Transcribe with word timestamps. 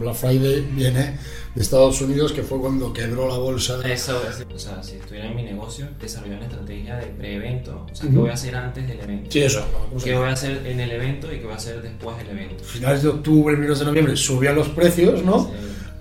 Black 0.00 0.14
Friday 0.14 0.66
viene 0.74 1.18
de 1.54 1.62
Estados 1.62 2.00
Unidos, 2.00 2.32
que 2.32 2.42
fue 2.42 2.58
cuando 2.58 2.92
quebró 2.92 3.28
la 3.28 3.36
bolsa. 3.36 3.80
Eso, 3.86 4.20
o 4.54 4.58
sea, 4.58 4.82
si 4.82 4.96
estuviera 4.96 5.26
en 5.28 5.36
mi 5.36 5.42
negocio, 5.42 5.86
desarrollar 6.00 6.38
una 6.38 6.46
estrategia 6.46 6.96
de 6.96 7.06
pre-evento. 7.06 7.86
O 7.90 7.94
sea, 7.94 8.08
¿qué 8.10 8.16
voy 8.16 8.30
a 8.30 8.34
hacer 8.34 8.56
antes 8.56 8.88
del 8.88 8.98
evento? 9.00 9.30
Sí, 9.30 9.40
eso. 9.42 9.64
¿Qué 10.02 10.16
voy 10.16 10.28
a 10.28 10.32
hacer 10.32 10.66
en 10.66 10.80
el 10.80 10.90
evento 10.90 11.32
y 11.32 11.38
qué 11.38 11.44
voy 11.44 11.52
a 11.52 11.56
hacer 11.56 11.82
después 11.82 12.16
del 12.18 12.30
evento? 12.30 12.64
Finales 12.64 13.02
de 13.02 13.08
octubre, 13.10 13.54
primeros 13.54 13.78
de 13.80 13.84
noviembre, 13.84 14.16
subían 14.16 14.54
los 14.56 14.68
precios, 14.70 15.22
¿no? 15.22 15.44
Sí. 15.44 15.50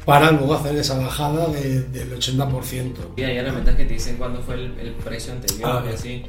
Para 0.05 0.31
luego 0.31 0.54
hacer 0.55 0.75
esa 0.77 0.97
bajada 0.97 1.47
de- 1.47 1.84
del 1.84 2.13
80%. 2.13 3.13
Y 3.18 3.23
hay 3.23 3.38
herramientas 3.38 3.75
que 3.75 3.86
te 3.86 3.93
dicen 3.93 4.16
cuándo 4.18 4.41
fue 4.41 4.55
el, 4.55 4.79
el 4.79 4.93
precio 4.93 5.34
anterior 5.34 5.70
Ah, 5.70 5.84
y 5.89 5.93
así. 5.93 6.23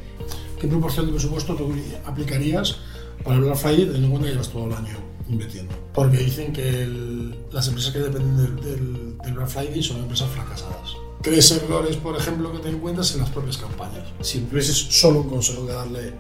¿Qué 0.61 0.67
proporción 0.67 1.07
de 1.07 1.13
presupuesto 1.13 1.55
tú 1.55 1.73
aplicarías 2.05 2.77
para 3.25 3.39
Black 3.39 3.57
Friday 3.57 3.85
teniendo 3.87 4.07
en 4.07 4.11
cuenta 4.11 4.27
que 4.27 4.33
llevas 4.33 4.49
todo 4.51 4.67
el 4.67 4.73
año 4.75 4.97
invirtiendo? 5.31 5.75
Porque 5.95 6.19
dicen 6.19 6.53
que 6.53 6.83
el- 6.83 7.37
las 7.53 7.69
empresas 7.69 7.93
que 7.93 7.99
dependen 8.01 8.37
del, 8.37 8.57
del- 8.65 9.19
del 9.19 9.33
Black 9.35 9.49
Friday 9.49 9.83
son 9.83 9.99
empresas 9.99 10.29
fracasadas. 10.31 10.95
Tres 11.23 11.51
errores, 11.51 11.97
por 11.97 12.17
ejemplo, 12.17 12.51
que 12.53 12.59
te 12.61 12.71
encuentras 12.71 13.13
en 13.15 13.21
las 13.21 13.31
propias 13.31 13.59
campañas. 13.59 14.05
Si 14.21 14.41
tuvieses 14.41 14.77
solo 14.77 15.21
un 15.21 15.29
consejo 15.31 15.67
que 15.67 15.73
darle 15.73 16.13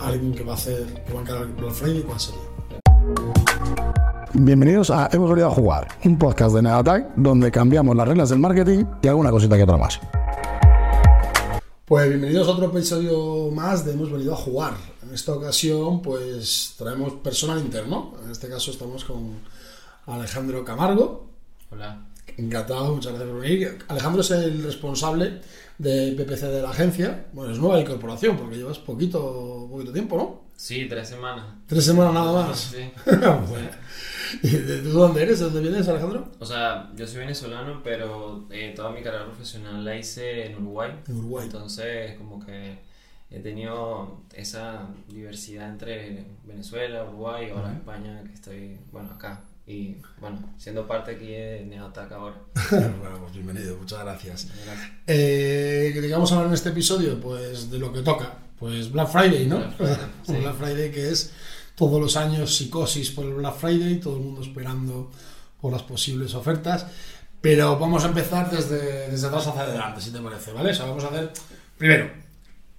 a 0.00 0.08
alguien 0.08 0.32
que 0.34 0.42
va 0.44 0.52
a 0.52 0.56
hacer, 0.56 1.04
que 1.06 1.12
va 1.12 1.20
a 1.20 1.22
encarar 1.22 1.42
el 1.42 1.52
Black 1.52 1.72
Friday, 1.72 2.02
¿cuál 2.02 2.18
sería? 2.20 2.40
Bienvenidos 4.34 4.90
a 4.90 5.08
Hemos 5.12 5.30
venido 5.30 5.48
a 5.48 5.50
jugar, 5.50 5.88
un 6.04 6.18
podcast 6.18 6.54
de 6.54 6.62
Negatag 6.62 7.12
donde 7.16 7.50
cambiamos 7.50 7.96
las 7.96 8.06
reglas 8.06 8.28
del 8.28 8.38
marketing 8.38 8.84
y 9.02 9.08
alguna 9.08 9.30
cosita 9.30 9.56
que 9.56 9.62
otra 9.62 9.76
más. 9.76 9.98
Pues 11.86 12.08
bienvenidos 12.08 12.46
a 12.48 12.50
otro 12.50 12.66
episodio 12.66 13.50
más 13.50 13.84
de 13.84 13.92
Hemos 13.94 14.12
venido 14.12 14.34
a 14.34 14.36
jugar. 14.36 14.74
En 15.08 15.14
esta 15.14 15.32
ocasión, 15.32 16.02
pues 16.02 16.74
traemos 16.76 17.14
personal 17.14 17.58
interno. 17.58 18.14
En 18.24 18.30
este 18.30 18.48
caso 18.48 18.70
estamos 18.70 19.04
con 19.04 19.36
Alejandro 20.06 20.64
Camargo. 20.64 21.30
Hola. 21.70 22.04
Encantado, 22.36 22.94
muchas 22.94 23.12
gracias 23.12 23.30
por 23.30 23.40
venir. 23.40 23.78
Alejandro 23.88 24.20
es 24.20 24.30
el 24.32 24.62
responsable 24.62 25.40
de 25.78 26.12
PPC 26.12 26.42
de 26.48 26.62
la 26.62 26.70
agencia. 26.70 27.26
Bueno, 27.32 27.52
es 27.52 27.58
nueva 27.58 27.80
incorporación 27.80 28.36
porque 28.36 28.56
llevas 28.56 28.78
poquito, 28.78 29.66
poquito 29.70 29.92
tiempo, 29.92 30.16
¿no? 30.16 30.48
Sí, 30.56 30.86
tres 30.88 31.08
semanas. 31.08 31.46
Tres 31.66 31.84
semanas 31.84 32.12
nada 32.12 32.32
más. 32.48 32.58
Sí. 32.58 32.90
Bueno. 33.48 33.70
¿Y 34.42 34.48
de- 34.50 34.82
¿Tú 34.82 34.90
dónde 34.90 35.22
eres? 35.22 35.38
¿De 35.38 35.46
dónde 35.46 35.60
vienes, 35.62 35.88
Alejandro? 35.88 36.30
O 36.38 36.44
sea, 36.44 36.90
yo 36.94 37.06
soy 37.06 37.20
venezolano, 37.20 37.80
pero 37.82 38.46
eh, 38.50 38.74
toda 38.76 38.90
mi 38.90 39.00
carrera 39.02 39.24
profesional 39.24 39.82
la 39.82 39.96
hice 39.96 40.46
en 40.46 40.56
Uruguay. 40.56 40.90
En 41.08 41.16
Uruguay. 41.16 41.46
Entonces, 41.46 42.14
como 42.18 42.44
que 42.44 42.78
he 43.30 43.40
tenido 43.40 44.22
esa 44.32 44.88
diversidad 45.08 45.68
entre 45.68 46.24
Venezuela, 46.44 47.04
Uruguay 47.04 47.50
ahora 47.50 47.72
España, 47.72 48.22
que 48.24 48.32
estoy, 48.32 48.78
bueno, 48.90 49.10
acá. 49.10 49.40
Y 49.66 49.96
bueno, 50.18 50.38
siendo 50.56 50.86
parte 50.86 51.10
aquí 51.10 51.26
de 51.26 51.66
Neotac 51.66 52.10
ahora. 52.12 52.36
bueno, 52.70 53.18
pues 53.20 53.34
bienvenido, 53.34 53.76
muchas 53.76 54.00
gracias. 54.00 54.48
Gracias. 54.64 54.90
Eh, 55.06 55.92
¿De 55.94 56.00
qué 56.00 56.12
vamos 56.12 56.32
a 56.32 56.36
hablar 56.36 56.48
en 56.48 56.54
este 56.54 56.70
episodio? 56.70 57.20
Pues 57.20 57.70
de 57.70 57.78
lo 57.78 57.92
que 57.92 58.00
toca. 58.00 58.32
Pues 58.58 58.90
Black 58.90 59.08
Friday, 59.08 59.46
¿no? 59.46 59.58
Black 59.58 59.76
Friday, 59.76 59.96
sí. 60.26 60.32
Black 60.36 60.56
Friday 60.56 60.90
que 60.90 61.10
es 61.10 61.32
todos 61.74 62.00
los 62.00 62.16
años 62.16 62.56
psicosis 62.56 63.10
por 63.10 63.26
el 63.26 63.34
Black 63.34 63.56
Friday, 63.56 64.00
todo 64.00 64.16
el 64.16 64.22
mundo 64.22 64.40
esperando 64.40 65.10
por 65.60 65.70
las 65.70 65.82
posibles 65.82 66.34
ofertas. 66.34 66.86
Pero 67.42 67.78
vamos 67.78 68.04
a 68.04 68.08
empezar 68.08 68.50
desde, 68.50 69.10
desde 69.10 69.26
atrás 69.26 69.46
hacia 69.48 69.62
adelante, 69.62 70.00
si 70.00 70.10
te 70.10 70.18
parece, 70.18 70.50
¿vale? 70.52 70.70
O 70.70 70.74
sea, 70.74 70.86
vamos 70.86 71.04
a 71.04 71.08
hacer 71.08 71.30
primero, 71.76 72.10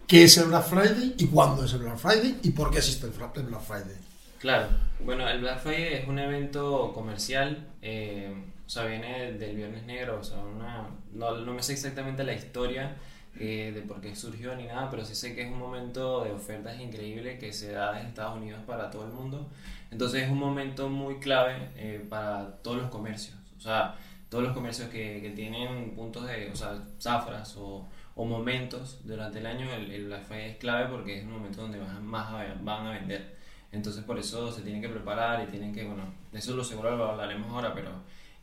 ¿qué 0.10 0.24
es 0.24 0.38
el 0.40 0.46
Black 0.46 0.64
Friday 0.64 1.14
y 1.20 1.28
cuándo 1.28 1.64
es 1.64 1.72
el 1.74 1.80
Black 1.82 1.98
Friday 1.98 2.40
y 2.42 2.50
por 2.50 2.72
qué 2.72 2.80
existe 2.80 3.06
el 3.06 3.14
Black 3.14 3.62
Friday? 3.62 3.96
Claro, 4.40 4.68
bueno, 5.06 5.30
el 5.30 5.40
Black 5.40 5.60
Friday 5.60 5.94
es 5.94 6.08
un 6.08 6.18
evento 6.18 6.92
comercial, 6.94 7.68
eh, 7.84 8.34
o 8.66 8.70
sea, 8.70 8.86
viene 8.86 9.34
del 9.34 9.56
Viernes 9.56 9.86
Negro, 9.86 10.20
o 10.20 10.24
sea, 10.24 10.40
una, 10.40 10.90
no, 11.14 11.38
no 11.38 11.54
me 11.54 11.62
sé 11.62 11.74
exactamente 11.74 12.24
la 12.24 12.34
historia 12.34 12.98
eh, 13.40 13.72
de 13.72 13.82
por 13.84 14.02
qué 14.02 14.16
surgió 14.16 14.56
ni 14.56 14.66
nada, 14.66 14.90
pero 14.90 15.06
sí 15.06 15.14
sé 15.14 15.36
que 15.36 15.44
es 15.44 15.52
un 15.52 15.60
momento 15.60 16.24
de 16.24 16.32
ofertas 16.32 16.80
increíble 16.80 17.38
que 17.38 17.54
se 17.54 17.72
da 17.72 17.94
desde 17.94 18.08
Estados 18.08 18.38
Unidos 18.38 18.62
para 18.66 18.90
todo 18.90 19.06
el 19.06 19.12
mundo. 19.12 19.48
Entonces 19.92 20.24
es 20.24 20.32
un 20.32 20.40
momento 20.40 20.90
muy 20.90 21.20
clave 21.20 21.70
eh, 21.76 22.04
para 22.10 22.58
todos 22.64 22.78
los 22.78 22.90
comercios, 22.90 23.38
o 23.60 23.62
sea, 23.62 23.96
todos 24.30 24.44
los 24.44 24.54
comercios 24.54 24.90
que, 24.90 25.22
que 25.22 25.30
tienen 25.32 25.92
puntos 25.92 26.26
de, 26.26 26.50
o 26.52 26.56
sea, 26.56 26.82
zafras 27.00 27.56
o, 27.58 27.88
o 28.22 28.26
momentos 28.26 28.98
durante 29.06 29.40
el 29.40 29.46
año, 29.46 29.72
el, 29.74 29.90
el 29.92 30.06
Black 30.08 30.26
Friday 30.28 30.52
es 30.52 30.58
clave 30.58 30.90
porque 30.92 31.20
es 31.20 31.24
un 31.24 31.32
momento 31.32 31.62
donde 31.62 31.80
van, 31.80 32.06
más 32.06 32.28
a, 32.28 32.54
van 32.62 32.88
a 32.88 32.92
vender. 32.92 33.38
Entonces 33.72 34.04
por 34.04 34.20
eso 34.20 34.52
se 34.52 34.62
tienen 34.62 34.82
que 34.82 34.90
preparar 34.90 35.42
y 35.42 35.50
tienen 35.50 35.74
que, 35.74 35.86
bueno, 35.86 36.04
de 36.34 36.40
eso 36.40 36.54
lo 36.54 36.64
seguro 36.66 36.98
lo 36.98 37.12
hablaremos 37.12 37.50
ahora, 37.50 37.74
pero 37.74 37.92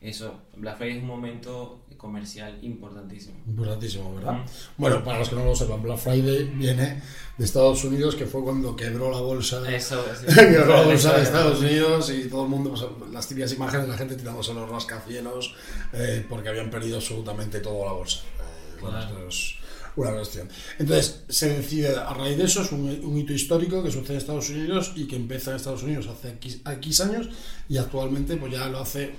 eso, 0.01 0.33
Black 0.55 0.77
Friday 0.77 0.97
es 0.97 1.01
un 1.03 1.07
momento 1.07 1.85
comercial 1.95 2.57
importantísimo. 2.63 3.37
Importantísimo, 3.45 4.15
¿verdad? 4.15 4.33
Mm. 4.33 4.45
Bueno, 4.77 5.03
para 5.03 5.19
los 5.19 5.29
que 5.29 5.35
no 5.35 5.45
lo 5.45 5.55
sepan, 5.55 5.83
Black 5.83 5.99
Friday 5.99 6.45
viene 6.55 6.99
de 7.37 7.45
Estados 7.45 7.83
Unidos, 7.83 8.15
que 8.15 8.25
fue 8.25 8.41
cuando 8.43 8.75
quebró 8.75 9.11
la 9.11 9.19
bolsa 9.21 9.61
de, 9.61 9.75
Eso, 9.75 10.03
eso. 10.11 10.25
que 10.25 10.57
la 10.57 10.81
bolsa 10.81 11.17
de 11.17 11.21
Estados 11.21 11.59
Unidos 11.61 12.09
y 12.09 12.27
todo 12.29 12.45
el 12.45 12.49
mundo, 12.49 12.71
pues, 12.71 13.11
las 13.13 13.27
típicas 13.27 13.53
imágenes, 13.53 13.87
la 13.87 13.97
gente 13.97 14.15
tirándose 14.15 14.55
los 14.55 14.67
rascacielos 14.67 15.53
eh, 15.93 16.25
porque 16.27 16.49
habían 16.49 16.71
perdido 16.71 16.95
absolutamente 16.97 17.59
toda 17.59 17.85
la 17.85 17.91
bolsa. 17.91 18.21
Eh, 18.21 18.79
Claro. 18.79 19.27
es 19.27 19.55
una 19.97 20.11
cuestión. 20.11 20.47
Entonces, 20.77 21.23
se 21.27 21.49
decide, 21.49 21.95
a 21.95 22.13
raíz 22.13 22.37
de 22.37 22.45
eso, 22.45 22.61
es 22.61 22.71
un, 22.71 22.87
un 23.03 23.17
hito 23.17 23.33
histórico 23.33 23.83
que 23.83 23.91
sucede 23.91 24.13
en 24.13 24.17
Estados 24.19 24.49
Unidos 24.49 24.93
y 24.95 25.07
que 25.07 25.15
empieza 25.15 25.51
en 25.51 25.57
Estados 25.57 25.83
Unidos 25.83 26.07
hace 26.07 26.29
X, 26.29 26.61
X 26.65 27.01
años 27.01 27.29
y 27.67 27.77
actualmente 27.77 28.37
pues 28.37 28.53
ya 28.53 28.67
lo 28.67 28.79
hace, 28.79 29.15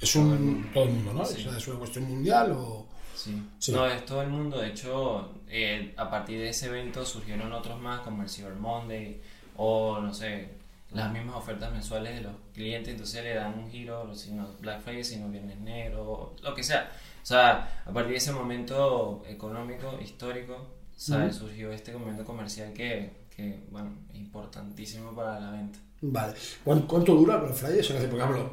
es 0.00 0.16
un, 0.16 0.70
todo 0.72 0.84
el 0.84 0.90
mundo, 0.90 1.12
¿no? 1.12 1.24
Sí. 1.24 1.44
O 1.46 1.50
sea, 1.50 1.58
es 1.58 1.68
una 1.68 1.78
cuestión 1.78 2.04
mundial 2.04 2.52
o... 2.52 2.86
Sí. 3.14 3.42
Sí. 3.58 3.72
No, 3.72 3.86
es 3.86 4.04
todo 4.04 4.22
el 4.22 4.28
mundo. 4.28 4.58
De 4.58 4.68
hecho, 4.68 5.34
eh, 5.48 5.94
a 5.96 6.08
partir 6.08 6.38
de 6.38 6.50
ese 6.50 6.66
evento 6.66 7.04
surgieron 7.04 7.52
otros 7.52 7.80
más, 7.80 8.00
como 8.00 8.22
el 8.22 8.28
Cyber 8.28 8.54
Monday 8.54 9.20
o, 9.56 10.00
no 10.00 10.12
sé, 10.12 10.48
las 10.92 11.12
mismas 11.12 11.36
ofertas 11.36 11.72
mensuales 11.72 12.14
de 12.16 12.22
los 12.22 12.34
clientes. 12.54 12.92
Entonces 12.92 13.22
le 13.24 13.34
dan 13.34 13.58
un 13.58 13.70
giro, 13.70 14.14
si 14.14 14.32
no 14.32 14.48
Black 14.60 14.82
Friday, 14.82 15.04
si 15.04 15.16
no 15.16 15.28
Viernes 15.28 15.58
Negro, 15.58 16.34
lo 16.42 16.54
que 16.54 16.62
sea. 16.62 16.90
O 17.26 17.28
sea, 17.28 17.82
a 17.84 17.90
partir 17.92 18.12
de 18.12 18.18
ese 18.18 18.30
momento 18.30 19.24
económico, 19.26 19.98
histórico, 20.00 20.64
¿sabes? 20.96 21.34
surgió 21.34 21.72
este 21.72 21.92
momento 21.92 22.24
comercial 22.24 22.72
que, 22.72 23.24
que, 23.34 23.64
bueno, 23.72 23.96
es 24.12 24.20
importantísimo 24.20 25.12
para 25.12 25.40
la 25.40 25.50
venta. 25.50 25.76
Vale. 26.02 26.34
¿Cuánto, 26.62 26.86
cuánto 26.86 27.14
dura 27.16 27.38
Black 27.38 27.54
Friday? 27.54 27.80
O 27.80 27.82
sea, 27.82 27.98
por 28.08 28.20
ejemplo, 28.20 28.50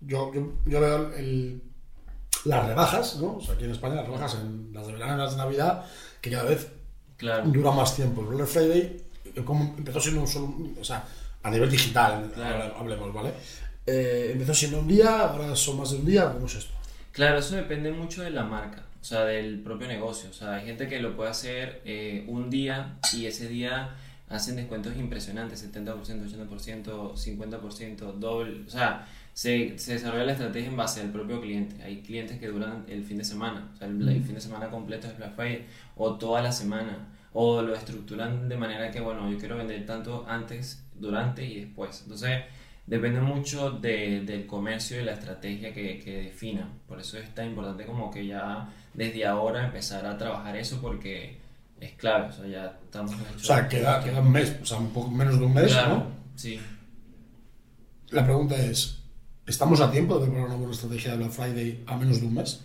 yo, 0.00 0.32
yo, 0.32 0.52
yo 0.64 0.80
veo 0.80 1.12
el, 1.14 1.60
las 2.44 2.64
rebajas, 2.68 3.16
¿no? 3.16 3.38
O 3.38 3.40
sea, 3.40 3.56
aquí 3.56 3.64
en 3.64 3.72
España 3.72 3.96
las 3.96 4.06
rebajas 4.06 4.34
en 4.36 4.70
las 4.72 4.86
de 4.86 4.92
verano 4.92 5.14
y 5.14 5.18
las 5.18 5.32
de 5.32 5.36
Navidad, 5.38 5.84
que 6.20 6.30
cada 6.30 6.44
vez 6.44 6.68
Claro. 7.16 7.48
dura 7.48 7.72
más 7.72 7.96
tiempo. 7.96 8.20
El 8.20 8.28
Black 8.28 8.46
Friday 8.46 9.04
como 9.44 9.74
empezó 9.76 9.98
siendo 9.98 10.20
un 10.20 10.28
solo, 10.28 10.54
o 10.80 10.84
sea, 10.84 11.04
a 11.42 11.50
nivel 11.50 11.68
digital, 11.68 12.30
Claro. 12.32 12.76
hablemos, 12.78 13.12
¿vale? 13.12 13.32
Eh, 13.84 14.30
empezó 14.34 14.54
siendo 14.54 14.78
un 14.78 14.86
día, 14.86 15.22
ahora 15.30 15.56
son 15.56 15.78
más 15.78 15.90
de 15.90 15.96
un 15.96 16.04
día, 16.06 16.32
¿cómo 16.32 16.46
es 16.46 16.54
esto? 16.54 16.72
Claro, 17.14 17.38
eso 17.38 17.54
depende 17.54 17.92
mucho 17.92 18.22
de 18.24 18.30
la 18.30 18.42
marca, 18.42 18.82
o 19.00 19.04
sea, 19.04 19.24
del 19.24 19.60
propio 19.60 19.86
negocio. 19.86 20.30
O 20.30 20.32
sea, 20.32 20.56
hay 20.56 20.66
gente 20.66 20.88
que 20.88 20.98
lo 20.98 21.14
puede 21.14 21.30
hacer 21.30 21.80
eh, 21.84 22.24
un 22.26 22.50
día 22.50 22.98
y 23.12 23.26
ese 23.26 23.46
día 23.48 23.90
hacen 24.28 24.56
descuentos 24.56 24.96
impresionantes, 24.96 25.64
70%, 25.72 25.94
80%, 25.94 27.14
50%, 27.14 28.12
doble. 28.14 28.64
O 28.66 28.68
sea, 28.68 29.06
se, 29.32 29.78
se 29.78 29.92
desarrolla 29.92 30.24
la 30.24 30.32
estrategia 30.32 30.68
en 30.68 30.76
base 30.76 31.02
al 31.02 31.10
propio 31.12 31.40
cliente. 31.40 31.80
Hay 31.84 32.02
clientes 32.02 32.40
que 32.40 32.48
duran 32.48 32.84
el 32.88 33.04
fin 33.04 33.18
de 33.18 33.24
semana, 33.24 33.70
o 33.72 33.76
sea, 33.76 33.86
el, 33.86 34.08
el 34.08 34.24
fin 34.24 34.34
de 34.34 34.40
semana 34.40 34.68
completo 34.68 35.06
es 35.06 35.16
Black 35.16 35.36
Friday, 35.36 35.66
o 35.96 36.14
toda 36.16 36.42
la 36.42 36.50
semana, 36.50 36.98
o 37.32 37.62
lo 37.62 37.76
estructuran 37.76 38.48
de 38.48 38.56
manera 38.56 38.90
que, 38.90 39.00
bueno, 39.00 39.30
yo 39.30 39.38
quiero 39.38 39.56
vender 39.56 39.86
tanto 39.86 40.26
antes, 40.28 40.82
durante 40.96 41.44
y 41.44 41.60
después. 41.60 42.00
Entonces, 42.02 42.42
depende 42.86 43.20
mucho 43.20 43.70
de- 43.70 44.20
del 44.22 44.46
comercio 44.46 45.00
y 45.00 45.04
la 45.04 45.12
estrategia 45.12 45.72
que, 45.72 45.98
que 46.00 46.22
definan. 46.24 46.68
Por 46.86 47.00
eso 47.00 47.18
es 47.18 47.34
tan 47.34 47.46
importante 47.46 47.84
como 47.86 48.10
que 48.10 48.26
ya 48.26 48.68
desde 48.92 49.26
ahora 49.26 49.64
empezar 49.64 50.04
a 50.06 50.16
trabajar 50.18 50.56
eso 50.56 50.80
porque 50.80 51.38
es 51.80 51.92
clave. 51.92 52.28
O 52.28 52.32
sea, 52.32 52.46
ya 52.46 52.78
estamos 52.84 53.12
hechos. 53.14 53.42
O 53.42 53.46
sea, 53.46 53.68
queda, 53.68 54.02
queda 54.04 54.20
un 54.20 54.32
mes, 54.32 54.56
o 54.62 54.66
sea, 54.66 54.78
un 54.78 54.90
poco 54.90 55.10
menos 55.10 55.38
de 55.38 55.44
un 55.46 55.54
mes, 55.54 55.72
Claro, 55.72 55.94
¿no? 55.96 56.06
sí. 56.36 56.60
La 58.10 58.24
pregunta 58.24 58.54
es, 58.56 58.98
¿estamos 59.46 59.80
a 59.80 59.90
tiempo 59.90 60.18
de 60.18 60.26
preparar 60.26 60.46
una 60.48 60.56
buena 60.56 60.72
estrategia 60.72 61.12
de 61.12 61.16
Black 61.18 61.30
Friday 61.30 61.82
a 61.86 61.96
menos 61.96 62.20
de 62.20 62.26
un 62.26 62.34
mes? 62.34 62.60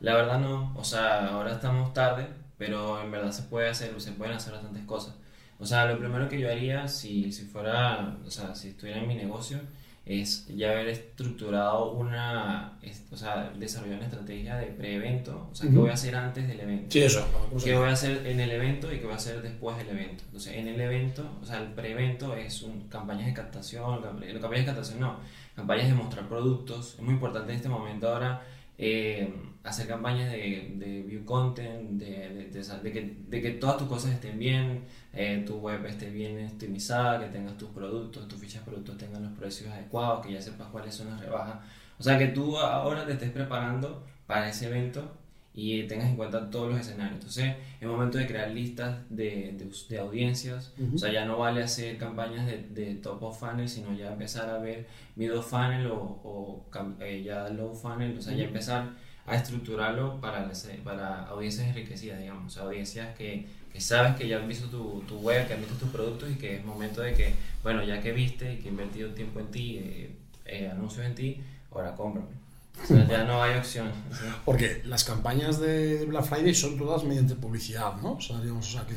La 0.00 0.14
verdad 0.14 0.38
no, 0.40 0.72
o 0.76 0.84
sea, 0.84 1.28
ahora 1.28 1.52
estamos 1.52 1.92
tarde, 1.94 2.26
pero 2.58 3.00
en 3.02 3.10
verdad 3.10 3.32
se 3.32 3.42
puede 3.44 3.68
hacer, 3.70 3.98
se 4.00 4.12
pueden 4.12 4.34
hacer 4.34 4.52
bastantes 4.52 4.84
cosas. 4.84 5.14
O 5.60 5.66
sea, 5.66 5.84
lo 5.84 5.98
primero 5.98 6.28
que 6.28 6.40
yo 6.40 6.50
haría 6.50 6.88
si, 6.88 7.30
si 7.32 7.44
fuera, 7.44 8.16
o 8.26 8.30
sea, 8.30 8.54
si 8.54 8.68
estuviera 8.68 9.00
en 9.00 9.06
mi 9.08 9.14
negocio, 9.14 9.60
es 10.06 10.46
ya 10.48 10.70
haber 10.70 10.88
estructurado 10.88 11.92
una, 11.92 12.78
o 13.12 13.16
sea, 13.16 13.52
desarrollar 13.56 13.98
una 13.98 14.06
estrategia 14.06 14.56
de 14.56 14.66
pre-evento, 14.66 15.48
o 15.52 15.54
sea, 15.54 15.70
qué 15.70 15.76
voy 15.76 15.90
a 15.90 15.92
hacer 15.92 16.16
antes 16.16 16.48
del 16.48 16.60
evento. 16.60 16.86
Sí, 16.90 17.02
eso. 17.02 17.24
¿Qué 17.62 17.76
voy 17.76 17.88
a 17.88 17.92
hacer 17.92 18.26
en 18.26 18.40
el 18.40 18.50
evento 18.50 18.92
y 18.92 18.98
qué 18.98 19.04
voy 19.04 19.12
a 19.12 19.16
hacer 19.16 19.42
después 19.42 19.76
del 19.76 19.90
evento? 19.90 20.24
Entonces, 20.26 20.54
en 20.54 20.66
el 20.66 20.80
evento, 20.80 21.38
o 21.42 21.44
sea, 21.44 21.60
el 21.60 21.68
pre-evento 21.68 22.34
es 22.34 22.62
un, 22.62 22.88
campañas 22.88 23.26
de 23.26 23.34
captación, 23.34 24.00
campañas 24.00 24.60
de 24.60 24.64
captación 24.64 24.98
no, 24.98 25.16
campañas 25.54 25.88
de 25.88 25.94
mostrar 25.94 26.26
productos. 26.26 26.94
Es 26.94 27.02
muy 27.02 27.14
importante 27.14 27.52
en 27.52 27.56
este 27.56 27.68
momento 27.68 28.08
ahora 28.08 28.42
eh, 28.82 29.30
hacer 29.62 29.86
campañas 29.86 30.32
de, 30.32 30.74
de 30.76 31.02
view 31.02 31.22
content, 31.26 31.90
de, 32.00 32.50
de, 32.50 32.92
que, 32.92 33.16
de 33.28 33.42
que 33.42 33.50
todas 33.50 33.76
tus 33.76 33.86
cosas 33.86 34.12
estén 34.12 34.38
bien, 34.38 34.84
eh, 35.12 35.44
tu 35.46 35.58
web 35.58 35.84
esté 35.84 36.08
bien 36.08 36.46
optimizada, 36.46 37.20
que 37.20 37.26
tengas 37.26 37.58
tus 37.58 37.68
productos, 37.68 38.26
tus 38.26 38.40
fichas 38.40 38.64
de 38.64 38.70
productos 38.70 38.96
tengan 38.96 39.22
los 39.22 39.32
precios 39.38 39.70
adecuados, 39.70 40.24
que 40.24 40.32
ya 40.32 40.40
sepas 40.40 40.68
cuáles 40.68 40.94
son 40.94 41.10
las 41.10 41.20
rebajas. 41.20 41.56
O 41.98 42.02
sea, 42.02 42.18
que 42.18 42.28
tú 42.28 42.56
ahora 42.56 43.04
te 43.04 43.12
estés 43.12 43.30
preparando 43.30 44.02
para 44.26 44.48
ese 44.48 44.68
evento 44.68 45.19
y 45.52 45.82
tengas 45.84 46.08
en 46.08 46.16
cuenta 46.16 46.48
todos 46.50 46.70
los 46.70 46.80
escenarios. 46.80 47.14
Entonces, 47.14 47.54
es 47.80 47.88
momento 47.88 48.18
de 48.18 48.26
crear 48.26 48.50
listas 48.50 48.98
de, 49.10 49.54
de, 49.58 49.70
de 49.88 49.98
audiencias. 49.98 50.72
O 50.94 50.98
sea, 50.98 51.12
ya 51.12 51.24
no 51.24 51.38
vale 51.38 51.62
hacer 51.62 51.98
campañas 51.98 52.46
de, 52.46 52.68
de, 52.70 52.94
top 52.94 53.22
of 53.24 53.38
funnel, 53.38 53.68
sino 53.68 53.92
ya 53.92 54.12
empezar 54.12 54.48
a 54.48 54.58
ver 54.58 54.86
middle 55.16 55.42
funnel 55.42 55.86
o, 55.88 55.96
o 55.96 56.66
eh, 57.00 57.22
ya 57.24 57.48
low 57.48 57.74
funnel. 57.74 58.16
O 58.16 58.22
sea, 58.22 58.34
ya 58.34 58.44
empezar 58.44 58.90
a 59.26 59.36
estructurarlo 59.36 60.20
para, 60.20 60.50
para 60.84 61.24
audiencias 61.26 61.66
enriquecidas, 61.66 62.20
digamos. 62.20 62.46
O 62.46 62.50
sea, 62.50 62.62
audiencias 62.64 63.16
que, 63.16 63.46
que 63.72 63.80
sabes 63.80 64.16
que 64.16 64.28
ya 64.28 64.38
han 64.38 64.46
visto 64.46 64.68
tu, 64.68 65.02
tu, 65.06 65.18
web, 65.18 65.48
que 65.48 65.54
han 65.54 65.60
visto 65.60 65.74
tus 65.76 65.90
productos 65.90 66.30
y 66.30 66.34
que 66.34 66.56
es 66.56 66.64
momento 66.64 67.00
de 67.00 67.14
que, 67.14 67.34
bueno, 67.62 67.82
ya 67.82 68.00
que 68.00 68.12
viste 68.12 68.54
y 68.54 68.58
que 68.58 68.68
he 68.68 68.70
invertido 68.70 69.10
tiempo 69.10 69.40
en 69.40 69.50
ti, 69.50 69.78
eh, 69.78 70.10
eh, 70.46 70.68
anuncios 70.68 71.04
en 71.04 71.14
ti, 71.14 71.40
ahora 71.72 71.94
cómprame. 71.94 72.39
O 72.82 72.86
sea, 72.86 73.06
ya 73.06 73.24
no 73.24 73.42
hay 73.42 73.56
opción. 73.56 73.90
¿sí? 74.10 74.24
Porque 74.44 74.82
las 74.84 75.04
campañas 75.04 75.60
de 75.60 76.04
Black 76.06 76.24
Friday 76.24 76.54
son 76.54 76.78
todas 76.78 77.04
mediante 77.04 77.34
publicidad, 77.34 77.96
¿no? 77.96 78.12
O 78.14 78.20
sea, 78.20 78.40
digamos, 78.40 78.68
o 78.68 78.78
sea, 78.78 78.86
que... 78.86 78.94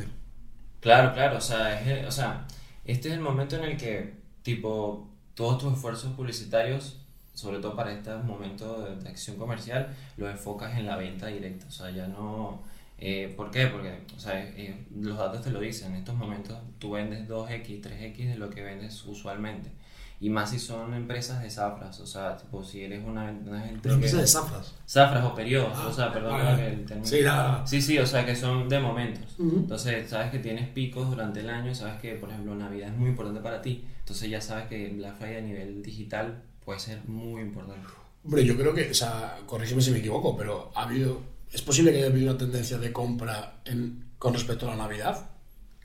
Claro, 0.79 1.13
claro, 1.13 1.37
o 1.37 1.41
sea, 1.41 1.79
es, 1.79 2.07
o 2.07 2.11
sea, 2.11 2.45
este 2.85 3.09
es 3.09 3.13
el 3.15 3.21
momento 3.21 3.55
en 3.55 3.63
el 3.63 3.77
que, 3.77 4.15
tipo, 4.41 5.09
todos 5.33 5.59
tus 5.59 5.73
esfuerzos 5.73 6.13
publicitarios, 6.13 6.99
sobre 7.33 7.59
todo 7.59 7.75
para 7.75 7.93
este 7.93 8.13
momento 8.15 8.83
de, 8.83 8.95
de 8.97 9.09
acción 9.09 9.37
comercial, 9.37 9.95
los 10.17 10.29
enfocas 10.29 10.77
en 10.77 10.85
la 10.85 10.97
venta 10.97 11.27
directa, 11.27 11.65
o 11.67 11.71
sea, 11.71 11.89
ya 11.91 12.07
no... 12.07 12.63
Eh, 13.05 13.33
¿Por 13.35 13.51
qué? 13.51 13.67
Porque 13.67 13.99
o 14.15 14.19
sea, 14.19 14.39
eh, 14.39 14.85
los 14.95 15.17
datos 15.17 15.41
te 15.41 15.49
lo 15.49 15.59
dicen, 15.59 15.91
en 15.91 15.97
estos 15.97 16.15
momentos 16.15 16.57
tú 16.79 16.91
vendes 16.91 17.27
2x, 17.27 17.81
3x 17.81 18.29
de 18.29 18.37
lo 18.37 18.49
que 18.49 18.61
vendes 18.61 19.03
usualmente. 19.03 19.71
Y 20.23 20.29
más 20.29 20.51
si 20.51 20.57
son 20.57 20.93
empresas 20.93 21.41
de 21.43 21.49
zafras, 21.49 21.99
o 21.99 22.07
sea, 22.07 22.37
tipo, 22.37 22.63
si 22.63 22.81
eres 22.81 23.03
una, 23.05 23.29
una 23.45 23.59
gente. 23.59 23.89
¿Una 23.89 23.95
empresa 23.95 24.17
de 24.21 24.27
zafras? 24.27 24.73
Zafras 24.87 25.25
o 25.25 25.35
periodos, 25.35 25.73
Ah, 25.75 25.87
o 25.89 25.93
sea, 25.93 26.13
perdón 26.13 26.31
vale. 26.31 26.67
el 26.75 26.85
término. 26.85 27.05
Sí, 27.05 27.21
la- 27.21 27.61
sí, 27.67 27.81
sí, 27.81 27.97
o 27.99 28.05
sea, 28.07 28.25
que 28.25 28.33
son 28.33 28.69
de 28.69 28.79
momentos. 28.79 29.35
Ujú. 29.37 29.57
Entonces, 29.57 30.09
sabes 30.09 30.31
que 30.31 30.39
tienes 30.39 30.69
picos 30.69 31.09
durante 31.09 31.41
el 31.41 31.49
año, 31.49 31.75
sabes 31.75 31.99
que, 31.99 32.13
por 32.15 32.29
ejemplo, 32.29 32.55
Navidad 32.55 32.87
es 32.87 32.97
muy 32.97 33.09
importante 33.09 33.41
para 33.41 33.61
ti. 33.61 33.83
Entonces, 33.99 34.29
ya 34.29 34.39
sabes 34.39 34.67
que 34.67 34.93
Black 34.95 35.17
Friday 35.17 35.37
a 35.39 35.41
nivel 35.41 35.83
digital 35.83 36.41
puede 36.63 36.79
ser 36.79 37.01
muy 37.05 37.41
importante. 37.41 37.85
Hombre, 38.23 38.45
yo 38.45 38.55
creo 38.55 38.73
que, 38.73 38.91
o 38.91 38.93
sea, 38.93 39.37
corrígeme 39.45 39.81
si 39.81 39.91
me 39.91 39.97
equivoco, 39.99 40.37
pero 40.37 40.71
ha 40.75 40.83
habido, 40.83 41.19
es 41.51 41.61
posible 41.61 41.91
que 41.91 41.97
haya 41.97 42.07
habido 42.07 42.29
una 42.29 42.37
tendencia 42.39 42.77
de 42.77 42.93
compra 42.93 43.55
en, 43.65 44.05
con 44.17 44.33
respecto 44.33 44.67
a 44.67 44.75
la 44.77 44.77
Navidad. 44.83 45.31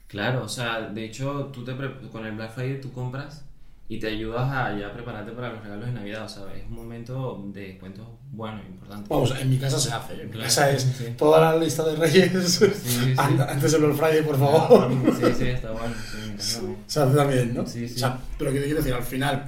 Claro, 0.06 0.44
o 0.44 0.48
sea, 0.48 0.80
de 0.82 1.04
hecho, 1.04 1.50
tú 1.52 1.64
te 1.64 1.74
con 2.12 2.24
el 2.24 2.36
Black 2.36 2.54
Friday 2.54 2.80
tú 2.80 2.92
compras 2.92 3.44
y 3.90 3.98
te 3.98 4.08
ayudas 4.08 4.50
a 4.52 4.78
ya 4.78 4.92
prepararte 4.92 5.32
para 5.32 5.50
los 5.50 5.62
regalos 5.62 5.86
de 5.86 5.92
Navidad. 5.92 6.24
O 6.26 6.28
sea, 6.28 6.42
es 6.54 6.64
un 6.66 6.74
momento 6.74 7.42
de 7.46 7.68
descuentos 7.68 8.06
bueno, 8.30 8.60
importante. 8.68 9.08
Vamos, 9.08 9.34
en 9.40 9.48
mi 9.48 9.58
casa 9.58 9.78
se 9.78 9.90
hace. 9.90 10.20
En 10.20 10.30
mi 10.30 10.38
casa 10.38 10.70
es 10.70 10.82
sí. 10.82 11.14
toda 11.16 11.40
la 11.40 11.58
lista 11.58 11.82
de 11.84 11.96
Reyes. 11.96 12.52
sí. 12.52 13.14
Antes 13.18 13.72
del 13.72 13.82
Black 13.82 13.96
Friday, 13.96 14.22
por 14.22 14.38
favor. 14.38 14.90
Sí, 15.18 15.34
sí, 15.38 15.44
está 15.48 15.70
bueno. 15.70 15.94
Se 16.86 17.00
hace 17.00 17.16
también, 17.16 17.54
¿no? 17.54 17.66
Sí, 17.66 17.88
sí. 17.88 17.96
O 17.96 17.98
sea, 17.98 18.18
pero 18.36 18.52
que 18.52 18.58
te 18.58 18.64
quiero 18.66 18.80
decir, 18.80 18.92
al 18.92 19.02
final, 19.02 19.46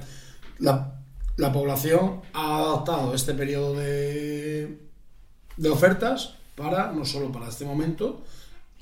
la, 0.57 0.95
la 1.37 1.51
población 1.53 2.21
ha 2.33 2.57
adaptado 2.57 3.13
este 3.13 3.35
periodo 3.35 3.75
de, 3.75 4.79
de 5.57 5.69
ofertas 5.69 6.35
para, 6.55 6.91
no 6.91 7.05
solo 7.05 7.31
para 7.31 7.47
este 7.47 7.65
momento, 7.65 8.23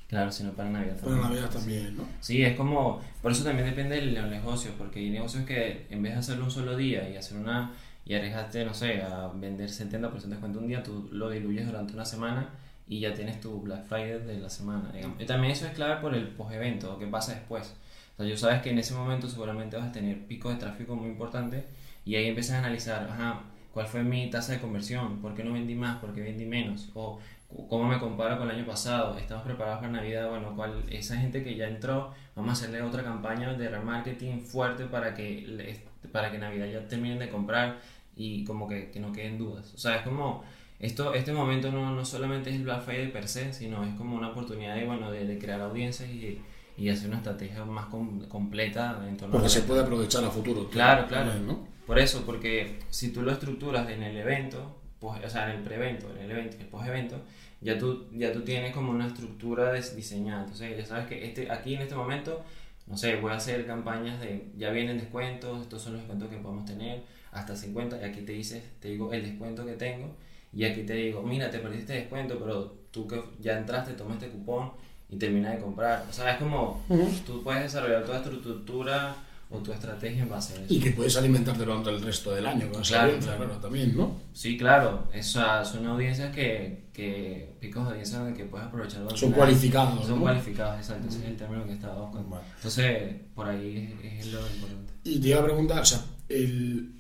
Claro, 0.10 0.32
sino 0.32 0.54
para 0.54 0.72
Navidad 0.72 0.96
para 0.96 1.12
también. 1.12 1.30
Navidad 1.30 1.50
también, 1.52 1.98
¿no? 1.98 2.04
Sí, 2.20 2.42
es 2.42 2.58
como, 2.58 3.00
por 3.22 3.32
eso 3.32 3.44
también 3.44 3.68
depende 3.68 3.96
del 3.96 4.16
del 4.16 4.30
negocio, 4.30 4.72
porque 4.76 5.00
hay 5.00 5.12
negocios 5.12 5.46
que 5.46 5.86
en 5.92 6.02
vez 6.02 6.14
de 6.14 6.20
hacerlo 6.20 6.46
un 6.46 6.52
solo 6.52 6.76
día 6.76 7.08
y 7.08 7.16
hacer 7.16 7.38
una, 7.38 7.74
y 8.06 8.16
arriesgarte, 8.16 8.66
no 8.66 8.74
sé, 8.74 9.04
a 9.04 9.28
vender 9.28 9.70
70% 9.70 10.24
de 10.24 10.30
descuento 10.30 10.58
un 10.60 10.68
día, 10.68 10.82
tú 10.82 11.10
lo 11.12 11.30
diluyes 11.30 11.68
durante 11.68 11.94
una 11.94 12.06
semana 12.06 12.50
y 12.88 13.02
ya 13.02 13.14
tienes 13.14 13.40
tu 13.40 13.62
Black 13.62 13.86
Friday 13.86 14.26
de 14.26 14.40
la 14.40 14.50
semana, 14.50 14.92
digamos. 14.92 15.22
Y 15.22 15.26
también 15.26 15.52
eso 15.54 15.68
es 15.68 15.74
clave 15.74 16.02
por 16.02 16.16
el 16.16 16.28
post-evento, 16.30 16.98
qué 16.98 17.06
pasa 17.06 17.36
después. 17.36 17.76
O 18.16 18.18
sea, 18.18 18.26
yo 18.26 18.36
sabes 18.36 18.64
que 18.64 18.72
en 18.72 18.80
ese 18.80 18.96
momento 18.96 19.30
seguramente 19.30 19.78
vas 19.78 19.90
a 19.90 19.92
tener 19.92 20.26
picos 20.26 20.54
de 20.54 20.60
tráfico 20.60 20.96
muy 20.96 21.10
importantes 21.10 21.66
y 22.04 22.16
ahí 22.16 22.26
empiezas 22.26 22.56
a 22.56 22.60
analizar, 22.60 23.08
ajá, 23.12 23.42
¿cuál 23.72 23.86
fue 23.86 24.04
mi 24.04 24.28
tasa 24.32 24.54
de 24.54 24.60
conversión? 24.60 25.22
¿Por 25.22 25.36
qué 25.36 25.44
no 25.44 25.54
vendí 25.54 25.76
más? 25.76 26.00
¿Por 26.00 26.16
qué 26.16 26.22
vendí 26.22 26.46
menos? 26.46 26.90
O 26.96 27.20
cómo 27.68 27.86
me 27.86 28.00
comparo 28.00 28.38
con 28.38 28.50
el 28.50 28.58
año 28.58 28.66
pasado, 28.66 29.18
estamos 29.18 29.44
preparados 29.44 29.80
para 29.80 29.92
Navidad, 29.92 30.30
bueno, 30.30 30.56
cuál, 30.56 30.84
esa 30.90 31.18
gente 31.18 31.44
que 31.44 31.56
ya 31.56 31.68
entró, 31.68 32.14
vamos 32.36 32.50
a 32.50 32.54
hacerle 32.54 32.82
otra 32.82 33.04
campaña 33.04 33.54
de 33.54 33.70
remarketing 33.70 34.42
fuerte 34.42 34.86
para 34.86 35.14
que, 35.14 35.82
para 36.12 36.32
que 36.32 36.38
Navidad 36.38 36.68
ya 36.68 36.88
terminen 36.88 37.20
de 37.20 37.30
comprar 37.30 37.80
y 38.16 38.44
como 38.44 38.68
que, 38.68 38.92
que 38.92 39.00
no 39.00 39.12
queden 39.12 39.38
dudas. 39.38 39.74
O 39.74 39.78
sea, 39.78 39.96
es 39.96 40.02
como, 40.04 40.44
esto, 40.80 41.14
este 41.14 41.34
momento 41.34 41.72
no, 41.72 41.92
no 41.96 42.06
solamente 42.06 42.50
es 42.52 42.58
el 42.58 42.64
Black 42.64 42.84
Friday 42.84 43.12
per 43.12 43.28
se, 43.28 43.52
sino 43.54 43.84
es 43.84 43.94
como 43.96 44.16
una 44.16 44.30
oportunidad 44.30 44.76
de, 44.76 44.86
bueno, 44.86 45.10
de, 45.12 45.26
de 45.26 45.40
crear 45.40 45.60
audiencias 45.62 46.10
y, 46.10 46.40
y 46.78 46.90
hacer 46.90 47.08
una 47.08 47.18
estrategia 47.18 47.66
más 47.66 47.88
com- 47.88 48.28
completa 48.28 49.02
en 49.08 49.18
torno 49.18 49.34
a 49.34 49.40
Porque 49.40 49.46
la 49.48 49.50
se 49.50 49.62
puede 49.64 49.82
aprovechar 49.82 50.24
a 50.24 50.30
futuro. 50.30 50.70
Claro, 50.70 51.08
claro. 51.08 51.32
también, 51.32 51.48
¿no? 51.48 51.68
Por 51.88 51.98
eso, 51.98 52.24
porque 52.26 52.80
si 52.92 53.12
tú 53.12 53.24
lo 53.24 53.32
estructuras 53.32 53.90
en 53.90 54.04
el 54.04 54.16
evento, 54.16 54.79
pues, 55.00 55.24
o 55.24 55.30
sea, 55.30 55.52
en 55.52 55.60
el 55.60 55.64
pre-evento, 55.64 56.10
en 56.16 56.26
el 56.26 56.32
evento 56.32 56.58
y 56.58 56.62
el 56.62 56.68
post-evento, 56.68 57.22
ya 57.62 57.78
tú, 57.78 58.08
ya 58.12 58.32
tú 58.32 58.42
tienes 58.42 58.74
como 58.74 58.92
una 58.92 59.08
estructura 59.08 59.74
diseñada. 59.74 60.42
Entonces, 60.44 60.78
ya 60.78 60.86
sabes 60.86 61.08
que 61.08 61.26
este, 61.26 61.52
aquí 61.52 61.76
en 61.76 61.82
este 61.82 61.96
momento, 61.96 62.44
no 62.88 62.98
sé, 62.98 63.16
voy 63.18 63.32
a 63.32 63.36
hacer 63.36 63.66
campañas 63.66 64.20
de, 64.20 64.48
ya 64.58 64.72
vienen 64.72 64.98
descuentos, 64.98 65.62
estos 65.62 65.82
son 65.82 65.94
los 65.94 66.02
descuentos 66.02 66.30
que 66.30 66.38
podemos 66.38 66.66
tener, 66.66 67.04
hasta 67.32 67.56
50, 67.56 68.02
y 68.02 68.04
aquí 68.04 68.22
te 68.22 68.32
dices, 68.34 68.64
te 68.80 68.90
digo 68.90 69.14
el 69.14 69.24
descuento 69.24 69.66
que 69.66 69.74
tengo, 69.74 70.16
y 70.52 70.64
aquí 70.66 70.84
te 70.84 70.94
digo, 70.94 71.22
mira, 71.22 71.50
te 71.52 71.60
perdiste 71.60 71.94
descuento, 71.94 72.40
pero 72.40 72.76
tú 72.92 73.08
que 73.08 73.22
ya 73.40 73.58
entraste, 73.58 73.94
toma 73.94 74.16
este 74.16 74.30
cupón 74.30 74.72
y 75.10 75.18
termina 75.18 75.52
de 75.52 75.60
comprar. 75.60 76.06
O 76.10 76.14
sea, 76.14 76.32
es 76.34 76.38
como, 76.38 76.84
Ujú. 76.90 77.10
tú 77.26 77.44
puedes 77.44 77.64
desarrollar 77.64 78.04
toda 78.04 78.24
tu 78.24 78.32
estructura 78.32 79.16
o 79.52 79.58
tu 79.60 79.72
estrategia 79.74 80.22
en 80.24 80.30
base 80.30 80.54
a 80.54 80.62
eso. 80.64 80.72
Y 80.74 80.80
que 80.80 80.92
puedes 80.92 81.18
alimentarte 81.18 81.64
durante 81.66 81.90
el 81.90 82.02
resto 82.02 82.32
del 82.32 82.46
año 82.46 82.70
con 82.72 82.82
esa 82.84 82.90
Claro, 82.94 83.06
audiencia, 83.08 83.36
claro. 83.38 83.52
también, 83.58 83.98
¿no? 83.98 84.22
Sí, 84.32 84.58
claro, 84.58 85.08
esas 85.12 85.68
son 85.72 85.88
audiencias 85.88 86.34
que, 86.36 86.86
que 86.94 87.56
picos 87.60 87.84
de 87.86 87.90
audiencia 87.92 88.34
que 88.38 88.46
puedes 88.46 88.68
aprovechar. 88.68 89.02
Son 89.18 89.32
cualificados, 89.32 90.06
Son 90.06 90.16
¿no? 90.18 90.22
cualificados, 90.22 90.78
exacto, 90.78 91.08
ese 91.10 91.20
es 91.20 91.26
el 91.26 91.36
término 91.38 91.66
que 91.66 91.74
estaba 91.74 92.00
buscando. 92.02 92.30
Vale. 92.30 92.44
Entonces, 92.58 93.16
por 93.34 93.48
ahí 93.48 93.98
es, 94.04 94.26
es 94.28 94.34
lo 94.34 94.40
importante. 94.40 94.94
Y 95.04 95.20
te 95.20 95.28
iba 95.30 95.40
a 95.40 95.44
preguntar, 95.46 95.80
o 95.82 95.86
sea, 95.86 96.06
el- 96.28 96.92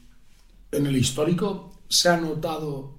en 0.71 0.85
el 0.87 0.95
histórico 0.97 1.79
se 1.87 2.09
ha 2.09 2.17
notado 2.17 2.95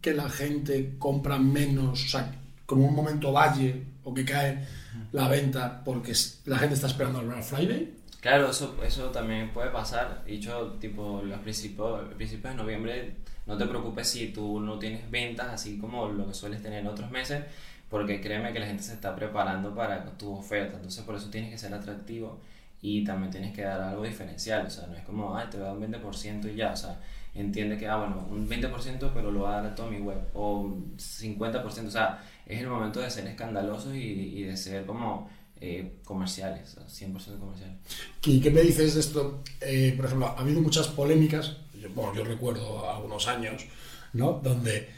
que 0.00 0.14
la 0.14 0.28
gente 0.30 0.94
compra 0.98 1.38
menos, 1.38 2.04
o 2.04 2.08
sea, 2.08 2.34
como 2.66 2.86
un 2.86 2.94
momento 2.94 3.32
valle 3.32 3.82
o 4.02 4.12
que 4.14 4.24
cae 4.24 4.66
la 5.12 5.28
venta 5.28 5.82
porque 5.84 6.12
la 6.46 6.58
gente 6.58 6.74
está 6.74 6.86
esperando 6.86 7.18
al 7.20 7.26
Black 7.26 7.42
Friday. 7.42 7.94
Claro, 8.24 8.48
eso, 8.48 8.74
eso 8.82 9.10
también 9.10 9.50
puede 9.52 9.68
pasar. 9.68 10.24
Dicho, 10.24 10.78
tipo, 10.80 11.20
los 11.22 11.40
principios, 11.40 12.08
principios 12.14 12.54
de 12.54 12.62
noviembre, 12.62 13.16
no 13.46 13.58
te 13.58 13.66
preocupes 13.66 14.08
si 14.08 14.28
tú 14.28 14.60
no 14.60 14.78
tienes 14.78 15.10
ventas 15.10 15.48
así 15.48 15.76
como 15.76 16.08
lo 16.08 16.26
que 16.26 16.32
sueles 16.32 16.62
tener 16.62 16.78
en 16.80 16.86
otros 16.86 17.10
meses, 17.10 17.44
porque 17.90 18.22
créeme 18.22 18.50
que 18.54 18.60
la 18.60 18.66
gente 18.66 18.82
se 18.82 18.94
está 18.94 19.14
preparando 19.14 19.74
para 19.74 20.02
tu 20.16 20.32
oferta. 20.32 20.76
Entonces, 20.76 21.04
por 21.04 21.16
eso 21.16 21.28
tienes 21.28 21.50
que 21.50 21.58
ser 21.58 21.74
atractivo 21.74 22.40
y 22.80 23.04
también 23.04 23.30
tienes 23.30 23.54
que 23.54 23.60
dar 23.62 23.78
algo 23.82 24.04
diferencial. 24.04 24.64
O 24.66 24.70
sea, 24.70 24.86
no 24.86 24.96
es 24.96 25.04
como, 25.04 25.36
ay, 25.36 25.48
te 25.50 25.58
voy 25.58 25.66
a 25.66 25.68
dar 25.68 25.76
un 25.76 25.82
20% 25.82 26.50
y 26.50 26.56
ya. 26.56 26.72
O 26.72 26.76
sea, 26.76 26.98
entiende 27.34 27.76
que, 27.76 27.86
ah, 27.88 27.96
bueno, 27.96 28.26
un 28.30 28.48
20%, 28.48 29.10
pero 29.12 29.30
lo 29.30 29.42
va 29.42 29.58
a 29.58 29.62
dar 29.62 29.72
a 29.72 29.74
toda 29.74 29.90
mi 29.90 29.98
web. 29.98 30.18
O 30.32 30.60
un 30.60 30.96
50%. 30.96 31.88
O 31.88 31.90
sea, 31.90 32.24
es 32.46 32.58
el 32.62 32.68
momento 32.68 33.00
de 33.00 33.10
ser 33.10 33.26
escandalosos 33.26 33.94
y, 33.94 33.98
y 34.38 34.42
de 34.44 34.56
ser 34.56 34.86
como 34.86 35.28
eh, 35.60 35.96
comerciales, 36.04 36.76
o 36.76 36.88
sea, 36.88 37.08
100% 37.08 37.38
comerciales. 37.38 37.76
¿Y 38.24 38.40
qué 38.40 38.50
me 38.50 38.62
dices 38.62 38.94
de 38.94 39.00
esto? 39.00 39.42
Eh, 39.60 39.92
por 39.96 40.06
ejemplo, 40.06 40.26
ha 40.28 40.40
habido 40.40 40.60
muchas 40.60 40.88
polémicas, 40.88 41.56
yo, 41.80 41.88
bueno, 41.94 42.14
yo 42.14 42.24
recuerdo 42.24 42.90
algunos 42.90 43.26
años, 43.28 43.64
¿no? 44.12 44.40
Donde 44.42 44.88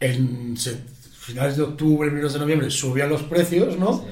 en 0.00 0.56
finales 0.56 1.56
de 1.56 1.62
octubre, 1.62 2.08
primeros 2.08 2.32
de 2.32 2.38
noviembre 2.40 2.70
subían 2.70 3.08
los 3.08 3.22
precios, 3.22 3.78
¿no? 3.78 3.98
Sí. 3.98 4.04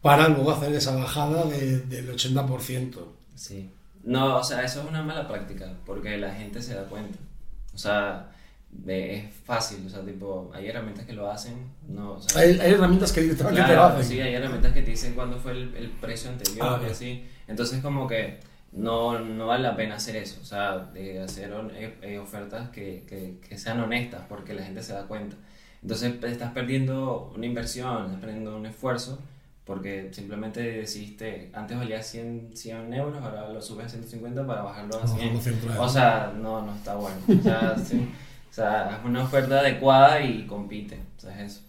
Para 0.00 0.28
luego 0.28 0.50
hacer 0.52 0.74
esa 0.74 0.94
bajada 0.96 1.44
de- 1.44 1.80
del 1.80 2.10
80%. 2.10 2.98
Sí. 3.34 3.70
No, 4.02 4.36
o 4.38 4.44
sea, 4.44 4.62
eso 4.62 4.82
es 4.82 4.88
una 4.88 5.02
mala 5.02 5.26
práctica, 5.26 5.72
porque 5.86 6.16
la 6.18 6.34
gente 6.34 6.60
se 6.60 6.74
da 6.74 6.84
cuenta. 6.84 7.18
O 7.74 7.78
sea, 7.78 8.33
de- 8.74 9.16
es 9.16 9.34
fácil, 9.44 9.84
o 9.86 9.88
sea, 9.88 10.00
tipo, 10.04 10.50
hay 10.54 10.66
herramientas 10.68 11.06
que 11.06 11.12
lo 11.12 11.30
hacen, 11.30 11.54
no, 11.88 12.12
o 12.14 12.20
sea, 12.20 12.42
Hay, 12.42 12.58
hay 12.60 12.72
herramientas 12.72 13.12
que 13.12 13.22
directamente 13.22 13.60
te 13.62 13.68
lo 13.68 13.74
claro, 13.74 13.94
hacen. 13.96 14.04
sí, 14.04 14.20
hay 14.20 14.34
herramientas 14.34 14.72
que 14.72 14.82
te 14.82 14.90
dicen 14.90 15.14
cuándo 15.14 15.38
fue 15.38 15.52
el, 15.52 15.74
el 15.76 15.90
precio 15.90 16.30
anterior 16.30 16.66
Ah, 16.80 16.80
y 16.86 16.90
así. 16.90 17.24
Entonces, 17.46 17.80
como 17.82 18.06
que 18.08 18.40
no, 18.72 19.18
no 19.20 19.46
vale 19.46 19.62
la 19.62 19.76
pena 19.76 19.94
hacer 19.96 20.16
eso, 20.16 20.40
o 20.42 20.44
sea, 20.44 20.78
de 20.78 21.20
hacer 21.22 21.52
eh, 21.74 21.94
eh, 22.02 22.18
ofertas 22.18 22.70
que, 22.70 23.04
que, 23.08 23.38
que, 23.48 23.56
sean 23.58 23.80
honestas, 23.80 24.22
porque 24.28 24.52
la 24.54 24.62
gente 24.64 24.82
se 24.82 24.92
da 24.92 25.06
cuenta. 25.06 25.36
Entonces 25.82 26.14
estás 26.24 26.52
perdiendo 26.52 27.32
una 27.36 27.46
inversión, 27.46 28.06
estás 28.06 28.20
perdiendo 28.20 28.56
un 28.56 28.66
esfuerzo, 28.66 29.20
porque 29.64 30.08
simplemente 30.12 30.60
decidiste, 30.60 31.50
antes 31.54 31.76
valía 31.78 32.02
100, 32.02 32.50
100 32.54 32.92
euros, 32.94 33.22
ahora 33.22 33.48
lo 33.50 33.62
subes 33.62 33.86
a 33.86 33.88
150 33.90 34.46
para 34.46 34.62
bajarlo 34.62 34.98
a 35.02 35.06
100. 35.06 35.40
O 35.78 35.88
sea, 35.88 36.32
no, 36.36 36.62
no 36.62 36.74
está 36.74 36.96
bueno. 36.96 37.16
O 37.28 37.42
sea, 37.42 37.76
o 38.54 38.56
sea, 38.56 38.98
es 39.00 39.04
una 39.04 39.24
oferta 39.24 39.58
adecuada 39.58 40.22
y 40.22 40.46
compite, 40.46 40.96
o 41.18 41.20
sea, 41.20 41.42
es 41.42 41.54
eso. 41.54 41.62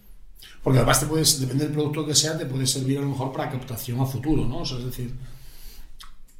Porque 0.61 0.77
además 0.77 0.99
te 0.99 1.07
puedes, 1.07 1.41
depende 1.41 1.63
del 1.63 1.73
producto 1.73 2.05
que 2.05 2.13
sea, 2.13 2.37
te 2.37 2.45
puede 2.45 2.67
servir 2.67 2.99
a 2.99 3.01
lo 3.01 3.07
mejor 3.07 3.31
para 3.31 3.49
captación 3.49 3.99
a 4.01 4.05
futuro, 4.05 4.45
¿no? 4.45 4.59
O 4.59 4.65
sea, 4.65 4.77
es 4.77 4.85
decir, 4.85 5.15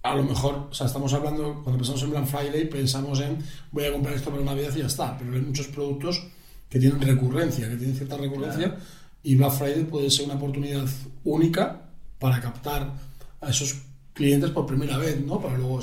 a 0.04 0.14
lo 0.14 0.22
mejor, 0.22 0.68
o 0.70 0.74
sea, 0.74 0.86
estamos 0.86 1.12
hablando, 1.16 1.64
cuando 1.64 1.80
pensamos 1.80 2.04
en 2.04 2.12
Black 2.12 2.26
Friday, 2.28 2.70
pensamos 2.70 3.22
en 3.22 3.40
voy 3.72 3.86
a 3.86 3.92
comprar 3.92 4.14
esto 4.14 4.30
para 4.30 4.44
Navidad 4.44 4.70
y 4.76 4.82
ya 4.82 4.86
está, 4.86 5.18
pero 5.18 5.34
hay 5.34 5.42
muchos 5.42 5.66
productos 5.66 6.28
que 6.70 6.78
tienen 6.80 7.02
recurrencia, 7.02 7.68
que 7.68 7.78
tienen 7.78 7.96
cierta 7.96 8.16
recurrencia, 8.18 8.76
y 9.24 9.34
Black 9.34 9.54
Friday 9.54 9.86
puede 9.86 10.12
ser 10.12 10.26
una 10.26 10.36
oportunidad 10.36 10.86
única 11.24 11.90
para 12.20 12.40
captar 12.40 12.94
a 13.42 13.50
esos 13.50 13.82
clientes 14.14 14.52
por 14.52 14.68
primera 14.68 15.00
vez, 15.00 15.20
¿no? 15.26 15.42
Para 15.42 15.58
luego 15.58 15.80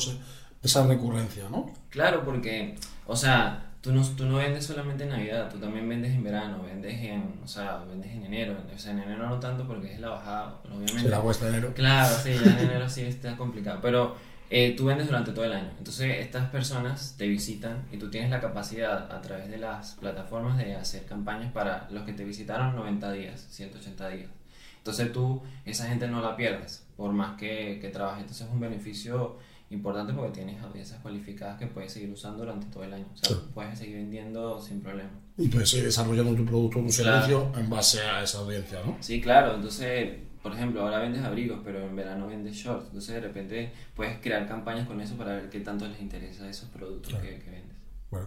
esa 0.63 0.87
recurrencia, 0.87 1.49
¿no? 1.51 1.73
Claro, 1.89 2.25
porque, 2.25 2.77
o 3.09 3.17
sea, 3.17 3.72
tú 3.83 3.93
no, 3.93 4.03
tú 4.07 4.25
no 4.25 4.37
vendes 4.37 4.65
solamente 4.65 5.05
en 5.05 5.11
Navidad, 5.11 5.51
tú 5.51 5.59
también 5.59 5.87
vendes 5.89 6.13
en 6.15 6.23
verano, 6.23 6.63
vendes 6.63 6.95
en, 7.03 7.41
o 7.45 7.49
sea, 7.49 7.79
vendes 7.79 8.13
en 8.13 8.25
enero, 8.25 8.57
o 8.73 8.79
sea, 8.79 8.93
en 8.93 9.01
enero 9.01 9.29
no 9.29 9.41
tanto 9.41 9.67
porque 9.67 9.93
es 9.93 10.01
la 10.01 10.11
bajada, 10.11 10.61
obviamente. 10.65 11.01
Se 11.01 11.09
la 11.09 11.21
cuesta 11.21 11.49
enero. 11.49 11.75
Claro, 11.75 12.15
sí, 12.23 12.31
ya 12.33 12.53
en 12.53 12.59
enero 12.71 12.89
sí 12.89 13.03
está 13.03 13.37
complicado, 13.37 13.81
pero 13.83 14.15
eh, 14.51 14.75
tú 14.77 14.85
vendes 14.85 15.09
durante 15.09 15.33
todo 15.33 15.45
el 15.45 15.53
año, 15.53 15.71
entonces 15.79 16.21
estas 16.21 16.49
personas 16.51 17.17
te 17.19 17.27
visitan 17.27 17.85
y 17.91 17.97
tú 17.97 18.09
tienes 18.09 18.31
la 18.31 18.41
capacidad 18.41 19.11
a 19.11 19.21
través 19.21 19.51
de 19.51 19.59
las 19.59 19.97
plataformas 19.97 20.59
de 20.59 20.77
hacer 20.77 21.05
campañas 21.05 21.53
para 21.53 21.89
los 21.91 22.05
que 22.05 22.13
te 22.13 22.25
visitaron 22.25 22.77
90 22.77 23.13
días, 23.13 23.47
180 23.51 24.09
días. 24.11 24.31
Entonces 24.79 25.13
tú, 25.13 25.43
esa 25.65 25.89
gente 25.89 26.07
no 26.07 26.21
la 26.23 26.37
pierdes, 26.37 26.87
por 26.97 27.13
más 27.13 27.37
que, 27.37 27.79
que 27.81 27.89
trabajes, 27.89 28.23
entonces 28.23 28.47
es 28.47 28.53
un 28.53 28.61
beneficio 28.61 29.39
importante 29.73 30.13
porque 30.13 30.41
tienes 30.41 30.63
audiencias 30.63 31.01
cualificadas 31.01 31.59
que 31.59 31.67
puedes 31.67 31.93
seguir 31.93 32.11
usando 32.11 32.41
durante 32.41 32.67
todo 32.67 32.85
el 32.85 32.93
año. 32.93 33.07
O 33.13 33.17
sea, 33.17 33.37
puedes 33.55 33.79
seguir 33.79 33.97
vendiendo 33.97 34.61
sin 34.61 34.81
problema. 34.81 35.11
Y 35.37 35.49
puedes 35.49 35.71
seguir 35.71 35.87
desarrollando 35.87 36.35
tu 36.35 36.45
producto 36.45 36.81
o 36.81 36.83
tu 36.83 36.93
servicio 36.93 37.53
en 37.57 37.69
base 37.71 38.01
a 38.01 38.23
esa 38.23 38.39
audiencia, 38.39 38.81
¿no? 38.85 38.97
Sí, 39.01 39.21
claro. 39.21 39.55
Entonces, 39.55 40.19
por 40.43 40.53
ejemplo, 40.53 40.83
ahora 40.83 40.99
vendes 40.99 41.23
abrigos, 41.23 41.61
pero 41.65 41.87
en 41.87 41.95
verano 41.97 42.27
vendes 42.27 42.57
shorts. 42.57 42.87
Entonces, 42.87 43.15
de 43.15 43.21
repente 43.21 43.73
puedes 43.95 44.19
crear 44.21 44.47
campañas 44.47 44.87
con 44.87 45.01
eso 45.01 45.15
para 45.15 45.37
ver 45.37 45.51
qué 45.51 45.61
tanto 45.61 45.87
les 45.87 46.01
interesa 46.01 46.49
esos 46.49 46.69
productos 46.69 47.15
que, 47.15 47.31
vendes. 47.31 47.77
Bueno. 48.11 48.27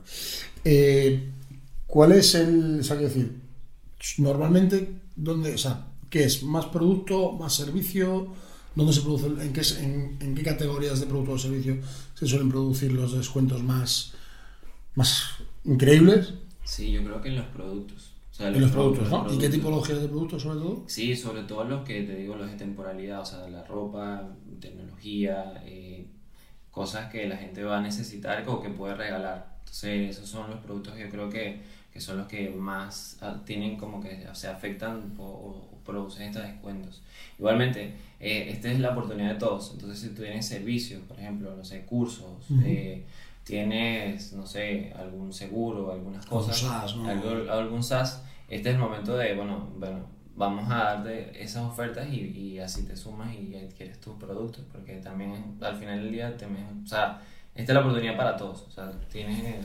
Eh, 0.63 1.29
¿Cuál 1.85 2.13
es 2.13 2.35
el. 2.35 2.79
O 2.79 2.83
sea, 2.83 2.95
decir, 2.95 3.39
normalmente, 4.17 4.89
¿dónde, 5.15 5.53
o 5.53 5.57
sea, 5.57 5.87
¿qué 6.09 6.23
es? 6.23 6.43
¿Más 6.43 6.65
producto, 6.67 7.33
más 7.33 7.53
servicio? 7.53 8.33
¿Dónde 8.75 8.91
se 8.91 9.01
produce, 9.01 9.27
en 9.27 9.53
qué, 9.53 9.61
en, 10.19 10.35
qué 10.35 10.43
categorías 10.43 10.99
de 10.99 11.05
producto 11.05 11.31
o 11.31 11.37
servicio 11.39 11.77
se 12.13 12.27
suelen 12.27 12.49
producir 12.49 12.91
los 12.91 13.13
descuentos 13.15 13.63
más, 13.63 14.13
más 14.95 15.37
increíbles? 15.63 16.33
Sí, 16.65 16.91
yo 16.91 17.03
creo 17.03 17.21
que 17.21 17.29
en 17.29 17.37
los 17.37 17.45
productos. 17.47 18.11
en 18.39 18.59
los 18.59 18.71
productos, 18.71 19.09
¿no? 19.09 19.33
¿Y 19.33 19.37
qué 19.37 19.49
tipologías 19.49 20.01
de 20.01 20.09
productos 20.09 20.41
sobre 20.41 20.59
todo? 20.59 20.83
Sí, 20.87 21.15
sobre 21.15 21.43
todo 21.43 21.63
los 21.63 21.85
que 21.85 22.03
te 22.03 22.15
digo, 22.15 22.35
los 22.35 22.51
de 22.51 22.57
temporalidad, 22.57 23.21
o 23.21 23.25
sea, 23.25 23.47
la 23.47 23.63
ropa, 23.63 24.29
tecnología, 24.59 25.61
eh, 25.65 26.07
cosas 26.69 27.09
que 27.09 27.29
la 27.29 27.37
gente 27.37 27.63
va 27.63 27.77
a 27.77 27.81
necesitar 27.81 28.43
o 28.47 28.61
que 28.61 28.69
puede 28.69 28.95
regalar. 28.95 29.55
Entonces, 29.59 30.17
esos 30.17 30.29
son 30.29 30.49
los 30.49 30.59
productos 30.59 30.93
que 30.95 31.03
yo 31.03 31.09
creo 31.09 31.29
que, 31.29 31.61
que 31.93 32.01
son 32.01 32.17
los 32.17 32.27
que 32.27 32.49
más 32.49 33.17
ah, 33.21 33.41
tienen 33.45 33.77
como 33.77 34.01
que 34.01 34.27
se 34.33 34.47
afectan 34.49 35.13
o, 35.17 35.74
producen 35.85 36.23
estos 36.23 36.43
descuentos. 36.43 37.01
Igualmente, 37.37 37.95
eh, 38.19 38.49
esta 38.49 38.71
es 38.71 38.79
la 38.79 38.91
oportunidad 38.91 39.33
de 39.33 39.39
todos. 39.39 39.71
Entonces, 39.73 39.99
si 39.99 40.09
tú 40.09 40.21
tienes 40.23 40.45
servicios, 40.45 41.01
por 41.07 41.19
ejemplo, 41.19 41.55
no 41.55 41.63
sé, 41.63 41.85
cursos, 41.85 42.45
eh, 42.63 43.05
tienes, 43.43 44.33
no 44.33 44.45
sé, 44.45 44.93
algún 44.97 45.31
seguro, 45.31 45.91
algunas 45.91 46.25
cosas, 46.25 46.63
algún, 46.63 47.83
SaaS, 47.83 48.23
este 48.49 48.69
es 48.69 48.75
el 48.75 48.81
momento 48.81 49.15
de, 49.15 49.35
bueno, 49.35 49.69
bueno 49.77 50.15
vamos 50.35 50.69
a 50.69 50.75
darte 50.75 51.41
esas 51.41 51.63
ofertas 51.63 52.09
y, 52.09 52.31
y, 52.37 52.59
así 52.59 52.83
te 52.83 52.95
sumas 52.97 53.33
y 53.33 53.55
adquieres 53.55 54.01
tus 54.01 54.15
productos, 54.15 54.65
porque 54.71 54.97
también 54.97 55.57
al 55.61 55.77
final 55.77 56.01
del 56.03 56.11
día, 56.11 56.35
te, 56.35 56.45
o 56.45 56.87
sea, 56.87 57.21
esta 57.53 57.71
es 57.71 57.75
la 57.75 57.79
oportunidad 57.79 58.17
para 58.17 58.35
todos, 58.35 58.63
o 58.67 58.71
sea, 58.71 58.91
tienes 59.09 59.41
que 59.41 59.59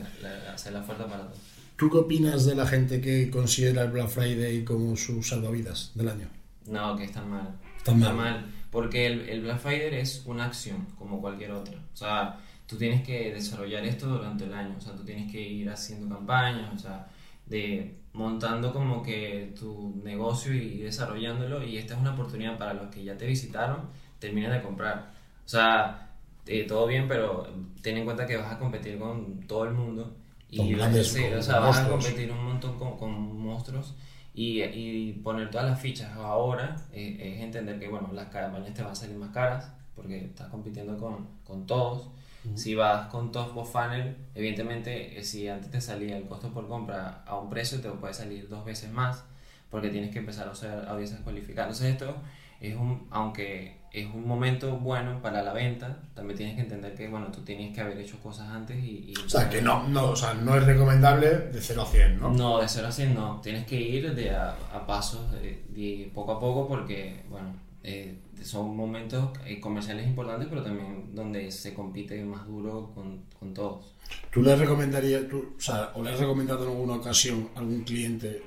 hacer 0.53 0.71
la 0.71 0.79
oferta 0.79 1.05
para 1.07 1.23
todos. 1.23 1.41
¿Tú 1.81 1.89
qué 1.89 1.97
opinas 1.97 2.45
de 2.45 2.53
la 2.53 2.67
gente 2.67 3.01
que 3.01 3.31
considera 3.31 3.81
el 3.81 3.89
Black 3.89 4.09
Friday 4.09 4.63
como 4.63 4.95
su 4.95 5.23
salvavidas 5.23 5.89
del 5.95 6.09
año? 6.09 6.27
No, 6.67 6.95
que 6.95 7.05
está 7.05 7.23
mal. 7.23 7.57
Está 7.75 7.91
mal. 7.91 8.45
Porque 8.69 9.07
el, 9.07 9.27
el, 9.27 9.41
Black 9.41 9.57
Friday 9.57 9.95
es 9.95 10.21
una 10.27 10.45
acción 10.45 10.85
como 10.99 11.19
cualquier 11.19 11.53
otra. 11.53 11.79
O 11.91 11.97
sea, 11.97 12.37
tú 12.67 12.77
tienes 12.77 13.01
que 13.03 13.33
desarrollar 13.33 13.83
esto 13.83 14.05
durante 14.05 14.43
el 14.43 14.53
año. 14.53 14.75
O 14.77 14.79
sea, 14.79 14.93
tú 14.93 15.03
tienes 15.03 15.31
que 15.31 15.41
ir 15.41 15.67
haciendo 15.71 16.07
campañas, 16.07 16.71
o 16.71 16.77
sea, 16.77 17.07
de 17.47 17.95
montando 18.13 18.71
como 18.71 19.01
que 19.01 19.51
tu 19.59 19.99
negocio 20.03 20.53
y 20.53 20.81
desarrollándolo. 20.81 21.63
Y 21.63 21.79
esta 21.79 21.95
es 21.95 21.99
una 21.99 22.13
oportunidad 22.13 22.59
para 22.59 22.75
los 22.75 22.93
que 22.93 23.03
ya 23.03 23.17
te 23.17 23.25
visitaron, 23.25 23.89
terminen 24.19 24.51
de 24.51 24.61
comprar. 24.61 25.13
O 25.43 25.49
sea, 25.49 26.11
eh, 26.45 26.63
todo 26.67 26.85
bien, 26.85 27.07
pero 27.07 27.51
ten 27.81 27.97
en 27.97 28.05
cuenta 28.05 28.27
que 28.27 28.37
vas 28.37 28.51
a 28.51 28.59
competir 28.59 28.99
con 28.99 29.39
todo 29.47 29.65
el 29.65 29.73
mundo 29.73 30.20
y 30.51 30.75
vas 30.75 31.49
a 31.49 31.89
competir 31.89 32.31
un 32.31 32.43
montón 32.43 32.77
con, 32.77 32.97
con 32.97 33.37
monstruos 33.37 33.95
y, 34.33 34.61
y, 34.63 35.13
poner 35.23 35.49
todas 35.49 35.69
las 35.69 35.79
fichas 35.79 36.13
ahora 36.15 36.75
eh, 36.93 37.35
es 37.35 37.41
entender 37.41 37.79
que 37.79 37.87
bueno, 37.87 38.09
las 38.13 38.27
campañas 38.27 38.73
te 38.73 38.81
van 38.81 38.91
a 38.91 38.95
salir 38.95 39.17
más 39.17 39.31
caras 39.31 39.71
porque 39.95 40.25
estás 40.25 40.47
compitiendo 40.49 40.97
con, 40.97 41.27
con 41.43 41.65
todos. 41.65 42.09
Si 42.55 42.73
vas 42.73 43.07
con 43.07 43.31
Top 43.31 43.55
of 43.55 43.71
Funnel, 43.71 44.15
evidentemente 44.33 45.19
eh, 45.19 45.23
si 45.23 45.47
antes 45.47 45.69
te 45.69 45.79
salía 45.79 46.17
el 46.17 46.23
costo 46.25 46.49
por 46.51 46.67
compra 46.67 47.23
a 47.27 47.37
un 47.37 47.51
precio, 47.51 47.79
te 47.81 47.89
puede 47.89 48.15
salir 48.15 48.49
dos 48.49 48.65
veces 48.65 48.91
más 48.91 49.23
porque 49.69 49.89
tienes 49.89 50.11
que 50.11 50.19
empezar 50.19 50.47
a 50.47 50.51
usar 50.51 50.87
audiencias 50.87 51.21
cualificadas. 51.21 51.79
Entonces 51.79 52.01
esto 52.01 52.15
es 52.61 52.75
un, 52.75 53.07
aunque 53.09 53.81
es 53.91 54.05
un 54.05 54.25
momento 54.25 54.77
bueno 54.77 55.21
para 55.21 55.41
la 55.43 55.51
venta, 55.51 56.01
también 56.13 56.37
tienes 56.37 56.55
que 56.55 56.61
entender 56.61 56.95
que, 56.95 57.09
bueno, 57.09 57.27
tú 57.31 57.41
tienes 57.41 57.75
que 57.75 57.81
haber 57.81 57.97
hecho 57.97 58.17
cosas 58.21 58.47
antes 58.47 58.81
y... 58.81 59.13
o 59.25 59.29
sea, 59.29 59.49
que 59.49 59.61
no, 59.61 59.87
no, 59.89 60.11
o 60.11 60.15
sea, 60.15 60.33
no 60.35 60.55
es 60.55 60.63
recomendable 60.63 61.27
de 61.27 61.59
0 61.59 61.81
a 61.81 61.85
100, 61.85 62.19
¿no? 62.19 62.29
No, 62.29 62.61
de 62.61 62.69
0 62.69 62.87
a 62.87 62.91
100 62.91 63.13
no, 63.13 63.41
tienes 63.41 63.65
que 63.65 63.75
ir 63.81 64.15
de 64.15 64.29
a, 64.29 64.55
pasos, 64.87 65.31
de, 65.31 66.11
poco 66.13 66.33
a 66.33 66.39
poco, 66.39 66.67
porque, 66.67 67.23
bueno, 67.29 67.53
eh, 67.83 68.19
son 68.43 68.77
momentos 68.77 69.37
eh, 69.45 69.59
comerciales 69.59 70.07
importantes, 70.07 70.47
pero 70.49 70.63
también 70.63 71.13
donde 71.13 71.51
se 71.51 71.73
compite 71.73 72.23
más 72.23 72.47
duro 72.47 72.91
con, 72.95 73.25
con 73.37 73.53
todos. 73.53 73.93
¿Tú 74.31 74.41
le 74.41 74.55
recomendarías, 74.55 75.27
tú, 75.27 75.55
o 75.57 75.61
sea, 75.61 75.91
o 75.95 76.03
le 76.03 76.11
has 76.11 76.19
recomendado 76.19 76.63
en 76.63 76.71
alguna 76.71 76.93
ocasión 76.93 77.49
a 77.55 77.59
algún 77.59 77.83
cliente 77.83 78.43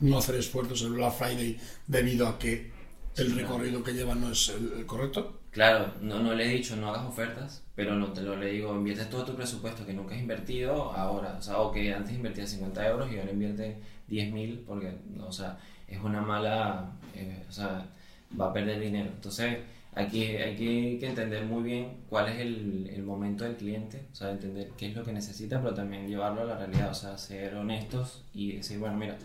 no 0.00 0.18
hacer 0.18 0.34
esfuerzos 0.36 0.82
en 0.82 0.94
Black 0.94 1.12
Friday 1.14 1.58
debido 1.86 2.26
a 2.26 2.38
que 2.38 2.79
el 3.16 3.32
recorrido 3.32 3.82
que 3.82 3.92
llevan 3.92 4.20
no 4.20 4.32
es 4.32 4.48
el, 4.48 4.86
correcto. 4.86 5.40
Claro, 5.50 5.94
no, 6.00 6.20
no 6.20 6.34
le 6.34 6.44
he 6.44 6.56
dicho 6.56 6.76
no 6.76 6.90
hagas 6.90 7.06
ofertas, 7.06 7.62
pero 7.74 7.96
no 7.96 8.12
te 8.12 8.22
lo 8.22 8.36
le 8.36 8.52
digo, 8.52 8.74
invierte 8.74 9.06
todo 9.06 9.24
tu 9.24 9.34
presupuesto 9.34 9.84
que 9.84 9.92
nunca 9.92 10.14
has 10.14 10.20
invertido 10.20 10.92
ahora, 10.92 11.36
o 11.38 11.42
sea, 11.42 11.58
o 11.58 11.72
que 11.72 11.92
antes 11.92 12.14
invertías 12.14 12.50
50 12.50 12.88
euros 12.88 13.12
y 13.12 13.18
ahora 13.18 13.32
invierte 13.32 13.76
10.000 14.08 14.64
porque, 14.64 14.94
o 15.18 15.32
sea, 15.32 15.58
es 15.88 16.00
una 16.00 16.20
mala, 16.20 16.92
eh, 17.14 17.44
o 17.48 17.52
sea, 17.52 17.86
va 18.40 18.50
a 18.50 18.52
perder 18.52 18.80
dinero. 18.80 19.10
Entonces, 19.12 19.58
aquí 19.94 20.24
hay 20.24 20.56
que, 20.56 21.06
entender 21.06 21.44
muy 21.44 21.62
bien 21.64 21.96
cuál 22.08 22.28
es 22.28 22.38
el, 22.40 22.88
el, 22.94 23.02
momento 23.02 23.44
del 23.44 23.56
cliente, 23.56 24.06
o 24.12 24.14
sea, 24.14 24.30
entender 24.30 24.70
qué 24.76 24.88
es 24.88 24.96
lo 24.96 25.04
que 25.04 25.12
necesita, 25.12 25.60
pero 25.60 25.74
también 25.74 26.08
llevarlo 26.08 26.42
a 26.42 26.44
la 26.44 26.56
realidad, 26.58 26.90
o 26.90 26.94
sea, 26.94 27.18
ser 27.18 27.54
honestos 27.56 28.24
y 28.32 28.52
decir, 28.56 28.78
bueno, 28.78 28.96
mira, 28.96 29.16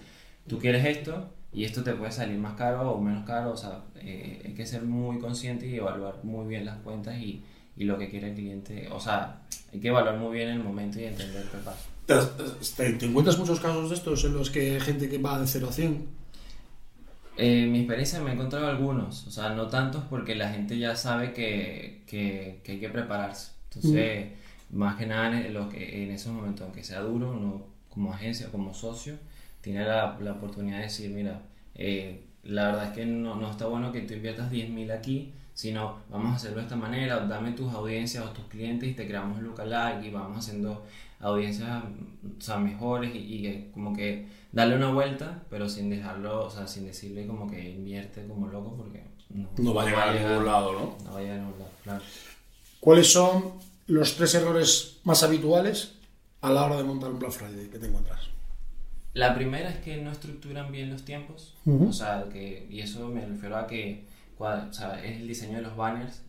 tú 0.48 0.58
quieres 0.60 0.86
esto, 0.86 1.30
y 1.56 1.64
esto 1.64 1.84
te 1.84 1.94
puede 1.94 2.12
salir 2.12 2.38
más 2.38 2.56
caro 2.56 2.92
o 2.92 3.00
menos 3.00 3.26
caro, 3.26 3.54
o 3.54 3.58
sea, 3.58 3.80
eh, 3.96 4.42
hay 4.44 4.54
que 4.54 4.66
ser 4.66 4.84
muy 4.84 5.20
consciente 5.20 5.66
y 5.66 5.78
evaluar 5.78 6.20
muy 6.24 6.46
bien 6.48 6.66
las 6.66 6.78
cuentas 6.80 7.18
y, 7.18 7.42
y, 7.78 7.86
lo 7.86 7.98
que 7.98 8.10
quiere 8.10 8.32
el 8.32 8.36
cliente, 8.36 8.90
o 8.92 9.00
sea, 9.00 9.42
hay 9.74 9.80
que 9.80 9.88
evaluar 9.88 10.18
muy 10.18 10.34
bien 10.36 10.50
el 10.50 10.60
momento 10.60 11.00
y 11.00 11.06
entender 11.06 11.46
qué 11.50 11.58
pasa. 11.60 11.88
¿Te, 12.76 12.94
te 12.94 13.06
encuentras 13.06 13.40
muchos 13.40 13.62
casos 13.62 13.90
de 13.90 13.96
estos 13.96 14.26
en 14.26 14.34
los 14.34 14.50
que 14.50 14.82
gente 14.82 15.08
que 15.08 15.18
va 15.18 15.40
de 15.40 15.48
0 15.48 15.68
a 15.70 15.72
100? 15.72 16.08
Eh, 17.38 17.68
mi 17.68 17.80
experiencia 17.80 18.22
me 18.22 18.32
he 18.32 18.34
encontrado 18.34 18.68
algunos, 18.68 19.26
o 19.26 19.32
sea, 19.32 19.52
no 19.52 19.68
tantos 19.68 20.04
porque 20.10 20.36
la 20.36 20.50
gente 20.52 20.78
ya 20.78 20.94
sabe 20.98 21.32
que, 21.32 22.04
que, 22.06 22.60
que 22.66 22.74
hay 22.74 22.80
que 22.82 22.90
prepararse. 22.90 23.52
Entonces, 23.74 24.32
mm. 24.72 24.78
más 24.78 24.98
que 24.98 25.06
nada 25.06 25.40
en, 25.40 25.54
lo 25.54 25.70
que, 25.70 26.04
en 26.04 26.12
esos 26.12 26.34
momentos, 26.34 26.66
aunque 26.66 26.84
sea 26.84 27.00
duro, 27.00 27.66
como 27.90 28.14
agencia, 28.14 28.50
como 28.52 28.74
socio, 28.74 29.16
tiene 29.66 29.84
la, 29.84 30.16
oportunidad 30.32 30.78
de 30.78 30.84
decir, 30.84 31.10
mira, 31.10 31.42
eh, 31.74 32.24
la 32.44 32.68
verdad 32.68 32.88
es 32.90 32.94
que 32.94 33.06
no, 33.08 33.34
no, 33.34 33.50
está 33.50 33.66
bueno 33.66 33.92
que 33.92 34.02
tú 34.02 34.14
inviertas 34.14 34.52
10.000 34.52 34.92
aquí 34.92 35.34
sino 35.56 36.00
vamos 36.10 36.34
a 36.34 36.36
hacerlo 36.36 36.58
de 36.58 36.64
esta 36.64 36.76
manera, 36.76 37.26
dame 37.26 37.54
tus 37.54 37.74
audiencias 37.74 38.26
o 38.26 38.30
tus 38.32 38.44
clientes 38.46 38.90
y 38.90 38.94
te 38.94 39.08
creamos 39.08 39.38
un 39.38 39.46
lookalike 39.46 40.04
y 40.04 40.12
vamos 40.12 40.38
haciendo 40.40 40.86
audiencias 41.22 41.82
o 42.38 42.42
sea, 42.42 42.58
mejores 42.58 43.16
y, 43.16 43.20
y 43.20 43.72
como 43.74 43.96
que 43.96 44.28
darle 44.52 44.76
una 44.76 44.92
vuelta, 44.92 45.44
pero 45.50 45.70
sin 45.70 45.90
dejarlo, 45.90 46.46
o 46.46 46.50
sea, 46.52 46.68
sin 46.68 46.86
decirle 46.86 47.26
como 47.26 47.50
que 47.50 47.70
invierte 47.70 48.28
como 48.28 48.48
loco 48.48 48.76
porque 48.76 49.06
no, 49.30 49.48
No 49.58 49.74
va 49.74 49.84
a 49.84 49.86
llegar 49.86 50.10
a 50.10 50.14
ningún 50.14 50.46
lado, 50.46 50.74
¿no? 50.74 50.98
No 51.06 51.14
va 51.14 51.20
a 51.20 51.22
llegar 51.22 51.38
a 51.38 51.42
ningún 51.42 51.60
lado, 51.60 51.72
claro. 51.84 52.04
¿Cuáles 52.82 53.12
son 53.12 53.54
los 53.88 54.16
tres 54.16 54.36
errores 54.36 54.98
más 55.06 55.24
habituales 55.24 55.94
a 56.42 56.52
la 56.52 56.66
hora 56.66 56.76
de 56.76 56.84
montar 56.84 57.12
un 57.12 57.20
Black 57.20 57.32
Friday 57.32 57.70
que 57.70 57.80
te 57.80 57.88
encuentras? 57.88 58.35
La 59.16 59.34
primera 59.34 59.70
es 59.70 59.78
que 59.78 59.98
no 59.98 60.12
estructuran 60.12 60.72
bien 60.72 60.90
los 60.92 61.04
tiempos, 61.04 61.56
o 61.88 61.94
sea, 61.94 62.26
que, 62.32 62.68
y 62.70 62.82
eso 62.82 63.08
me 63.08 63.26
refiero 63.26 63.56
a 63.58 63.66
que 63.66 64.04
cua- 64.38 64.70
o 64.70 64.74
sea, 64.74 65.04
es 65.04 65.18
el 65.22 65.28
diseño 65.28 65.56
de 65.58 65.64
los 65.64 65.76
banners, 65.76 66.22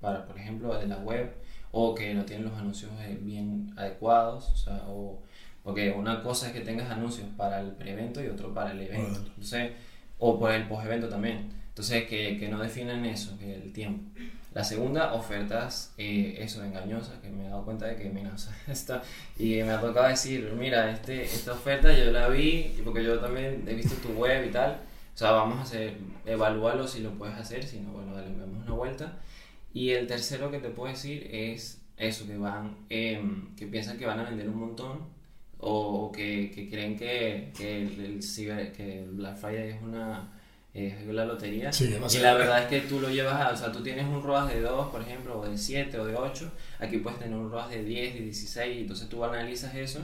para, 0.00 0.26
por 0.26 0.36
ejemplo, 0.38 0.78
de 0.78 0.86
la 0.86 0.98
web, 0.98 1.32
o 1.72 1.94
que 1.94 2.12
no 2.14 2.24
tienen 2.24 2.46
los 2.46 2.58
anuncios 2.58 2.90
eh, 3.00 3.18
bien 3.22 3.72
adecuados, 3.76 4.50
o 4.52 4.56
sea, 4.56 4.82
o 4.88 5.22
porque 5.62 5.90
una 5.92 6.22
cosa 6.22 6.48
es 6.48 6.52
que 6.52 6.60
tengas 6.60 6.90
anuncios 6.90 7.28
para 7.36 7.60
el 7.60 7.72
pre-evento 7.72 8.22
y 8.22 8.26
otro 8.28 8.52
para 8.52 8.72
el 8.72 8.80
evento, 8.80 9.20
entonces, 9.28 9.72
o 10.18 10.38
por 10.38 10.50
el 10.52 10.66
post-evento 10.66 11.08
también, 11.08 11.50
entonces 11.68 12.04
que, 12.08 12.38
que 12.38 12.48
no 12.48 12.58
definen 12.58 13.04
eso, 13.04 13.38
que 13.38 13.54
el 13.54 13.72
tiempo. 13.72 14.02
La 14.52 14.64
segunda, 14.64 15.12
ofertas, 15.14 15.94
eh, 15.96 16.36
eso, 16.40 16.64
engañosas, 16.64 17.18
que 17.20 17.28
me 17.30 17.46
he 17.46 17.48
dado 17.48 17.64
cuenta 17.64 17.86
de 17.86 17.94
que, 17.96 18.08
mira, 18.10 18.32
o 18.34 18.38
sea, 18.38 18.52
esta, 18.68 19.02
y 19.38 19.62
me 19.62 19.70
ha 19.70 19.80
tocado 19.80 20.08
decir, 20.08 20.52
mira, 20.58 20.90
este, 20.90 21.22
esta 21.22 21.52
oferta 21.52 21.92
yo 21.96 22.10
la 22.10 22.28
vi, 22.28 22.80
porque 22.84 23.04
yo 23.04 23.18
también 23.20 23.64
he 23.68 23.74
visto 23.74 23.94
tu 23.96 24.08
web 24.14 24.44
y 24.48 24.50
tal, 24.50 24.72
o 25.14 25.18
sea, 25.18 25.30
vamos 25.32 25.58
a 25.58 25.62
hacer, 25.62 25.94
evalúalo 26.26 26.88
si 26.88 27.00
lo 27.00 27.10
puedes 27.12 27.36
hacer, 27.36 27.62
si 27.64 27.78
no, 27.80 27.92
bueno, 27.92 28.14
dale, 28.14 28.36
damos 28.36 28.64
una 28.66 28.74
vuelta. 28.74 29.18
Y 29.72 29.90
el 29.90 30.06
tercero 30.08 30.50
que 30.50 30.58
te 30.58 30.70
puedo 30.70 30.90
decir 30.92 31.28
es 31.32 31.80
eso, 31.96 32.26
que 32.26 32.36
van, 32.36 32.76
em, 32.88 33.54
que 33.54 33.66
piensan 33.68 33.98
que 33.98 34.06
van 34.06 34.18
a 34.18 34.24
vender 34.24 34.48
un 34.48 34.58
montón, 34.58 34.98
o, 35.58 36.06
o 36.06 36.12
que, 36.12 36.50
que 36.50 36.68
creen 36.68 36.96
que, 36.96 37.52
que, 37.56 37.82
el, 37.82 38.00
el 38.04 38.18
ciber- 38.22 38.72
que 38.72 39.00
el 39.04 39.10
Black 39.12 39.36
Friday 39.36 39.70
es 39.70 39.82
una, 39.82 40.39
es 40.72 41.06
la 41.06 41.24
lotería. 41.24 41.72
Sí, 41.72 41.92
y 42.12 42.18
la 42.18 42.34
verdad 42.34 42.62
es 42.62 42.68
que 42.68 42.80
tú 42.88 43.00
lo 43.00 43.10
llevas 43.10 43.40
a, 43.40 43.52
o 43.52 43.56
sea, 43.56 43.72
tú 43.72 43.82
tienes 43.82 44.06
un 44.06 44.22
ROAS 44.22 44.48
de 44.48 44.60
2, 44.60 44.88
por 44.90 45.02
ejemplo, 45.02 45.40
o 45.40 45.48
de 45.48 45.58
7 45.58 45.98
o 45.98 46.04
de 46.04 46.14
8, 46.14 46.50
aquí 46.78 46.98
puedes 46.98 47.18
tener 47.18 47.36
un 47.36 47.50
ROAS 47.50 47.70
de 47.70 47.82
10, 47.82 48.14
de 48.14 48.20
16, 48.20 48.76
y 48.76 48.80
entonces 48.82 49.08
tú 49.08 49.24
analizas 49.24 49.74
eso, 49.74 50.00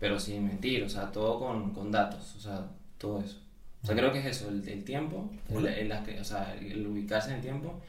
pero 0.00 0.18
sin 0.18 0.46
mentir, 0.46 0.82
o 0.82 0.88
sea, 0.88 1.12
todo 1.12 1.38
con, 1.38 1.72
con 1.72 1.90
datos, 1.90 2.34
o 2.36 2.40
sea, 2.40 2.66
todo 2.98 3.20
eso. 3.20 3.38
O 3.82 3.86
sea, 3.86 3.96
creo 3.96 4.12
que 4.12 4.20
es 4.20 4.26
eso, 4.26 4.48
el, 4.48 4.66
el 4.66 4.84
tiempo, 4.84 5.28
el, 5.50 5.92
o 6.20 6.24
sea, 6.24 6.54
el 6.54 6.86
ubicarse 6.86 7.30
en 7.30 7.36
el 7.36 7.42
tiempo, 7.42 7.80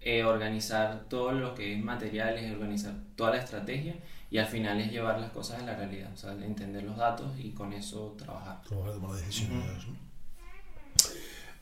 eh, 0.00 0.24
organizar 0.24 1.04
todo 1.08 1.32
lo 1.32 1.54
que 1.54 1.74
es 1.74 1.84
materiales, 1.84 2.50
organizar 2.50 2.94
toda 3.14 3.32
la 3.32 3.36
estrategia 3.36 3.94
y 4.30 4.38
al 4.38 4.46
final 4.46 4.80
es 4.80 4.90
llevar 4.90 5.20
las 5.20 5.30
cosas 5.30 5.62
a 5.62 5.66
la 5.66 5.76
realidad, 5.76 6.10
o 6.12 6.16
sea, 6.16 6.32
entender 6.32 6.82
los 6.82 6.96
datos 6.96 7.38
y 7.38 7.50
con 7.50 7.72
eso 7.72 8.16
trabajar. 8.18 8.62
Trabajar 8.62 8.94
de 8.94 9.00
tomar 9.00 9.16
decisiones. 9.16 9.86
¿no? 9.86 10.11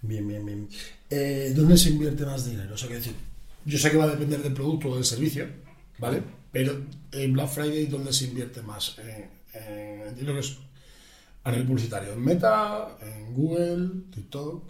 Bien, 0.02 0.26
bien, 0.26 0.44
bien. 0.44 0.68
Eh, 1.10 1.52
¿Dónde 1.54 1.76
se 1.76 1.90
invierte 1.90 2.24
más 2.24 2.46
dinero? 2.50 2.74
O 2.74 2.76
sea, 2.76 2.88
que 2.88 2.94
decir, 2.94 3.14
yo 3.64 3.78
sé 3.78 3.90
que 3.90 3.96
va 3.96 4.04
a 4.04 4.08
depender 4.08 4.42
del 4.42 4.54
producto 4.54 4.88
o 4.88 4.94
del 4.94 5.04
servicio, 5.04 5.46
¿vale? 5.98 6.22
Pero 6.52 6.80
en 7.12 7.32
Black 7.32 7.48
Friday, 7.48 7.86
¿dónde 7.86 8.12
se 8.12 8.24
invierte 8.26 8.62
más? 8.62 8.98
Eh, 8.98 9.28
eh, 9.54 10.12
que 10.16 10.38
es 10.38 10.56
a 11.44 11.50
nivel 11.50 11.66
publicitario. 11.66 12.12
¿En 12.14 12.24
Meta? 12.24 12.96
¿En 13.02 13.34
Google? 13.34 14.02
¿TikTok? 14.14 14.64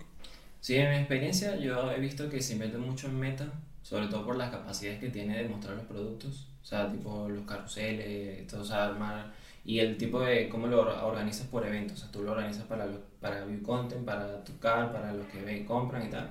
Sí, 0.61 0.77
en 0.77 0.91
mi 0.91 0.97
experiencia 0.97 1.57
yo 1.57 1.91
he 1.91 2.01
visto 2.01 2.29
que 2.29 2.43
se 2.43 2.55
invierte 2.55 2.79
mucho 2.79 3.07
en 3.07 3.19
meta, 3.19 3.51
sobre 3.83 4.09
todo 4.09 4.25
por 4.27 4.37
las 4.37 4.51
capacidades 4.51 5.01
que 5.01 5.09
tiene 5.09 5.39
de 5.43 5.49
mostrar 5.49 5.77
los 5.77 5.87
productos, 5.87 6.49
o 6.63 6.67
sea, 6.67 6.91
tipo 6.91 7.29
los 7.29 7.47
carruseles, 7.47 8.47
todo, 8.47 8.61
o 8.63 8.65
sea, 8.65 8.87
armar, 8.87 9.33
y 9.65 9.79
el 9.79 9.97
tipo 9.97 10.21
de 10.21 10.49
cómo 10.51 10.67
lo 10.67 10.83
or- 10.83 10.89
organizas 11.05 11.47
por 11.47 11.67
eventos, 11.67 11.99
o 11.99 12.01
sea, 12.03 12.11
tú 12.13 12.23
lo 12.23 12.33
organizas 12.33 12.65
para, 12.65 12.87
lo- 12.87 13.01
para 13.21 13.45
view 13.45 13.63
content, 13.63 14.05
para 14.05 14.43
tocar, 14.45 14.93
para 14.93 15.13
los 15.13 15.27
que 15.29 15.43
ven, 15.43 15.65
compran 15.67 16.07
y 16.07 16.11
tal, 16.11 16.31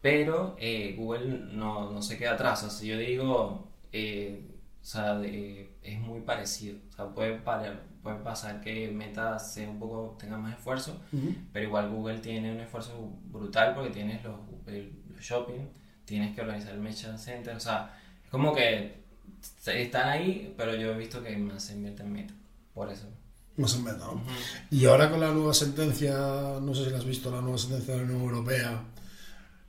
pero 0.00 0.56
eh, 0.58 0.94
Google 0.98 1.26
no, 1.52 1.90
no 1.92 2.02
se 2.02 2.16
queda 2.18 2.32
atrás, 2.32 2.62
o 2.64 2.70
sea, 2.70 2.78
si 2.78 2.86
yo 2.88 2.96
digo, 2.98 3.68
eh, 3.92 4.44
o 4.80 4.84
sea, 4.84 5.16
de- 5.18 5.70
es 5.82 5.98
muy 6.00 6.20
parecido, 6.22 6.78
o 6.90 6.92
sea, 6.96 7.06
puede, 7.08 7.34
puede 8.02 8.16
pasar 8.24 8.60
que 8.60 8.90
Meta 8.90 9.38
sea 9.38 9.68
un 9.70 9.78
poco, 9.78 10.16
tenga 10.18 10.36
más 10.38 10.56
esfuerzo, 10.56 11.00
pero 11.52 11.66
igual 11.66 11.90
Google 11.90 12.18
tiene 12.18 12.50
un 12.52 12.60
esfuerzo 12.60 12.92
brutal 13.26 13.74
porque 13.74 13.90
tienes 13.90 14.24
los, 14.24 14.34
el- 14.66 14.92
los 15.10 15.20
shopping, 15.20 15.60
tienes 16.04 16.34
que 16.34 16.40
organizar 16.40 16.72
el 16.74 16.80
Merchant 16.80 17.18
Center, 17.18 17.54
o 17.56 17.60
sea, 17.60 17.96
es 18.24 18.30
como 18.30 18.52
que 18.54 19.02
están 19.66 20.08
ahí, 20.08 20.52
pero 20.56 20.74
yo 20.74 20.92
he 20.92 20.98
visto 20.98 21.22
que 21.22 21.36
más 21.36 21.62
se 21.64 21.74
invierte 21.74 22.02
en 22.02 22.12
Meta, 22.12 22.34
por 22.74 22.90
eso. 22.90 23.06
Más 23.56 23.74
en 23.74 23.84
Meta, 23.84 23.98
¿no? 23.98 24.22
Y 24.70 24.86
ahora 24.86 25.10
con 25.10 25.20
la 25.20 25.30
nueva 25.30 25.52
sentencia, 25.54 26.12
no 26.60 26.74
sé 26.74 26.84
si 26.84 26.90
la 26.90 26.98
has 26.98 27.04
visto, 27.04 27.30
la 27.30 27.40
nueva 27.42 27.58
sentencia 27.58 27.94
de 27.94 28.00
la 28.00 28.06
Unión 28.06 28.22
Europea, 28.22 28.82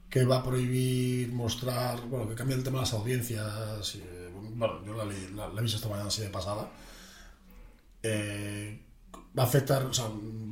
que 0.10 0.24
va 0.26 0.38
a 0.38 0.44
prohibir 0.44 1.32
mostrar, 1.34 2.00
bueno, 2.08 2.28
que 2.30 2.36
cambia 2.36 2.56
el 2.56 2.64
tema 2.64 2.78
de 2.80 2.82
las 2.86 2.94
audiencias. 2.94 3.96
y, 3.96 4.04
bueno, 4.56 4.86
yo 4.86 4.94
la, 4.94 5.04
leí- 5.06 5.32
la, 5.36 5.48
la 5.50 5.60
he 5.60 5.64
visto 5.64 5.78
esta 5.78 5.90
mañana 5.90 6.08
así 6.08 6.22
de 6.22 6.30
pasada. 6.30 6.68
Eh, 8.02 8.80
va 9.38 9.44
a 9.44 9.46
afectar, 9.46 9.84
o 9.86 9.94
sea, 9.94 10.06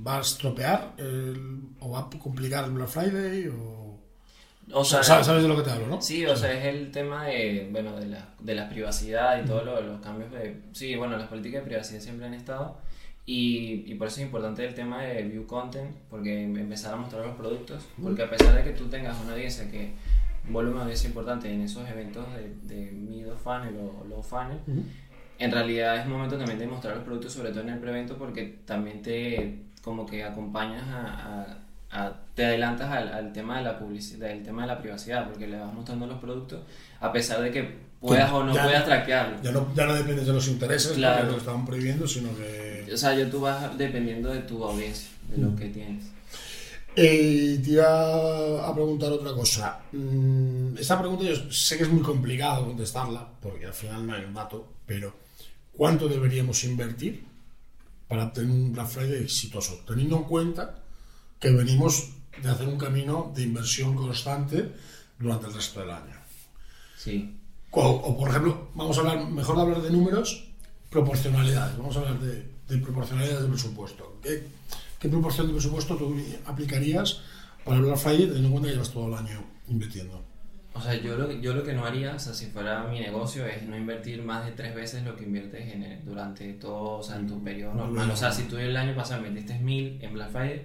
va 0.05 0.17
a 0.17 0.21
estropear 0.21 0.93
el- 0.97 1.61
o 1.79 1.91
va 1.91 1.99
a 1.99 2.09
complicar 2.09 2.65
el 2.65 2.71
Black 2.71 2.87
Friday 2.89 3.47
o... 3.47 3.81
O 4.73 4.85
sea, 4.85 5.03
¿sabes, 5.03 5.25
sabes 5.25 5.43
de 5.43 5.49
lo 5.49 5.57
que 5.57 5.63
te 5.63 5.71
hablo, 5.71 5.87
no? 5.87 6.01
Sí, 6.01 6.25
o 6.25 6.35
sea, 6.35 6.53
es 6.53 6.63
el 6.65 6.91
tema 6.91 7.25
de, 7.25 7.67
bueno, 7.71 7.93
de 7.99 8.05
la, 8.07 8.29
de 8.39 8.55
la 8.55 8.69
privacidad 8.69 9.41
y 9.43 9.45
todos 9.45 9.65
lo- 9.65 9.81
los 9.81 10.01
cambios 10.01 10.31
de... 10.31 10.61
Sí, 10.71 10.95
bueno, 10.95 11.17
las 11.17 11.27
políticas 11.27 11.61
de 11.61 11.67
privacidad 11.67 11.99
siempre 11.99 12.27
han 12.27 12.33
estado 12.33 12.77
y, 13.25 13.83
y 13.91 13.95
por 13.95 14.07
eso 14.07 14.17
es 14.19 14.25
importante 14.25 14.65
el 14.65 14.73
tema 14.73 15.03
de 15.03 15.23
view 15.23 15.45
content, 15.45 15.91
porque 16.09 16.43
em- 16.43 16.57
empezar 16.57 16.93
a 16.93 16.97
mostrar 16.97 17.25
los 17.25 17.35
productos, 17.35 17.83
porque 18.01 18.23
a 18.23 18.29
pesar 18.29 18.55
de 18.55 18.63
que 18.63 18.71
tú 18.71 18.87
tengas 18.87 19.19
una 19.23 19.33
audiencia 19.33 19.69
que, 19.69 19.93
un 20.47 20.53
volumen 20.53 20.77
de 20.77 20.81
audiencia 20.83 21.07
importante 21.07 21.53
en 21.53 21.61
esos 21.61 21.87
eventos 21.87 22.25
de, 22.33 22.75
de 22.75 22.91
mid 22.91 23.31
of 23.31 23.41
funnel 23.41 23.75
o 23.77 24.05
low 24.09 24.23
funnel, 24.23 24.57
en 25.39 25.51
realidad 25.51 25.97
es 25.97 26.07
momento 26.07 26.35
también 26.37 26.57
de 26.59 26.67
mostrar 26.67 26.95
los 26.95 27.03
productos, 27.05 27.33
sobre 27.33 27.49
todo 27.51 27.61
en 27.61 27.69
el 27.69 27.79
prevento, 27.79 28.17
porque 28.17 28.59
también 28.65 29.01
te 29.01 29.59
como 29.83 30.05
que 30.05 30.23
acompañas 30.23 30.83
a, 30.87 31.47
a- 31.91 32.05
a- 32.07 32.13
te 32.35 32.45
adelantas 32.45 32.89
al, 32.91 33.09
al 33.13 33.33
tema 33.33 33.57
de 33.59 33.63
la 33.65 33.77
publicidad, 33.77 34.29
del 34.29 34.43
tema 34.43 34.61
de 34.63 34.67
la 34.69 34.79
privacidad, 34.79 35.27
porque 35.27 35.47
le 35.47 35.59
vas 35.59 35.73
mostrando 35.73 36.07
los 36.07 36.19
productos, 36.19 36.61
a 36.99 37.11
pesar 37.11 37.41
de 37.41 37.51
que 37.51 37.91
puedas 37.99 38.31
o 38.31 38.43
no 38.43 38.51
puedas 38.53 38.85
traquearlo. 38.85 39.37
Ya 39.43 39.51
no, 39.51 39.67
ya 39.75 39.85
no 39.85 39.93
dependes 39.93 40.25
de 40.25 40.33
los 40.33 40.47
intereses, 40.47 40.93
Claro. 40.93 41.17
porque 41.19 41.31
lo 41.33 41.37
estaban 41.37 41.65
prohibiendo, 41.65 42.07
sino 42.07 42.29
que... 42.35 42.70
O 42.93 42.97
sea, 42.97 43.13
yo 43.17 43.29
tú 43.29 43.41
vas 43.41 43.77
dependiendo 43.77 44.29
de 44.29 44.39
tu 44.41 44.63
audiencia, 44.63 45.09
de 45.29 45.37
lo 45.37 45.55
que 45.55 45.69
tienes. 45.69 46.05
Eh, 46.95 47.61
te 47.63 47.71
iba 47.71 48.67
a 48.67 48.73
preguntar 48.73 49.11
otra 49.11 49.33
cosa. 49.33 49.79
Mm, 49.93 50.77
Esta 50.77 50.99
pregunta 50.99 51.23
yo 51.23 51.35
sé 51.51 51.77
que 51.77 51.83
es 51.83 51.89
muy 51.89 52.01
complicado 52.01 52.65
contestarla, 52.67 53.27
porque 53.41 53.65
al 53.65 53.73
final 53.73 54.05
no 54.05 54.13
hay 54.13 54.25
un 54.25 54.33
dato, 54.33 54.73
pero 54.85 55.13
¿cuánto 55.75 56.09
deberíamos 56.09 56.63
invertir 56.65 57.23
para 58.07 58.25
obtener 58.25 58.51
un 58.51 58.73
Black 58.73 58.87
Friday 58.87 59.23
exitoso? 59.23 59.79
Teniendo 59.87 60.17
en 60.17 60.23
cuenta 60.23 60.79
que 61.39 61.49
venimos 61.51 62.09
de 62.41 62.49
hacer 62.49 62.67
un 62.67 62.77
camino 62.77 63.31
de 63.33 63.43
inversión 63.43 63.95
constante 63.95 64.71
durante 65.17 65.47
el 65.47 65.53
resto 65.53 65.79
del 65.79 65.91
año. 65.91 66.15
Sí. 66.97 67.37
O, 67.71 67.81
o, 67.81 68.17
por 68.17 68.29
ejemplo, 68.29 68.69
vamos 68.75 68.97
a 68.97 69.01
hablar, 69.01 69.29
mejor 69.29 69.55
de 69.55 69.61
hablar 69.61 69.81
de 69.81 69.91
números, 69.91 70.43
proporcionalidades. 70.89 71.77
Vamos 71.77 71.95
a 71.95 71.99
hablar 71.99 72.19
de, 72.19 72.51
de 72.71 72.77
proporcionalidades 72.79 73.43
de 73.43 73.49
presupuesto. 73.49 74.17
¿Qué, 74.23 74.43
qué 74.99 75.09
proporción 75.09 75.47
de 75.47 75.53
presupuesto 75.53 75.95
tú 75.95 76.15
aplicarías 76.45 77.21
para 77.65 77.77
el 77.77 77.83
Black 77.83 77.97
Friday 77.97 78.25
teniendo 78.27 78.47
en 78.47 78.51
cuenta 78.51 78.67
que 78.69 78.73
llevas 78.73 78.91
todo 78.91 79.07
el 79.07 79.13
año 79.13 79.43
invirtiendo? 79.67 80.23
O 80.73 80.81
sea, 80.81 80.93
yo 80.95 81.17
lo, 81.17 81.29
yo 81.33 81.53
lo 81.53 81.63
que 81.63 81.73
no 81.73 81.85
haría, 81.85 82.15
o 82.15 82.19
sea, 82.19 82.33
si 82.33 82.45
fuera 82.45 82.85
mi 82.85 82.99
negocio, 83.01 83.45
es 83.45 83.63
no 83.63 83.75
invertir 83.77 84.23
más 84.23 84.45
de 84.45 84.53
tres 84.53 84.73
veces 84.73 85.03
lo 85.03 85.17
que 85.17 85.25
inviertes 85.25 85.73
en 85.73 85.83
el- 85.83 86.05
durante 86.05 86.53
todo, 86.53 86.99
o 86.99 87.03
sea, 87.03 87.17
en 87.17 87.27
tu 87.27 87.43
periodo 87.43 87.73
normal. 87.73 88.09
O 88.09 88.15
sea, 88.15 88.31
si 88.31 88.43
tú 88.43 88.57
el 88.57 88.75
año 88.77 88.95
pasado 88.95 89.19
invertiste 89.25 89.59
1000 89.59 89.99
en 90.01 90.13
Black 90.13 90.31
Friday, 90.31 90.61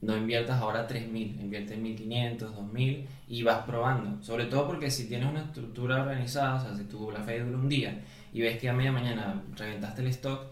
no 0.00 0.16
inviertas 0.16 0.58
ahora 0.60 0.86
3000, 0.86 1.38
invierte 1.38 1.76
1500, 1.76 2.54
2000 2.56 3.06
y 3.28 3.42
vas 3.42 3.64
probando. 3.66 4.22
Sobre 4.24 4.46
todo 4.46 4.66
porque 4.66 4.90
si 4.90 5.06
tienes 5.06 5.28
una 5.28 5.42
estructura 5.44 6.00
organizada, 6.02 6.54
o 6.54 6.60
sea, 6.64 6.74
si 6.74 6.84
tu 6.84 7.06
Black 7.08 7.24
Friday 7.24 7.44
dura 7.44 7.58
un 7.58 7.68
día 7.68 8.00
y 8.32 8.40
ves 8.40 8.58
que 8.58 8.70
a 8.70 8.72
media 8.72 8.90
mañana 8.90 9.42
reventaste 9.54 10.00
el 10.00 10.08
stock, 10.08 10.46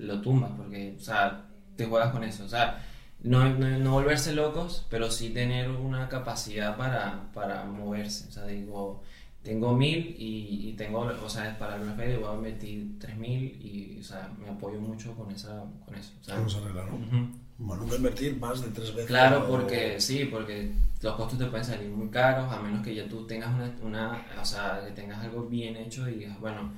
lo 0.00 0.20
tumbas 0.20 0.50
porque, 0.56 0.96
o 0.98 1.00
sea, 1.00 1.46
te 1.76 1.86
juegas 1.86 2.10
con 2.12 2.24
eso. 2.24 2.44
O 2.44 2.48
sea, 2.48 2.84
no, 3.22 3.48
no, 3.50 3.78
no 3.78 3.92
volverse 3.92 4.32
locos, 4.32 4.86
pero 4.90 5.10
sí 5.10 5.30
tener 5.30 5.68
una 5.70 6.08
capacidad 6.08 6.76
para, 6.76 7.30
para 7.32 7.64
moverse. 7.64 8.28
O 8.28 8.32
sea, 8.32 8.46
digo, 8.46 9.02
tengo 9.42 9.74
mil 9.74 10.14
y, 10.18 10.68
y 10.68 10.72
tengo, 10.74 11.00
o 11.00 11.28
sea, 11.28 11.58
para 11.58 11.76
el 11.76 11.82
Black 11.82 11.96
voy 12.20 12.30
a 12.30 12.34
invertir 12.34 12.98
tres 12.98 13.16
mil 13.16 13.42
y, 13.62 13.98
o 14.00 14.04
sea, 14.04 14.30
me 14.38 14.48
apoyo 14.50 14.80
mucho 14.80 15.14
con, 15.14 15.30
esa, 15.30 15.64
con 15.86 15.94
eso. 15.94 16.12
o 16.26 16.30
Vamos 16.30 16.54
a 16.54 16.58
arreglar, 16.58 16.86
¿no? 16.90 17.40
Bueno, 17.62 17.82
nunca 17.82 17.96
invertir 17.96 18.36
más 18.38 18.62
de 18.62 18.68
tres 18.68 18.90
veces. 18.94 19.06
Claro, 19.06 19.44
o- 19.44 19.48
porque 19.48 20.00
sí, 20.00 20.24
porque 20.24 20.72
los 21.02 21.14
costos 21.14 21.38
te 21.38 21.44
pueden 21.46 21.64
salir 21.64 21.90
muy 21.90 22.08
caros, 22.08 22.50
a 22.50 22.58
menos 22.60 22.82
que 22.82 22.94
ya 22.94 23.06
tú 23.06 23.26
tengas 23.26 23.54
una, 23.54 23.74
una 23.82 24.26
o 24.40 24.44
sea, 24.46 24.82
que 24.86 24.92
tengas 24.92 25.22
algo 25.22 25.44
bien 25.44 25.76
hecho 25.76 26.08
y 26.08 26.14
digas, 26.14 26.40
bueno, 26.40 26.72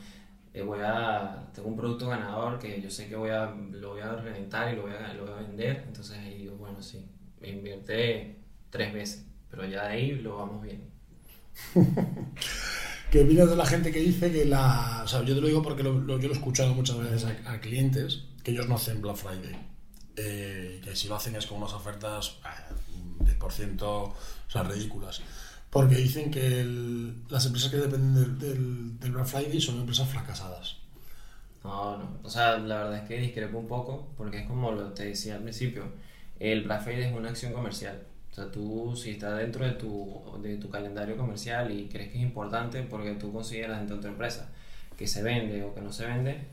eh, 0.54 0.62
voy 0.62 0.80
a, 0.82 1.48
tengo 1.54 1.68
un 1.68 1.76
producto 1.76 2.08
ganador 2.08 2.58
que 2.58 2.80
yo 2.80 2.90
sé 2.90 3.08
que 3.08 3.16
voy 3.16 3.30
a, 3.30 3.46
lo 3.46 3.90
voy 3.90 4.00
a 4.00 4.16
reventar 4.16 4.72
y 4.72 4.76
lo 4.76 4.82
voy 4.82 4.92
a, 4.92 5.14
lo 5.14 5.24
voy 5.24 5.32
a 5.32 5.46
vender, 5.48 5.84
entonces 5.86 6.18
ahí 6.18 6.38
digo, 6.38 6.56
bueno, 6.56 6.82
sí, 6.82 7.06
me 7.40 7.48
invierte 7.48 8.36
tres 8.70 8.92
veces, 8.92 9.26
pero 9.50 9.64
ya 9.64 9.84
de 9.84 9.92
ahí 9.92 10.10
lo 10.16 10.36
vamos 10.36 10.62
bien. 10.62 10.82
¿Qué 13.10 13.22
opinas 13.22 13.50
de 13.50 13.56
la 13.56 13.66
gente 13.66 13.92
que 13.92 13.98
dice 13.98 14.32
que 14.32 14.46
la... 14.46 15.02
O 15.04 15.08
sea, 15.08 15.22
yo 15.22 15.34
te 15.34 15.40
lo 15.42 15.46
digo 15.46 15.62
porque 15.62 15.82
lo, 15.82 15.92
yo 16.06 16.16
lo 16.16 16.28
he 16.30 16.32
escuchado 16.32 16.72
muchas 16.74 16.98
veces 16.98 17.26
a, 17.44 17.60
clientes 17.60 18.24
que 18.42 18.52
ellos 18.52 18.68
no 18.68 18.76
hacen 18.76 19.02
Black 19.02 19.16
Friday. 19.16 19.54
Eh, 20.16 20.80
que 20.82 20.96
si 20.96 21.08
lo 21.08 21.16
hacen 21.16 21.36
es 21.36 21.46
con 21.46 21.58
unas 21.58 21.74
ofertas 21.74 22.38
ah, 22.44 22.68
10%, 23.20 23.82
o 23.82 24.14
sea, 24.48 24.62
ridículas. 24.62 25.20
Porque 25.72 25.96
dicen 25.96 26.30
que 26.30 26.60
el- 26.60 27.24
las 27.28 27.46
empresas 27.46 27.70
que 27.70 27.78
dependen 27.78 28.14
del, 28.14 28.38
del- 28.38 29.00
del 29.00 29.10
Black 29.12 29.26
Friday 29.26 29.60
son 29.60 29.80
empresas 29.80 30.08
fracasadas. 30.08 30.76
No, 31.64 31.96
no. 31.96 32.18
O 32.24 32.28
sea, 32.30 32.58
la 32.58 32.76
verdad 32.84 32.96
es 32.98 33.08
que 33.08 33.18
discrepo 33.18 33.58
un 33.58 33.68
poco, 33.68 34.08
porque 34.16 34.38
es 34.40 34.46
como 34.48 34.72
lo 34.72 34.92
te 34.92 35.04
decía 35.06 35.36
al 35.36 35.42
principio, 35.42 35.84
el 36.40 36.62
Black 36.64 36.82
Friday 36.82 37.04
es 37.10 37.16
una 37.16 37.30
acción 37.30 37.52
comercial. 37.52 38.02
O 38.32 38.34
sea, 38.34 38.50
tú 38.50 38.94
si 38.96 39.10
está 39.10 39.34
dentro 39.36 39.64
de 39.64 39.72
tu, 39.72 40.22
de 40.42 40.56
tu 40.56 40.70
calendario 40.70 41.16
comercial 41.16 41.70
y 41.70 41.88
crees 41.88 42.10
que 42.10 42.18
es 42.18 42.22
importante 42.24 42.82
porque 42.82 43.12
tú 43.14 43.32
consideras 43.32 43.78
dentro 43.78 43.96
de 43.96 44.02
tu 44.02 44.08
empresa 44.08 44.48
que 44.96 45.06
se 45.06 45.22
vende 45.22 45.62
o 45.62 45.74
que 45.74 45.80
no 45.80 45.92
se 45.92 46.06
vende, 46.06 46.46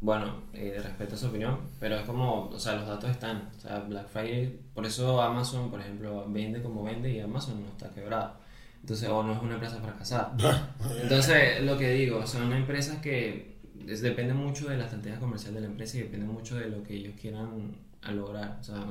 bueno, 0.00 0.42
eh, 0.52 0.78
respeto 0.82 1.16
su 1.16 1.26
opinión, 1.28 1.58
pero 1.80 1.96
es 1.96 2.02
como, 2.06 2.48
o 2.48 2.58
sea, 2.58 2.74
los 2.76 2.86
datos 2.86 3.10
están. 3.10 3.50
O 3.56 3.60
sea, 3.60 3.80
Black 3.80 4.08
Friday, 4.08 4.60
por 4.74 4.86
eso 4.86 5.20
Amazon, 5.22 5.70
por 5.70 5.80
ejemplo, 5.80 6.24
vende 6.28 6.62
como 6.62 6.84
vende 6.84 7.10
y 7.10 7.20
Amazon 7.20 7.62
no 7.62 7.68
está 7.68 7.90
quebrado. 7.90 8.34
Entonces, 8.82 9.08
o 9.08 9.22
no 9.22 9.32
es 9.32 9.40
una 9.42 9.54
empresa 9.54 9.80
fracasada. 9.80 10.74
Entonces, 11.02 11.62
lo 11.62 11.78
que 11.78 11.90
digo, 11.92 12.26
son 12.26 12.52
empresas 12.52 12.98
que 13.00 13.56
es- 13.86 14.02
depende 14.02 14.34
mucho 14.34 14.68
de 14.68 14.76
la 14.76 14.84
estrategia 14.84 15.18
comercial 15.18 15.54
de 15.54 15.60
la 15.62 15.66
empresa 15.68 15.96
y 15.96 16.00
depende 16.02 16.26
mucho 16.26 16.56
de 16.56 16.68
lo 16.68 16.82
que 16.82 16.94
ellos 16.96 17.14
quieran 17.20 17.76
a 18.02 18.12
lograr. 18.12 18.58
O 18.60 18.64
sea, 18.64 18.84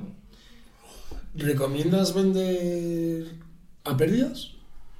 ¿Recomiendas 1.35 2.13
vender 2.13 3.31
a 3.83 3.95
pérdidas? 3.97 4.51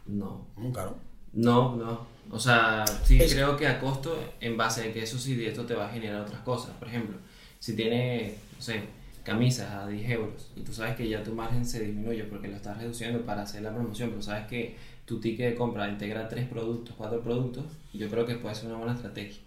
no. 0.07 0.45
Nunca, 0.57 0.83
¿no? 0.85 0.95
No, 1.33 1.75
no. 1.75 2.07
O 2.29 2.39
sea, 2.39 2.85
sí 3.03 3.17
Es- 3.21 3.33
creo 3.33 3.57
que 3.57 3.67
a 3.67 3.79
costo, 3.79 4.17
en 4.39 4.55
base 4.57 4.89
a 4.89 4.93
que 4.93 5.03
eso 5.03 5.17
sí, 5.17 5.43
esto 5.45 5.65
te 5.65 5.73
va 5.73 5.87
a 5.87 5.91
generar 5.91 6.21
otras 6.21 6.41
cosas. 6.41 6.71
Por 6.77 6.87
ejemplo, 6.87 7.17
si 7.59 7.75
tiene, 7.75 8.35
no 8.57 8.61
sé, 8.61 8.83
camisas 9.23 9.69
a 9.71 9.87
10 9.87 10.09
euros 10.11 10.51
y 10.55 10.61
tú 10.61 10.73
sabes 10.73 10.95
que 10.95 11.07
ya 11.07 11.23
tu 11.23 11.33
margen 11.33 11.65
se 11.65 11.83
disminuye 11.85 12.23
porque 12.23 12.47
lo 12.47 12.55
estás 12.55 12.77
reduciendo 12.77 13.21
para 13.21 13.43
hacer 13.43 13.61
la 13.61 13.73
promoción, 13.73 14.09
pero 14.09 14.21
sabes 14.21 14.47
que 14.47 14.75
tu 15.05 15.19
ticket 15.19 15.51
de 15.51 15.55
compra 15.55 15.89
integra 15.89 16.27
tres 16.27 16.47
productos, 16.47 16.95
cuatro 16.97 17.21
productos, 17.21 17.65
yo 17.93 18.09
creo 18.09 18.25
que 18.25 18.35
puede 18.35 18.55
ser 18.55 18.67
una 18.69 18.77
buena 18.77 18.93
estrategia. 18.93 19.41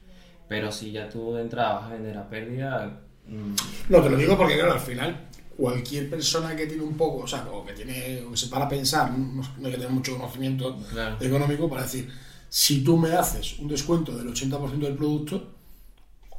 Pero 0.49 0.71
si 0.71 0.93
ya 0.93 1.09
tú 1.09 1.35
de 1.35 1.43
entrada 1.43 1.75
vas 1.75 1.85
a 1.85 1.95
vender 1.95 2.17
a 2.19 2.29
pérdida, 2.29 3.01
mm, 3.27 3.55
No, 3.89 4.03
te 4.03 4.11
lo 4.11 4.17
digo 4.17 4.37
porque, 4.37 4.55
claro, 4.57 4.75
al 4.75 4.81
final, 4.81 5.27
cualquier 5.57 6.11
persona 6.11 6.55
que 6.55 6.67
tiene 6.67 6.83
un 6.83 6.97
poco, 6.97 7.25
o 7.25 7.27
sea, 7.27 7.47
o 7.51 7.65
que 7.65 7.73
tiene, 7.73 8.23
o 8.27 8.31
que 8.33 8.37
se 8.37 8.49
para 8.49 8.67
a 8.67 8.69
pensar, 8.69 9.11
no, 9.11 9.43
no 9.59 9.67
hay 9.67 9.73
que 9.73 9.79
tener 9.79 9.91
mucho 9.91 10.17
conocimiento 10.17 10.77
Claro. 10.93 11.17
económico 11.21 11.69
para 11.69 11.83
decir, 11.83 12.11
si 12.49 12.85
tú 12.85 12.97
me 12.99 13.13
haces 13.13 13.59
un 13.59 13.69
descuento 13.69 14.17
del 14.17 14.29
80% 14.29 14.87
del 14.87 14.97
producto, 14.97 15.51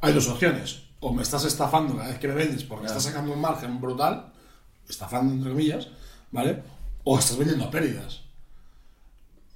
hay 0.00 0.12
dos 0.12 0.28
opciones. 0.28 0.82
O 1.00 1.12
me 1.12 1.22
estás 1.22 1.44
estafando 1.44 1.96
cada 1.96 2.08
vez 2.08 2.18
que 2.18 2.28
me 2.28 2.34
vendes 2.34 2.64
porque 2.64 2.86
Claro. 2.86 2.98
estás 2.98 3.12
sacando 3.12 3.32
un 3.32 3.40
margen 3.40 3.80
brutal, 3.80 4.32
estafando 4.88 5.32
entre 5.34 5.50
comillas, 5.50 5.88
¿vale? 6.32 6.62
O 7.04 7.18
estás 7.18 7.36
vendiendo 7.36 7.64
a 7.66 7.70
pérdidas. 7.70 8.22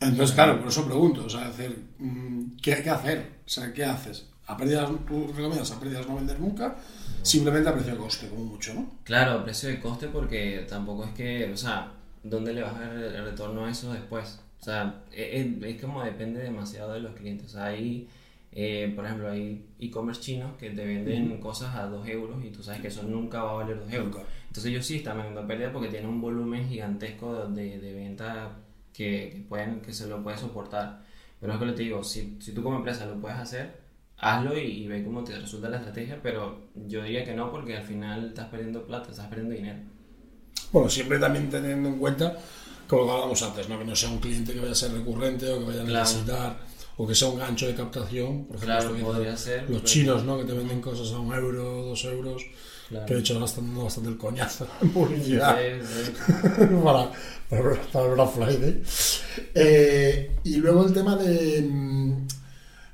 Entonces, 0.00 0.34
claro, 0.34 0.58
por 0.58 0.68
eso 0.68 0.86
pregunto, 0.86 1.24
o 1.26 1.28
sea, 1.30 1.48
decir, 1.50 1.88
mm, 1.98 2.56
¿qué, 2.62 2.82
qué 2.82 2.90
hacer? 2.90 3.40
O 3.44 3.48
sea, 3.48 3.72
¿qué 3.72 3.84
haces? 3.84 4.26
¿A 4.46 4.56
pérdidas, 4.56 4.88
tú 5.06 5.26
recomiendas 5.28 5.70
a 5.72 5.78
pérdidas 5.78 6.06
no 6.08 6.16
vender 6.16 6.40
nunca? 6.40 6.76
Simplemente 7.22 7.68
a 7.68 7.74
precio 7.74 7.92
de 7.92 7.98
coste, 7.98 8.28
como 8.28 8.44
mucho, 8.44 8.72
¿no? 8.74 8.90
Claro, 9.04 9.44
precio 9.44 9.68
de 9.68 9.78
coste 9.80 10.08
porque 10.08 10.64
tampoco 10.68 11.04
es 11.04 11.10
que, 11.12 11.52
o 11.52 11.56
sea, 11.56 11.92
¿dónde 12.22 12.54
le 12.54 12.62
vas 12.62 12.74
a 12.74 12.80
dar 12.80 12.92
el 12.96 13.24
retorno 13.24 13.66
a 13.66 13.70
eso 13.70 13.92
después? 13.92 14.40
O 14.60 14.64
sea, 14.64 15.02
es, 15.12 15.46
es- 15.46 15.62
es 15.62 15.80
como 15.82 16.02
depende 16.02 16.40
demasiado 16.42 16.92
de 16.94 17.00
los 17.00 17.14
clientes. 17.14 17.46
O 17.48 17.50
sea, 17.50 17.66
hay, 17.66 18.08
eh, 18.52 18.92
por 18.96 19.04
ejemplo, 19.04 19.30
hay 19.30 19.64
e-commerce 19.78 20.20
chinos 20.20 20.56
que 20.58 20.70
te 20.70 20.84
venden 20.84 21.38
cosas 21.38 21.74
a 21.76 21.86
2 21.86 22.08
euros 22.08 22.44
y 22.44 22.50
tú 22.50 22.62
sabes 22.62 22.80
que 22.80 22.88
eso 22.88 23.02
nunca 23.04 23.42
va 23.42 23.50
a 23.50 23.54
valer 23.54 23.78
2 23.80 23.92
euros. 23.92 24.22
Entonces 24.48 24.66
ellos 24.66 24.84
sí 24.84 24.96
están 24.96 25.16
vendiendo 25.16 25.42
a 25.42 25.46
pérdida 25.46 25.72
porque 25.72 25.88
tienen 25.88 26.08
un 26.08 26.20
volumen 26.20 26.68
gigantesco 26.68 27.46
de, 27.46 27.78
de 27.78 27.94
venta 27.94 28.56
que, 28.92 29.30
que, 29.32 29.44
pueden, 29.48 29.80
que 29.80 29.92
se 29.92 30.08
lo 30.08 30.22
puede 30.22 30.36
soportar. 30.36 31.02
Pero 31.40 31.54
es 31.54 31.60
lo 31.60 31.66
que 31.66 31.72
te 31.72 31.82
digo, 31.82 32.02
si, 32.02 32.36
si 32.40 32.52
tú 32.52 32.62
como 32.62 32.76
empresa 32.76 33.06
lo 33.06 33.20
puedes 33.20 33.38
hacer, 33.38 33.80
hazlo 34.18 34.58
y, 34.58 34.62
y 34.62 34.88
ve 34.88 35.04
cómo 35.04 35.22
te 35.24 35.38
resulta 35.38 35.68
la 35.68 35.78
estrategia, 35.78 36.18
pero 36.22 36.68
yo 36.74 37.02
diría 37.02 37.24
que 37.24 37.34
no 37.34 37.50
porque 37.50 37.76
al 37.76 37.84
final 37.84 38.28
estás 38.28 38.48
perdiendo 38.48 38.84
plata, 38.84 39.10
estás 39.10 39.28
perdiendo 39.28 39.54
dinero. 39.54 39.78
Bueno, 40.72 40.90
siempre 40.90 41.18
también 41.18 41.48
teniendo 41.48 41.88
en 41.88 41.98
cuenta, 41.98 42.36
como 42.86 43.04
lo 43.04 43.12
hablábamos 43.12 43.42
antes, 43.42 43.68
¿no? 43.68 43.78
que 43.78 43.84
no 43.84 43.96
sea 43.96 44.10
un 44.10 44.18
cliente 44.18 44.52
que 44.52 44.60
vaya 44.60 44.72
a 44.72 44.74
ser 44.74 44.92
recurrente 44.92 45.48
o 45.50 45.60
que 45.60 45.64
vaya 45.64 45.82
a 45.82 45.84
Claro. 45.86 46.69
O 47.02 47.06
que 47.06 47.14
sea 47.14 47.28
un 47.28 47.38
gancho 47.38 47.66
de 47.66 47.74
captación. 47.74 48.44
Por 48.44 48.56
ejemplo, 48.56 48.78
Claro, 48.90 48.96
podría 49.06 49.36
ser, 49.36 49.70
Los 49.70 49.84
chinos, 49.84 50.22
¿no? 50.24 50.36
que 50.38 50.44
te 50.44 50.52
venden 50.52 50.80
cosas 50.82 51.10
a 51.12 51.18
un 51.18 51.32
euro, 51.32 51.62
dos 51.86 52.04
euros, 52.04 52.42
Claro. 52.90 53.06
que 53.06 53.14
de 53.14 53.20
hecho 53.20 53.34
ahora 53.34 53.46
están 53.46 53.66
dando 53.68 53.84
bastante 53.84 54.10
el 54.10 54.18
coñazo 54.18 54.66
en 54.82 54.90
publicidad. 54.98 55.56
Sí, 55.56 55.86
sí. 56.04 56.12
para, 56.84 57.10
para, 57.48 57.82
para 57.92 58.06
el 58.06 58.14
Black 58.14 58.30
Friday. 58.34 58.82
Eh, 59.54 60.36
y 60.44 60.56
luego 60.56 60.86
el 60.86 60.92
tema 60.92 61.16
de. 61.16 61.62
mm, 61.62 62.12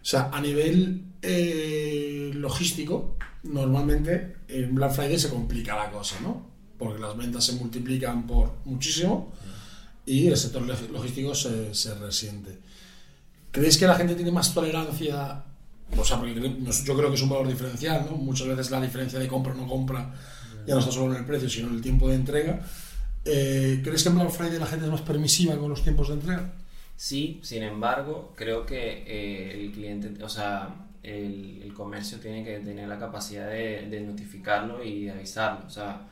O 0.03 0.05
sea, 0.09 0.31
a 0.33 0.40
nivel 0.40 1.03
eh, 1.23 2.31
logístico, 2.35 3.16
normalmente 3.42 4.37
en 4.49 4.75
Black 4.75 4.92
Friday 4.92 5.19
se 5.19 5.31
complica 5.31 5.75
la 5.77 5.90
cosa, 5.90 6.21
¿no? 6.21 6.47
Porque 6.79 7.01
las 7.01 7.16
ventas 7.16 7.45
se 7.45 7.55
multiplican 7.55 8.27
por 8.27 8.53
muchísimo 8.66 9.33
y 10.05 10.29
el 10.29 10.37
sector 10.37 10.62
log- 10.62 10.90
logístico 10.90 11.35
se, 11.35 11.75
se 11.75 11.95
resiente. 11.95 12.59
¿Creéis 13.57 13.79
que 13.79 13.87
la 13.87 13.95
gente 13.97 14.14
tiene 14.14 14.31
más 14.31 14.53
tolerancia? 14.53 15.42
O 15.97 16.05
sea, 16.05 16.19
porque 16.19 16.35
yo 16.35 16.97
creo 16.97 17.09
que 17.09 17.14
es 17.14 17.23
un 17.23 17.29
valor 17.31 17.49
diferencial, 17.49 18.07
¿no? 18.11 18.16
Muchas 18.16 18.47
veces 18.49 18.71
la 18.71 18.81
diferencia 18.81 19.19
de 19.19 19.27
compra 19.29 19.53
o 19.53 19.57
no 19.57 19.66
compra 19.66 20.12
ya 20.66 20.75
no 20.75 20.81
está 20.81 20.92
solo 20.92 21.12
en 21.14 21.21
el 21.21 21.25
precio, 21.25 21.49
sino 21.49 21.69
en 21.69 21.75
el 21.77 21.81
tiempo 21.81 22.09
de 22.09 22.16
entrega. 22.16 22.61
Eh, 23.25 23.81
¿Crees 23.83 24.03
que 24.03 24.09
en 24.11 24.16
Black 24.16 24.31
Friday 24.31 24.59
la 24.59 24.66
gente 24.66 24.85
es 24.85 24.90
más 24.90 25.01
permisiva 25.03 25.57
con 25.57 25.71
los 25.71 25.83
tiempos 25.83 26.09
de 26.09 26.14
entrega? 26.14 26.53
Sí, 26.97 27.40
sin 27.42 27.62
embargo, 27.62 28.33
creo 28.37 28.66
que 28.66 29.05
eh, 29.07 29.64
el 29.64 29.73
cliente, 29.73 30.23
o 30.23 30.29
sea, 30.29 30.69
el, 31.03 31.61
el 31.62 31.73
comercio 31.73 32.19
tiene 32.19 32.45
que 32.45 32.59
tener 32.61 32.88
la 32.88 32.99
capacidad 32.99 33.49
de, 33.49 33.87
de 33.88 34.01
notificarlo 34.01 34.83
y 34.85 35.05
de 35.05 35.12
avisarlo, 35.12 35.66
o 35.66 35.71
sea, 35.71 36.03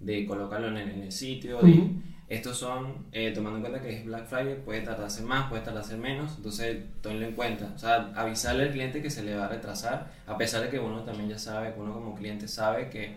de 0.00 0.24
colocarlo 0.26 0.68
en 0.68 0.76
el, 0.78 0.90
en 0.90 1.02
el 1.02 1.12
sitio. 1.12 1.58
de- 1.62 1.70
Ujú. 1.70 1.92
Estos 2.28 2.58
son, 2.58 3.06
eh, 3.12 3.32
tomando 3.34 3.56
en 3.56 3.62
cuenta 3.62 3.80
que 3.80 3.96
es 3.96 4.04
Black 4.04 4.26
Friday, 4.26 4.60
puede 4.62 4.82
tardarse 4.82 5.22
más, 5.22 5.48
puede 5.48 5.62
tardarse 5.62 5.96
menos, 5.96 6.34
entonces 6.36 6.84
tenlo 7.00 7.26
en 7.26 7.32
cuenta. 7.32 7.72
O 7.74 7.78
sea, 7.78 8.12
avisarle 8.14 8.64
al 8.64 8.70
cliente 8.70 9.00
que 9.00 9.08
se 9.08 9.22
le 9.22 9.34
va 9.34 9.46
a 9.46 9.48
retrasar, 9.48 10.12
a 10.26 10.36
pesar 10.36 10.62
de 10.62 10.68
que 10.68 10.78
uno 10.78 11.02
también 11.04 11.30
ya 11.30 11.38
sabe, 11.38 11.72
que 11.72 11.80
uno 11.80 11.94
como 11.94 12.14
cliente 12.14 12.46
sabe 12.46 12.90
que, 12.90 13.14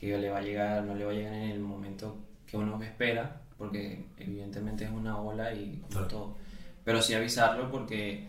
que 0.00 0.16
le 0.16 0.30
va 0.30 0.38
a 0.38 0.42
llegar, 0.42 0.82
no 0.84 0.94
le 0.94 1.04
va 1.04 1.12
a 1.12 1.14
llegar 1.14 1.34
en 1.34 1.50
el 1.50 1.60
momento 1.60 2.16
que 2.46 2.56
uno 2.56 2.82
espera, 2.82 3.42
porque 3.58 4.06
evidentemente 4.18 4.84
es 4.84 4.90
una 4.90 5.18
ola 5.18 5.52
y 5.52 5.82
como 5.92 6.06
todo. 6.06 6.36
Pero 6.84 7.02
sí 7.02 7.12
avisarlo 7.14 7.70
porque 7.70 8.28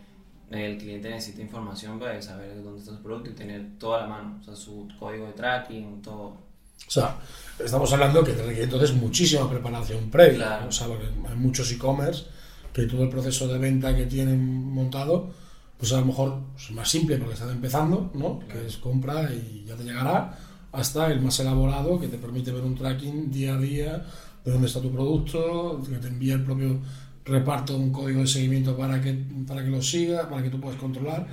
el 0.52 0.78
cliente 0.78 1.10
necesita 1.10 1.42
información 1.42 1.98
para 1.98 2.22
saber 2.22 2.62
dónde 2.62 2.80
está 2.80 2.92
su 2.92 3.02
producto 3.02 3.30
y 3.30 3.34
tener 3.34 3.78
toda 3.80 4.02
la 4.02 4.08
mano, 4.08 4.38
o 4.42 4.44
sea, 4.44 4.56
su 4.56 4.88
código 5.00 5.28
de 5.28 5.34
tracking, 5.34 6.02
todo. 6.02 6.45
O 6.88 6.92
sea, 6.92 7.18
estamos 7.64 7.92
hablando 7.94 8.24
que 8.24 8.34
te 8.34 8.42
requiere 8.42 8.64
entonces 8.64 8.94
muchísima 8.94 9.50
preparación 9.50 10.10
previa. 10.10 10.38
Claro. 10.38 10.68
O 10.68 10.72
sea, 10.72 10.88
porque 10.88 11.06
hay 11.06 11.36
muchos 11.36 11.72
e-commerce 11.72 12.26
que 12.74 12.84
todo 12.84 13.04
el 13.04 13.10
proceso 13.10 13.48
de 13.48 13.58
venta 13.58 13.96
que 13.96 14.06
tienen 14.06 14.44
montado, 14.70 15.32
pues 15.78 15.94
a 15.94 16.00
lo 16.00 16.06
mejor 16.08 16.42
es 16.58 16.72
más 16.72 16.90
simple 16.90 17.18
porque 17.18 17.34
están 17.34 17.50
empezando, 17.50 18.12
¿no? 18.14 18.40
Que 18.48 18.68
es 18.68 18.78
compra 18.78 19.32
y 19.32 19.64
ya 19.66 19.76
te 19.76 19.84
llegará, 19.84 20.38
hasta 20.74 21.12
el 21.12 21.22
más 21.22 21.40
elaborado 21.40 22.00
que 22.00 22.08
te 22.08 22.18
permite 22.18 22.52
ver 22.52 22.64
un 22.64 22.76
tracking 22.76 23.32
día 23.32 23.56
a 23.56 23.58
día 23.58 24.06
de 24.44 24.52
dónde 24.52 24.68
está 24.68 24.82
tu 24.82 24.92
producto, 24.92 25.82
que 25.90 25.98
te 25.98 26.08
envía 26.08 26.36
el 26.36 26.44
propio 26.44 26.80
reparto 27.24 27.76
un 27.78 27.92
código 27.92 28.22
de 28.22 28.28
seguimiento 28.28 28.78
para 28.78 29.02
que, 29.02 29.14
para 29.48 29.64
que 29.64 29.70
lo 29.70 29.82
siga, 29.82 30.30
para 30.30 30.44
que 30.44 30.50
tú 30.50 30.60
puedas 30.60 30.80
controlar 30.80 31.28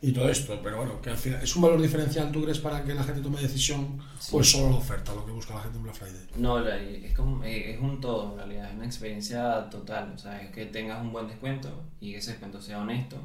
y 0.00 0.12
todo 0.12 0.28
esto. 0.28 0.60
Pero 0.62 0.76
bueno, 0.78 1.00
que 1.02 1.10
al 1.10 1.16
final 1.16 1.42
es 1.42 1.54
un 1.56 1.62
valor 1.62 1.80
diferencial, 1.82 2.30
¿tú 2.32 2.42
crees, 2.42 2.58
para 2.58 2.82
que 2.84 2.94
la 2.94 3.02
gente 3.04 3.20
tome 3.20 3.40
decisión 3.40 3.98
o 4.32 4.40
es 4.40 4.50
solo 4.50 4.70
la 4.70 4.76
oferta 4.76 5.14
lo 5.14 5.24
que 5.26 5.32
busca 5.32 5.54
la 5.54 5.60
gente 5.62 5.76
en 5.78 5.82
Black 5.84 5.96
Friday? 5.96 6.26
No, 6.36 6.66
es, 6.68 7.12
como, 7.14 7.42
eh, 7.44 7.74
es 7.74 7.80
un 7.80 8.00
todo 8.00 8.32
en 8.32 8.38
realidad, 8.38 8.68
es 8.70 8.76
una 8.76 8.86
experiencia 8.86 9.68
total, 9.70 10.12
o 10.14 10.18
sea, 10.18 10.40
es 10.42 10.50
que 10.50 10.66
tengas 10.66 11.00
un 11.02 11.12
buen 11.12 11.26
descuento 11.26 11.84
y 12.00 12.12
que 12.12 12.18
ese 12.18 12.30
descuento 12.32 12.60
sea 12.60 12.78
honesto, 12.80 13.16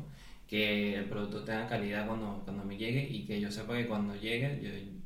que 0.48 0.96
el 0.96 1.06
producto 1.06 1.44
tenga 1.44 1.68
calidad 1.68 2.06
cuando, 2.08 2.42
cuando 2.44 2.64
me 2.64 2.78
llegue 2.78 3.08
y 3.10 3.26
que 3.26 3.40
yo 3.40 3.52
sepa 3.52 3.74
que 3.76 3.88
cuando 3.88 4.16
llegue 4.16 4.60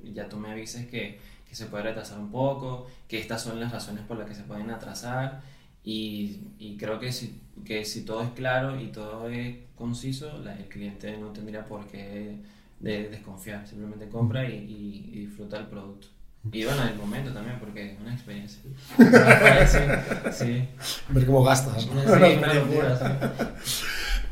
yo- 0.03 0.12
ya 0.13 0.27
tú 0.30 0.38
me 0.38 0.49
avises 0.51 0.88
que, 0.88 1.19
que 1.47 1.56
se 1.56 1.65
puede 1.67 1.84
retrasar 1.84 2.17
un 2.19 2.32
poco, 2.32 2.88
que 3.08 3.19
estas 3.19 3.41
son 3.43 3.60
las 3.60 3.71
razones 3.71 4.03
por 4.06 4.17
las 4.17 4.27
que 4.27 4.36
se 4.36 4.43
pueden 4.43 4.69
atrasar 4.71 5.41
Y, 5.89 6.41
y 6.60 6.76
creo 6.76 7.00
que 7.00 7.13
si, 7.13 7.39
que 7.63 7.86
si 7.86 8.02
todo 8.04 8.21
es 8.21 8.32
claro 8.32 8.78
y 8.80 8.88
todo 8.88 9.30
es 9.30 9.56
conciso, 9.78 10.38
la- 10.43 10.58
el 10.58 10.65
cliente 10.65 11.15
no 11.17 11.28
tendría 11.32 11.65
por 11.65 11.88
qué 11.88 12.36
de- 12.82 13.08
desconfiar, 13.10 13.65
simplemente 13.65 14.10
compra 14.10 14.47
y, 14.50 14.54
y- 14.56 15.10
y 15.13 15.19
disfruta 15.28 15.58
el 15.58 15.67
producto. 15.67 16.08
Y 16.52 16.63
bueno, 16.65 16.84
el 16.84 16.95
momento 16.97 17.32
también, 17.34 17.58
porque 17.60 17.93
es 17.93 18.00
una 18.00 18.13
experiencia. 18.13 18.62
sí, 19.67 19.78
sí. 20.45 20.67
Ver 21.10 21.26
cómo 21.26 21.43
gastas. 21.43 21.84
Sí, 21.84 21.89
una 21.93 22.54
locura. 22.54 23.56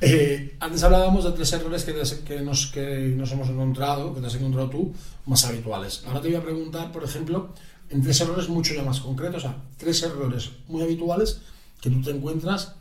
Eh, 0.01 0.57
antes 0.59 0.83
hablábamos 0.83 1.23
de 1.23 1.31
tres 1.31 1.53
errores 1.53 1.85
que, 1.85 1.93
que 2.25 2.41
nos, 2.41 2.67
que 2.67 3.13
nos 3.15 3.31
hemos 3.31 3.47
encontrado, 3.47 4.13
que 4.13 4.19
te 4.19 4.27
has 4.27 4.35
encontrado 4.35 4.69
tú, 4.69 4.93
más 5.25 5.45
habituales. 5.45 6.03
Ahora 6.05 6.19
te 6.19 6.27
voy 6.27 6.35
a 6.37 6.43
preguntar, 6.43 6.91
por 6.91 7.05
ejemplo, 7.05 7.53
en 7.89 8.01
tres 8.01 8.21
errores 8.21 8.49
mucho 8.49 8.73
ya 8.73 8.83
más 8.83 8.99
concretos, 8.99 9.43
o 9.43 9.47
sea, 9.47 9.57
tres 9.77 10.01
errores 10.03 10.51
muy 10.67 10.81
habituales 10.81 11.41
que 11.81 11.89
tú 11.89 12.01
te 12.01 12.11
encuentras. 12.11 12.75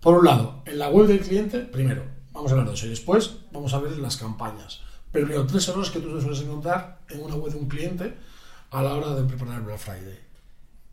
Por 0.00 0.18
un 0.18 0.24
lado, 0.24 0.62
en 0.66 0.78
la 0.78 0.90
web 0.90 1.06
del 1.06 1.20
cliente, 1.20 1.60
primero, 1.60 2.04
vamos 2.32 2.50
a 2.50 2.54
hablar 2.54 2.68
de 2.68 2.74
eso 2.74 2.86
y 2.86 2.90
después 2.90 3.36
vamos 3.52 3.74
a 3.74 3.80
ver 3.80 3.96
las 3.98 4.16
campañas. 4.16 4.80
Pero 5.10 5.26
primero, 5.26 5.46
tres 5.46 5.68
errores 5.68 5.90
que 5.90 6.00
tú 6.00 6.14
te 6.14 6.20
sueles 6.20 6.40
encontrar 6.42 7.00
en 7.10 7.22
una 7.22 7.34
web 7.34 7.52
de 7.52 7.58
un 7.58 7.68
cliente 7.68 8.14
a 8.70 8.82
la 8.82 8.94
hora 8.94 9.14
de 9.14 9.24
preparar 9.24 9.58
el 9.58 9.62
Black 9.62 9.78
Friday. 9.78 10.18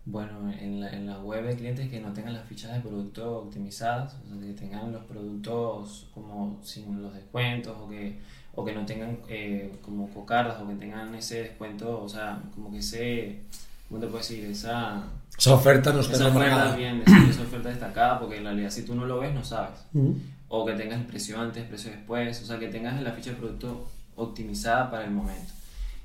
Bueno, 0.05 0.51
en 0.51 0.79
la, 0.79 0.91
en 0.91 1.07
la 1.07 1.19
web 1.19 1.45
de 1.45 1.55
clientes 1.55 1.89
que 1.89 1.99
no 1.99 2.13
tengan 2.13 2.33
las 2.33 2.47
fichas 2.47 2.73
de 2.73 2.79
producto 2.79 3.39
optimizadas, 3.39 4.15
o 4.23 4.29
sea, 4.29 4.39
que 4.39 4.53
tengan 4.53 4.91
los 4.91 5.03
productos 5.05 6.07
como 6.13 6.59
sin 6.63 7.01
los 7.01 7.13
descuentos 7.13 7.75
o 7.79 7.89
que, 7.89 8.19
o 8.55 8.63
que 8.63 8.73
no 8.73 8.85
tengan 8.85 9.19
eh, 9.27 9.71
como 9.81 10.09
cocardas 10.09 10.61
o 10.61 10.67
que 10.67 10.75
tengan 10.75 11.13
ese 11.15 11.43
descuento, 11.43 12.01
o 12.01 12.09
sea, 12.09 12.41
como 12.53 12.71
que 12.71 12.79
ese, 12.79 13.41
¿cómo 13.87 13.99
te 13.99 14.07
puedo 14.07 14.19
decir? 14.19 14.45
Esa, 14.45 15.03
Esa 15.37 15.53
oferta 15.53 15.91
no 15.91 15.99
está 15.99 16.13
esa 16.15 16.27
oferta 16.29 16.75
bien, 16.75 17.03
esa 17.05 17.29
esa 17.29 17.41
oferta 17.43 17.69
destacada, 17.69 18.19
porque 18.19 18.37
en 18.37 18.45
realidad 18.45 18.69
si 18.69 18.83
tú 18.83 18.95
no 18.95 19.05
lo 19.05 19.19
ves 19.19 19.33
no 19.33 19.43
sabes. 19.43 19.79
Ujú. 19.93 20.17
O 20.47 20.65
que 20.65 20.73
tengas 20.73 20.99
el 20.99 21.05
precio 21.05 21.39
antes, 21.39 21.65
precio 21.65 21.91
después, 21.91 22.41
o 22.41 22.45
sea, 22.45 22.57
que 22.59 22.67
tengas 22.69 23.01
la 23.01 23.11
ficha 23.11 23.31
de 23.31 23.37
producto 23.37 23.89
optimizada 24.15 24.89
para 24.89 25.03
el 25.03 25.11
momento. 25.11 25.51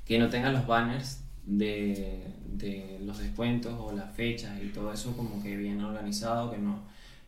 Que 0.05 0.19
no 0.19 0.29
tengas 0.29 0.51
los 0.51 0.67
banners 0.67 1.21
de, 1.45 2.27
de 2.45 2.99
los 3.05 3.19
descuentos 3.19 3.73
o 3.79 3.93
las 3.93 4.13
fechas 4.13 4.51
y 4.61 4.67
todo 4.67 4.91
eso 4.91 5.15
como 5.15 5.41
que 5.41 5.55
bien 5.55 5.81
organizado, 5.81 6.51
que 6.51 6.57
no, 6.57 6.79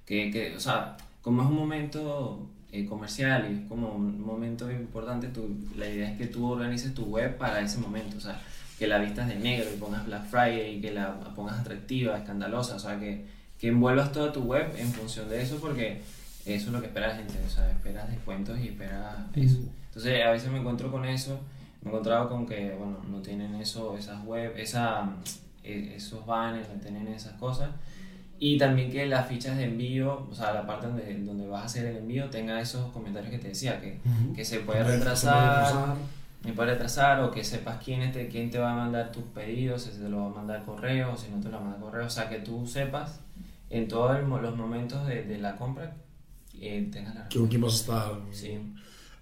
que, 0.05 0.31
que 0.31 0.55
o 0.55 0.59
sea, 0.59 0.97
como 1.21 1.43
es 1.43 1.47
un 1.47 1.55
momento 1.55 2.49
eh, 2.75 2.88
comercial 2.88 3.47
y 3.51 3.62
es 3.62 3.67
como 3.69 3.91
un 3.91 4.25
momento 4.25 4.71
importante, 4.71 5.27
tú, 5.27 5.47
la 5.77 5.88
idea 5.88 6.09
es 6.09 6.17
que 6.17 6.25
tú 6.25 6.49
organices 6.49 6.95
tu 6.95 7.03
web 7.05 7.38
para 7.38 7.62
ese 7.62 7.77
momento, 7.77 8.17
o 8.17 8.19
sea, 8.19 8.41
que 8.79 8.88
la 8.88 8.97
vistas 8.97 9.27
de 9.27 9.36
negro 9.36 9.69
y 9.71 9.77
pongas 9.77 10.03
Black 10.07 10.25
Friday 10.25 10.77
y 10.77 10.81
que 10.81 10.91
la 10.91 11.19
pongas 11.36 11.59
atractiva, 11.59 12.17
escandalosa, 12.17 12.75
o 12.75 12.79
sea, 12.79 12.99
que, 12.99 13.27
que 13.59 13.67
envuelvas 13.67 14.12
toda 14.12 14.33
tu 14.33 14.41
web 14.41 14.73
en 14.75 14.91
función 14.91 15.29
de 15.29 15.43
eso 15.43 15.57
porque 15.57 16.01
eso 16.47 16.65
es 16.65 16.73
lo 16.73 16.81
que 16.81 16.88
espera 16.88 17.09
la 17.09 17.15
gente, 17.15 17.36
o 17.45 17.49
sea, 17.49 17.69
esperas 17.69 18.09
descuentos 18.09 18.57
y 18.57 18.69
esperas 18.69 19.17
eso. 19.36 19.59
Entonces, 19.89 20.25
a 20.25 20.31
veces 20.31 20.51
me 20.51 20.57
encuentro 20.57 20.91
con 20.91 21.05
eso, 21.05 21.39
me 21.83 21.91
he 21.91 21.93
encontrado 21.93 22.27
con 22.27 22.47
que, 22.47 22.73
bueno, 22.73 22.97
no 23.07 23.21
tienen 23.21 23.53
eso, 23.53 23.95
esas 23.95 24.25
web, 24.25 24.51
esa, 24.57 25.12
eh, 25.63 25.93
esos 25.95 26.25
banners, 26.25 26.67
no 26.69 26.81
tienen 26.81 27.07
esas 27.09 27.33
cosas. 27.33 27.69
Y 28.45 28.58
también 28.58 28.91
que 28.91 29.06
las 29.06 29.25
fichas 29.29 29.56
de 29.56 29.63
envío, 29.63 30.27
o 30.29 30.36
sea, 30.36 30.51
la 30.51 30.67
parte 30.67 30.88
donde, 30.88 31.17
donde 31.23 31.47
vas 31.47 31.62
a 31.62 31.65
hacer 31.67 31.86
el 31.86 31.95
envío, 31.95 32.29
tenga 32.29 32.60
esos 32.60 32.91
comentarios 32.91 33.32
que 33.32 33.38
te 33.38 33.47
decía, 33.47 33.79
que, 33.79 34.01
que 34.36 34.43
se 34.43 34.60
puede 34.60 34.79
Se 34.79 34.84
puede 34.84 34.97
retrasar, 34.97 35.95
me 36.43 36.51
puede 36.51 36.71
retrasar, 36.71 37.21
o 37.21 37.32
que 37.32 37.41
sepas 37.41 37.82
quién 37.82 38.12
te, 38.12 38.27
quién 38.27 38.51
te 38.51 38.60
va 38.60 38.73
a 38.73 38.75
mandar 38.75 39.13
tus 39.13 39.23
pedidos, 39.23 39.84
si 39.84 39.91
te 39.91 40.10
lo 40.10 40.23
va 40.23 40.25
a 40.25 40.36
mandar 40.36 40.65
correo, 40.65 41.15
si 41.15 41.32
no 41.32 41.39
te 41.39 41.47
lo 41.47 41.62
manda 41.62 41.79
correo, 41.79 42.06
o 42.06 42.10
sea, 42.10 42.27
que 42.27 42.39
tú 42.39 42.67
sepas 42.67 43.21
en 43.69 43.88
todos 43.88 44.21
los 44.21 44.58
momentos 44.58 45.08
de, 45.08 45.23
de 45.23 45.38
la 45.38 45.56
compra, 45.56 45.95
eh, 46.60 46.89
tengas 46.91 47.15
la 47.15 47.29
con 47.29 47.47
quién 47.47 47.62
vas 47.62 47.71
a 47.71 47.77
estar. 47.77 48.12
Sí, 48.32 48.60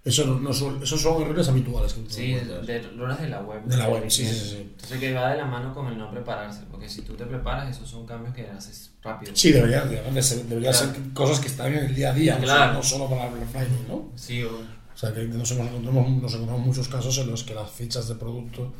Eso 0.04 0.26
no, 0.26 0.40
no 0.40 0.52
son, 0.52 0.82
esos 0.82 1.00
son 1.00 1.22
errores 1.22 1.48
habituales 1.48 1.92
que 1.94 2.02
sí, 2.08 2.32
de, 2.32 2.40
encuentras. 2.40 2.66
de 2.66 2.76
errores 2.76 3.20
de 3.20 3.28
la 3.28 3.40
web. 3.40 3.62
De 3.64 3.76
la 3.76 3.88
web, 3.88 4.02
sí, 4.10 4.26
sí, 4.26 4.34
sí. 4.34 4.56
Entonces 4.72 4.98
que 4.98 5.12
va 5.14 5.30
de 5.30 5.36
la 5.38 5.44
mano 5.44 5.72
con 5.72 5.86
el 5.86 5.96
no 5.96 6.10
prepararse, 6.10 6.62
porque 6.70 6.88
si 6.88 7.02
tú 7.02 7.14
te 7.14 7.24
preparas, 7.24 7.70
esos 7.76 7.88
son 7.88 8.04
cambios 8.04 8.34
que 8.34 8.48
haces 8.48 8.90
rápido. 9.00 9.30
Sí, 9.36 9.52
debería, 9.52 9.84
debería, 9.84 10.20
ser, 10.22 10.42
debería 10.46 10.72
Claro. 10.72 10.92
ser 10.92 11.12
cosas 11.12 11.38
que 11.38 11.46
están 11.46 11.72
en 11.72 11.84
el 11.84 11.94
día 11.94 12.10
a 12.10 12.14
día, 12.14 12.34
no 12.36 12.42
Claro. 12.42 12.60
solo- 12.64 12.72
no 12.74 12.82
solo 12.82 13.10
para 13.10 13.30
Black 13.30 13.48
Friday, 13.48 13.86
¿no? 13.88 14.10
Sí, 14.16 14.42
o- 14.42 14.58
O 14.94 14.96
sea, 14.98 15.14
que 15.14 15.22
nos, 15.24 15.50
encontramos, 15.52 16.10
nos 16.20 16.34
encontramos 16.34 16.66
muchos 16.66 16.88
casos 16.88 17.16
en 17.18 17.30
los 17.30 17.44
que 17.44 17.54
las 17.54 17.70
fichas 17.70 18.08
de 18.08 18.16
producto 18.16 18.72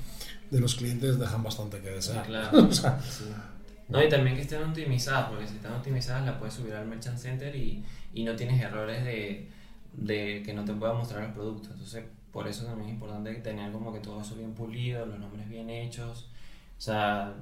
de 0.50 0.61
los 0.61 0.74
clientes 0.74 1.18
dejan 1.20 1.42
bastante 1.42 1.80
que 1.80 1.88
desear. 1.90 2.26
Claro. 2.26 2.50
o 2.68 2.72
sea, 2.72 3.00
sí. 3.00 3.24
No, 3.88 4.02
y 4.02 4.08
también 4.08 4.35
que 4.37 4.42
estén 4.42 4.62
optimizadas, 4.62 5.28
porque 5.30 5.46
si 5.46 5.54
están 5.54 5.72
optimizadas 5.74 6.24
las 6.26 6.37
puedes 6.38 6.54
subir 6.54 6.74
al 6.74 6.87
Merchant 6.87 7.16
Center 7.18 7.54
y, 7.54 7.85
y 8.12 8.24
no 8.24 8.35
tienes 8.37 8.61
errores 8.61 9.04
de, 9.04 9.48
de 9.94 10.42
que 10.44 10.52
no 10.55 10.64
te 10.64 10.72
pueda 10.72 10.94
mostrar 10.94 11.22
los 11.24 11.33
productos. 11.33 11.72
Entonces, 11.72 12.05
por 12.33 12.48
eso 12.48 12.64
también 12.64 12.88
es 12.88 12.94
importante 12.94 13.35
tener 13.37 13.72
como 13.72 13.92
que 13.92 14.00
todo 14.00 14.20
eso 14.20 14.35
bien 14.37 14.55
pulido, 14.55 15.05
los 15.07 15.18
nombres 15.18 15.48
bien 15.48 15.68
hechos. 15.70 16.28
O 16.78 16.81
sea, 16.81 17.35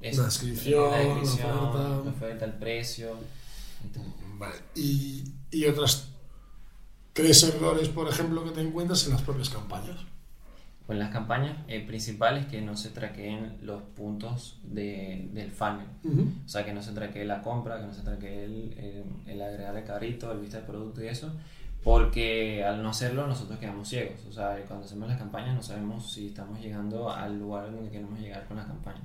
eso, 0.00 0.22
La 0.22 0.26
descripción, 0.28 0.90
la, 0.90 0.98
la 0.98 1.04
descripción, 1.04 1.50
oferta. 1.58 1.88
la 1.88 2.10
oferta, 2.10 2.44
el 2.44 2.52
precio. 2.54 3.16
vale. 4.38 4.56
Y, 4.74 5.24
y 5.50 5.64
otras 5.66 6.08
tres 7.12 7.42
errores, 7.44 7.88
por 7.88 8.08
ejemplo, 8.08 8.44
que 8.44 8.50
te 8.50 8.60
encuentras 8.62 9.06
en 9.06 9.12
las 9.12 9.22
propias 9.22 9.48
campañas. 9.50 9.96
Pues 10.86 10.98
las 10.98 11.10
campañas 11.12 11.56
eh, 11.68 11.86
principales 11.86 12.46
que 12.46 12.60
no 12.60 12.76
se 12.76 12.90
traqueen 12.90 13.56
los 13.62 13.80
puntos 13.82 14.58
de, 14.64 15.28
del 15.32 15.52
funnel. 15.52 15.86
O 16.44 16.48
sea, 16.48 16.64
que 16.64 16.72
no 16.74 16.82
se 16.82 16.90
traquee 16.92 17.24
la 17.24 17.40
compra, 17.40 17.80
que 17.80 17.86
no 17.86 17.94
se 17.94 18.02
traquee 18.02 18.44
el, 18.44 18.74
el, 18.76 19.04
el 19.32 19.42
agregar 19.42 19.76
el 19.76 19.84
carrito, 19.84 20.32
el 20.32 20.40
vista 20.40 20.56
del 20.56 20.66
producto 20.66 21.02
y 21.02 21.06
eso. 21.06 21.32
Porque 21.84 22.64
al 22.64 22.82
no 22.82 22.90
hacerlo 22.90 23.26
nosotros 23.26 23.58
quedamos 23.58 23.88
ciegos. 23.88 24.24
O 24.28 24.32
sea, 24.32 24.56
cuando 24.68 24.86
hacemos 24.86 25.08
las 25.08 25.18
campañas 25.18 25.54
no 25.54 25.62
sabemos 25.62 26.12
si 26.12 26.28
estamos 26.28 26.60
llegando 26.60 27.10
al 27.10 27.38
lugar 27.38 27.72
donde 27.72 27.90
queremos 27.90 28.18
llegar 28.20 28.46
con 28.46 28.56
la 28.56 28.64
campaña. 28.66 29.00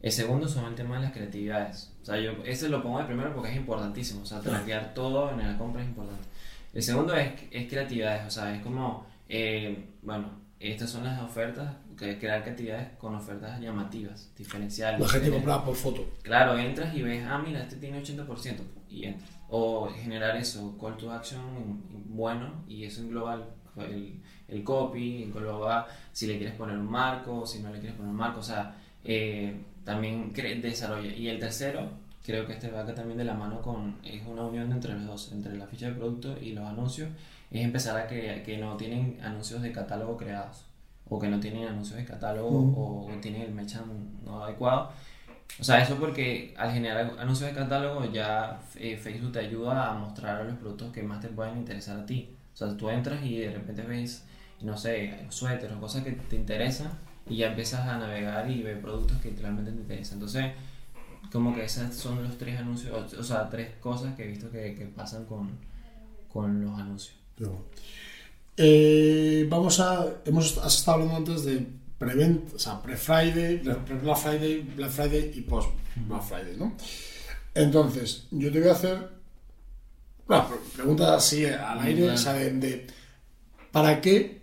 El 0.00 0.12
segundo 0.12 0.46
son 0.46 0.66
el 0.66 0.74
tema 0.76 0.96
de 0.96 1.02
las 1.02 1.12
creatividades. 1.12 1.92
O 2.02 2.04
sea, 2.04 2.20
yo 2.20 2.30
ese 2.44 2.68
lo 2.68 2.82
pongo 2.82 3.00
de 3.00 3.04
primero 3.06 3.34
porque 3.34 3.50
es 3.50 3.56
importantísimo. 3.56 4.22
O 4.22 4.26
sea, 4.26 4.40
traquear 4.40 4.94
todo 4.94 5.30
en 5.32 5.38
la 5.38 5.58
compra 5.58 5.82
es 5.82 5.88
importante. 5.88 6.22
El 6.72 6.82
segundo 6.84 7.14
es, 7.14 7.32
es 7.50 7.68
creatividades. 7.68 8.24
O 8.26 8.30
sea, 8.30 8.54
es 8.54 8.62
como, 8.62 9.04
eh, 9.28 9.88
bueno, 10.02 10.28
estas 10.60 10.90
son 10.90 11.02
las 11.02 11.20
ofertas, 11.20 11.74
crear 11.96 12.42
creatividades 12.42 12.90
con 12.98 13.16
ofertas 13.16 13.60
llamativas, 13.60 14.30
diferenciales. 14.36 15.00
La 15.00 15.08
gente 15.08 15.28
Eh, 15.28 15.32
compra 15.32 15.64
por 15.64 15.74
foto. 15.74 16.06
Claro, 16.22 16.56
entras 16.56 16.94
y 16.94 17.02
ves, 17.02 17.24
ah, 17.28 17.42
mira, 17.44 17.62
este 17.62 17.76
tiene 17.76 18.00
80% 18.00 18.62
y 18.88 19.04
entras. 19.04 19.30
O 19.50 19.88
generar 19.88 20.36
eso, 20.36 20.76
call 20.78 20.96
to 20.96 21.10
action 21.10 21.40
bueno 22.08 22.64
y 22.68 22.84
eso 22.84 23.00
engloba 23.00 23.34
el, 23.34 23.44
el, 23.84 24.20
el 24.48 24.64
copy, 24.64 25.22
engloba 25.22 25.86
si 26.12 26.26
le 26.26 26.36
quieres 26.36 26.54
poner 26.54 26.76
un 26.76 26.90
marco, 26.90 27.46
si 27.46 27.60
no 27.60 27.70
le 27.72 27.78
quieres 27.78 27.96
poner 27.96 28.10
un 28.10 28.16
marco, 28.16 28.40
o 28.40 28.42
sea, 28.42 28.76
eh, 29.04 29.56
también 29.84 30.32
desarrolla. 30.34 31.14
Y 31.14 31.28
el 31.28 31.38
tercero, 31.38 31.88
creo 32.24 32.46
que 32.46 32.52
este 32.52 32.70
va 32.70 32.80
acá 32.80 32.94
también 32.94 33.16
de 33.16 33.24
la 33.24 33.34
mano 33.34 33.62
con, 33.62 33.96
es 34.04 34.22
una 34.26 34.42
unión 34.42 34.70
entre 34.70 34.92
los 34.94 35.06
dos, 35.06 35.32
entre 35.32 35.56
la 35.56 35.66
ficha 35.66 35.86
de 35.86 35.94
producto 35.94 36.36
y 36.40 36.52
los 36.52 36.66
anuncios, 36.66 37.08
es 37.50 37.64
empezar 37.64 37.96
a 37.96 38.06
que, 38.06 38.42
que 38.44 38.58
no 38.58 38.76
tienen 38.76 39.18
anuncios 39.22 39.62
de 39.62 39.72
catálogo 39.72 40.16
creados 40.18 40.64
o 41.08 41.18
que 41.18 41.28
no 41.28 41.40
tienen 41.40 41.66
anuncios 41.66 41.96
de 41.96 42.04
catálogo 42.04 42.50
o, 42.50 43.06
o 43.06 43.20
tienen 43.20 43.42
el 43.42 43.52
merchant 43.52 43.86
no 44.26 44.44
adecuado. 44.44 44.90
O 45.60 45.64
sea, 45.64 45.82
eso 45.82 45.96
porque 45.96 46.54
al 46.56 46.72
generar 46.72 47.14
anuncios 47.18 47.50
de 47.50 47.56
catálogo 47.56 48.04
ya 48.12 48.60
eh, 48.76 48.96
Facebook 48.96 49.32
te 49.32 49.40
ayuda 49.40 49.90
a 49.90 49.94
mostrar 49.94 50.44
los 50.44 50.56
productos 50.56 50.92
que 50.92 51.02
más 51.02 51.20
te 51.20 51.28
pueden 51.28 51.58
interesar 51.58 51.98
a 51.98 52.06
ti. 52.06 52.30
O 52.54 52.56
sea, 52.56 52.76
tú 52.76 52.88
entras 52.90 53.24
y 53.24 53.38
de 53.38 53.52
repente 53.52 53.82
ves, 53.82 54.24
no 54.60 54.76
sé, 54.76 55.26
suéteres 55.30 55.76
o 55.76 55.80
cosas 55.80 56.04
que 56.04 56.12
te 56.12 56.36
interesan 56.36 56.90
y 57.28 57.38
ya 57.38 57.48
empiezas 57.48 57.86
a 57.86 57.98
navegar 57.98 58.50
y 58.50 58.62
ver 58.62 58.80
productos 58.80 59.18
que 59.18 59.30
realmente 59.30 59.72
te 59.72 59.78
interesan. 59.78 60.14
Entonces, 60.14 60.52
como 61.32 61.54
que 61.54 61.64
esos 61.64 61.94
son 61.94 62.22
los 62.22 62.38
tres 62.38 62.58
anuncios, 62.58 63.12
o, 63.14 63.22
sea, 63.22 63.48
tres 63.50 63.76
cosas 63.80 64.14
que 64.14 64.24
he 64.24 64.28
visto 64.28 64.50
que, 64.50 64.74
que 64.74 64.86
pasan 64.86 65.24
con, 65.26 65.50
con 66.28 66.64
los 66.64 66.78
anuncios. 66.78 67.16
Eh, 68.56 69.46
vamos 69.48 69.78
a. 69.80 70.06
Hemos 70.24 70.56
estado 70.66 70.94
hablando 70.94 71.16
antes 71.16 71.44
de 71.44 71.66
prevent, 71.98 72.54
o 72.54 72.58
sea, 72.58 72.80
pre-Friday, 72.80 73.58
pre-Black 73.58 74.18
Friday, 74.18 74.60
Black 74.76 74.90
Friday 74.90 75.32
y 75.34 75.40
post-Black 75.42 76.22
Friday, 76.22 76.56
¿no? 76.56 76.74
Entonces, 77.54 78.26
yo 78.30 78.52
te 78.52 78.60
voy 78.60 78.68
a 78.68 78.72
hacer. 78.72 79.08
Pre- 80.26 80.36
pregunta 80.76 81.14
así 81.16 81.44
al 81.46 81.80
aire, 81.80 82.02
Claro. 82.02 82.14
o 82.14 82.18
sea, 82.18 82.32
de, 82.34 82.52
de- 82.52 82.86
¿para 83.72 84.00
qué, 84.00 84.42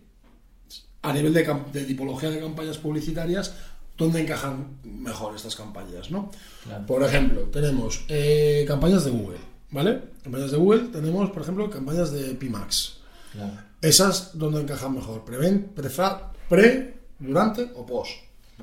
a 1.04 1.14
nivel 1.14 1.34
de, 1.34 1.44
de 1.72 1.84
tipología 1.86 2.30
de 2.32 2.40
campañas 2.40 2.78
publicitarias, 2.80 3.54
dónde 3.98 4.22
encajan 4.22 4.78
mejor 4.84 5.36
estas 5.36 5.56
campañas, 5.56 6.10
¿no? 6.12 6.32
Claro. 6.64 6.86
Por 6.88 7.04
ejemplo, 7.04 7.42
tenemos 7.44 8.04
eh, 8.10 8.66
campañas 8.68 9.06
de 9.06 9.12
Google, 9.12 9.38
¿vale? 9.72 10.02
Campañas 10.24 10.52
de 10.52 10.58
Google, 10.58 10.86
tenemos, 10.92 11.30
por 11.30 11.44
ejemplo, 11.44 11.70
campañas 11.70 12.12
de 12.12 12.34
Pimax. 12.34 12.98
Claro. 13.32 13.54
Esas, 13.82 14.32
¿dónde 14.38 14.62
encajan 14.62 14.96
mejor? 14.96 15.24
¿Preven, 15.24 15.72
prefra- 15.76 16.32
¿Pre, 16.50 16.96
durante 17.20 17.72
o 17.76 17.86
post? 17.86 18.12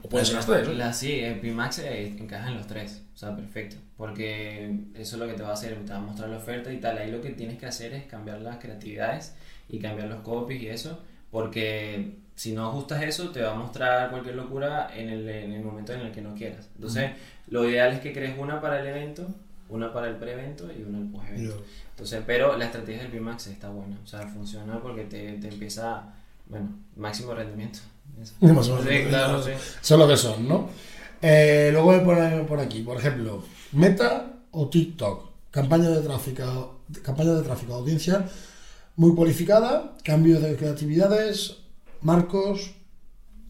O 0.03 0.09
pueden 0.09 0.27
ser 0.27 0.37
las 0.37 0.47
tres. 0.47 0.69
¿eh? 0.69 0.75
La, 0.75 0.93
sí, 0.93 1.21
el 1.21 1.41
Pimax 1.41 1.81
eh, 1.81 2.17
encaja 2.19 2.49
en 2.49 2.57
los 2.57 2.67
tres, 2.67 3.03
o 3.15 3.17
sea, 3.17 3.37
perfecto. 3.37 3.77
Porque 3.97 4.75
eso 4.95 5.17
es 5.17 5.21
lo 5.21 5.27
que 5.27 5.35
te 5.35 5.43
va 5.43 5.51
a 5.51 5.53
hacer, 5.53 5.75
te 5.85 5.93
va 5.93 5.99
a 5.99 6.01
mostrar 6.01 6.31
la 6.31 6.39
oferta 6.39 6.73
y 6.73 6.79
tal. 6.79 6.97
Ahí 6.99 7.11
lo 7.11 7.21
que 7.21 7.31
tienes 7.31 7.59
que 7.59 7.67
hacer 7.67 7.93
es 7.93 8.05
cambiar 8.05 8.41
las 8.41 8.57
creatividades 8.57 9.35
y 9.69 9.79
cambiar 9.79 10.09
los 10.09 10.21
copies 10.21 10.63
y 10.63 10.69
eso, 10.69 10.99
porque 11.31 12.17
si 12.35 12.53
no 12.53 12.69
ajustas 12.69 13.03
eso, 13.03 13.31
te 13.31 13.43
va 13.43 13.53
a 13.53 13.55
mostrar 13.55 14.11
cualquier 14.11 14.35
locura 14.35 14.91
en 14.95 15.11
el, 15.11 15.29
en 15.29 15.53
el 15.53 15.63
momento 15.63 15.93
en 15.93 16.01
el 16.01 16.13
que 16.13 16.23
no 16.23 16.35
quieras. 16.35 16.69
Entonces, 16.75 17.13
lo 17.49 17.69
ideal 17.69 17.93
es 17.93 18.01
que 18.01 18.13
crees 18.13 18.39
una 18.39 18.61
para 18.61 18.81
el 18.81 18.87
evento, 18.87 19.29
una 19.69 19.93
para 19.93 20.09
el 20.09 20.17
pre-evento 20.17 20.71
y 20.73 20.83
una 20.83 20.99
al 20.99 21.07
post-evento. 21.09 21.65
Entonces, 21.91 22.23
pero 22.27 22.57
la 22.57 22.65
estrategia 22.65 23.03
del 23.03 23.11
Pimax 23.13 23.49
está 23.49 23.69
buena, 23.69 23.99
o 24.03 24.07
sea, 24.07 24.27
funciona 24.27 24.81
porque 24.81 25.05
te, 25.05 25.35
te 25.35 25.49
empieza, 25.49 26.15
bueno, 26.49 26.71
máximo 26.97 27.35
rendimiento. 27.35 27.81
Más 28.19 28.69
o 28.69 28.77
menos. 28.77 28.89
Sí, 28.89 29.05
claro, 29.09 29.43
sí. 29.43 29.51
Son 29.81 29.99
lo 29.99 30.09
que 30.09 30.17
son, 30.17 30.49
¿no? 30.49 30.69
Eh, 31.21 31.71
luego 31.73 31.93
me 31.93 32.01
ponen 32.01 32.47
por 32.47 32.59
aquí, 32.61 32.83
por 32.83 32.99
ejemplo, 32.99 33.43
Meta 33.73 34.33
o 34.51 34.69
TikTok, 34.69 35.31
campaña 35.51 35.89
de 35.89 36.03
tráfico, 36.03 36.81
campaña 37.03 37.35
de 37.35 37.43
tráfico, 37.43 37.75
audiencia 37.75 38.27
muy 38.97 39.15
cualificada, 39.15 39.97
cambio 40.05 40.41
de 40.41 40.57
creatividades, 40.57 41.59
marcos, 42.03 42.75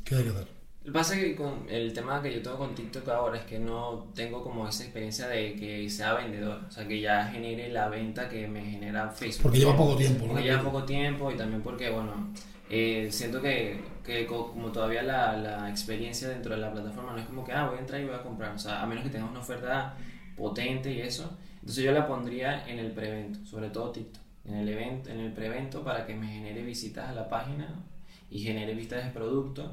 ¿qué 0.04 0.16
hay 0.16 0.24
que 0.24 0.30
hacer? 0.30 0.48
Lo 0.84 0.92
que 0.92 0.98
pasa 0.98 1.14
es 1.14 1.24
que 1.24 1.36
con 1.36 1.66
el 1.68 1.92
tema 1.92 2.20
que 2.20 2.34
yo 2.34 2.42
tengo 2.42 2.58
con 2.58 2.74
TikTok 2.74 3.08
ahora 3.08 3.38
es 3.38 3.44
que 3.44 3.58
no 3.58 4.08
tengo 4.14 4.42
como 4.42 4.68
esa 4.68 4.82
experiencia 4.82 5.28
de 5.28 5.54
que 5.54 5.88
sea 5.88 6.14
vendedor, 6.14 6.60
o 6.68 6.70
sea, 6.70 6.88
que 6.88 7.00
ya 7.00 7.28
genere 7.28 7.68
la 7.68 7.88
venta 7.88 8.28
que 8.28 8.48
me 8.48 8.64
genera 8.64 9.08
Facebook. 9.08 9.42
Porque 9.42 9.58
lleva 9.58 9.76
poco 9.76 9.96
tiempo, 9.96 10.26
¿no? 10.26 10.32
Porque 10.32 10.42
lleva 10.42 10.62
poco 10.62 10.84
tiempo 10.84 11.30
y 11.30 11.36
también 11.36 11.62
porque, 11.62 11.88
bueno, 11.88 12.32
eh, 12.68 13.08
siento 13.12 13.40
que, 13.40 13.80
que 14.04 14.26
co- 14.26 14.50
como 14.52 14.72
todavía 14.72 15.02
la, 15.02 15.36
la 15.36 15.68
experiencia 15.70 16.28
dentro 16.28 16.54
de 16.54 16.60
la 16.60 16.72
plataforma 16.72 17.12
no 17.12 17.18
es 17.18 17.26
como 17.26 17.44
que, 17.44 17.52
ah, 17.52 17.66
voy 17.68 17.76
a 17.78 17.80
entrar 17.80 18.00
y 18.00 18.04
voy 18.06 18.14
a 18.14 18.22
comprar, 18.22 18.52
o 18.54 18.58
sea, 18.58 18.82
a 18.82 18.86
menos 18.86 19.04
que 19.04 19.10
tengas 19.10 19.30
una 19.30 19.40
oferta 19.40 19.94
potente 20.36 20.92
y 20.92 21.00
eso, 21.00 21.36
entonces 21.60 21.84
yo 21.84 21.92
la 21.92 22.06
pondría 22.06 22.66
en 22.68 22.78
el 22.78 22.90
prevento, 22.92 23.44
sobre 23.46 23.70
todo 23.70 23.90
TikTok, 23.92 24.22
en 24.46 24.54
el 24.56 24.68
evento, 24.68 25.10
en 25.10 25.20
el 25.20 25.32
prevento 25.32 25.82
para 25.84 26.06
que 26.06 26.14
me 26.14 26.26
genere 26.28 26.62
visitas 26.62 27.08
a 27.08 27.12
la 27.12 27.28
página 27.28 27.68
y 28.30 28.40
genere 28.40 28.74
vistas 28.74 29.04
de 29.04 29.10
producto. 29.10 29.72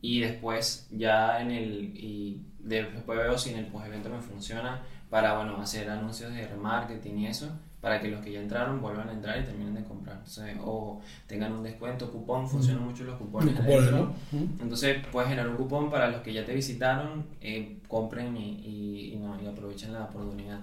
Y 0.00 0.20
después 0.20 0.86
ya 0.90 1.40
en 1.40 1.50
el 1.50 1.92
y 1.96 2.42
después 2.60 3.06
veo 3.18 3.38
si 3.38 3.50
en 3.50 3.58
el 3.58 3.66
post 3.66 3.86
evento 3.86 4.10
me 4.10 4.20
funciona 4.20 4.82
para 5.10 5.36
bueno 5.36 5.56
hacer 5.60 5.88
anuncios 5.88 6.32
de 6.34 6.46
remarketing 6.46 7.18
y 7.20 7.26
eso 7.28 7.50
para 7.84 8.00
que 8.00 8.08
los 8.08 8.22
que 8.22 8.32
ya 8.32 8.40
entraron 8.40 8.80
vuelvan 8.80 9.10
a 9.10 9.12
entrar 9.12 9.38
y 9.38 9.44
terminen 9.44 9.74
de 9.74 9.84
comprar 9.84 10.16
Entonces, 10.16 10.56
o 10.64 11.02
tengan 11.26 11.52
un 11.52 11.62
descuento 11.62 12.10
cupón 12.10 12.48
funcionan 12.48 12.82
mucho 12.82 13.04
los 13.04 13.18
cupones, 13.18 13.54
Los 13.54 13.62
cupones. 13.62 13.90
¿no? 13.92 14.14
Entonces 14.62 15.04
puedes 15.12 15.28
generar 15.28 15.50
un 15.50 15.56
cupón 15.56 15.90
para 15.90 16.08
los 16.08 16.22
que 16.22 16.32
ya 16.32 16.46
te 16.46 16.54
visitaron 16.54 17.26
eh, 17.42 17.80
compren 17.86 18.34
y, 18.38 18.52
y, 18.60 19.12
y 19.12 19.16
no, 19.18 19.38
y 19.38 19.46
aprovechen 19.46 19.92
la 19.92 20.04
oportunidad 20.04 20.60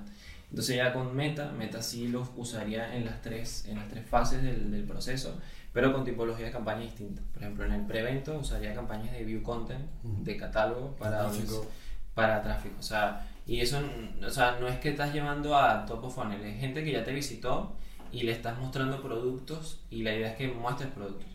entonces 0.49 0.75
ya 0.75 0.91
con 0.91 1.15
Meta, 1.15 1.51
Meta 1.57 1.81
sí 1.81 2.09
los 2.09 2.27
usaría 2.35 2.93
en 2.93 3.05
las 3.05 3.21
tres, 3.21 3.65
en 3.69 3.77
las 3.77 3.87
tres 3.87 4.05
fases 4.05 4.43
del, 4.43 4.69
del 4.69 4.83
proceso, 4.83 5.37
pero 5.71 5.93
con 5.93 6.03
tipología 6.03 6.47
de 6.47 6.51
campaña 6.51 6.81
distinta. 6.81 7.21
Por 7.33 7.43
ejemplo, 7.43 7.63
en 7.65 7.71
el 7.71 7.85
prevento 7.85 8.37
usaría 8.37 8.73
campañas 8.73 9.13
de 9.13 9.23
view 9.23 9.41
content, 9.43 9.79
de 10.03 10.35
catálogo 10.35 10.93
para 10.97 11.19
Tráfico. 11.19 11.65
para 12.13 12.41
tráfico. 12.41 12.75
O 12.79 12.83
sea, 12.83 13.25
y 13.45 13.59
eso 13.59 13.79
o 14.25 14.29
sea, 14.29 14.57
no 14.59 14.67
es 14.67 14.79
que 14.79 14.89
estás 14.89 15.13
llevando 15.13 15.57
a 15.57 15.85
top 15.85 16.05
of 16.05 16.15
funnel, 16.15 16.43
es 16.43 16.59
gente 16.59 16.83
que 16.83 16.91
ya 16.91 17.03
te 17.03 17.13
visitó 17.13 17.75
y 18.11 18.23
le 18.23 18.31
estás 18.31 18.57
mostrando 18.59 19.01
productos 19.01 19.79
y 19.89 20.03
la 20.03 20.13
idea 20.13 20.31
es 20.31 20.35
que 20.35 20.47
muestres 20.49 20.89
productos. 20.91 21.29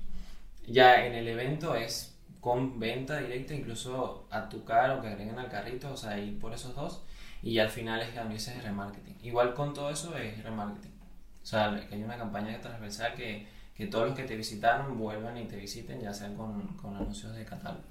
Ya 0.66 1.06
en 1.06 1.14
el 1.14 1.28
evento 1.28 1.74
es 1.74 2.16
con 2.40 2.78
venta 2.78 3.18
directa, 3.18 3.54
incluso 3.54 4.26
a 4.30 4.48
tu 4.48 4.64
cara 4.64 4.94
o 4.94 5.00
que 5.00 5.08
agreguen 5.08 5.38
al 5.38 5.48
carrito, 5.48 5.92
o 5.92 5.96
sea, 5.96 6.18
ir 6.18 6.38
por 6.38 6.52
esos 6.52 6.74
dos. 6.74 7.02
Y 7.42 7.58
al 7.58 7.70
final 7.70 8.00
es 8.00 8.10
que 8.10 8.14
también 8.14 8.38
es 8.38 8.62
remarketing. 8.62 9.16
Igual 9.22 9.54
con 9.54 9.74
todo 9.74 9.90
eso 9.90 10.16
es 10.16 10.42
remarketing. 10.42 10.92
O 11.42 11.46
sea, 11.46 11.86
que 11.88 11.94
hay 11.94 12.02
una 12.02 12.16
campaña 12.16 12.60
transversal 12.60 13.14
que, 13.14 13.46
que 13.74 13.86
todos 13.86 14.06
los 14.08 14.16
que 14.16 14.24
te 14.24 14.36
visitaron 14.36 14.98
vuelvan 14.98 15.36
y 15.36 15.44
te 15.46 15.56
visiten, 15.56 16.00
ya 16.00 16.12
sean 16.12 16.34
con, 16.34 16.66
con 16.76 16.96
anuncios 16.96 17.34
de 17.34 17.44
catálogo. 17.44 17.84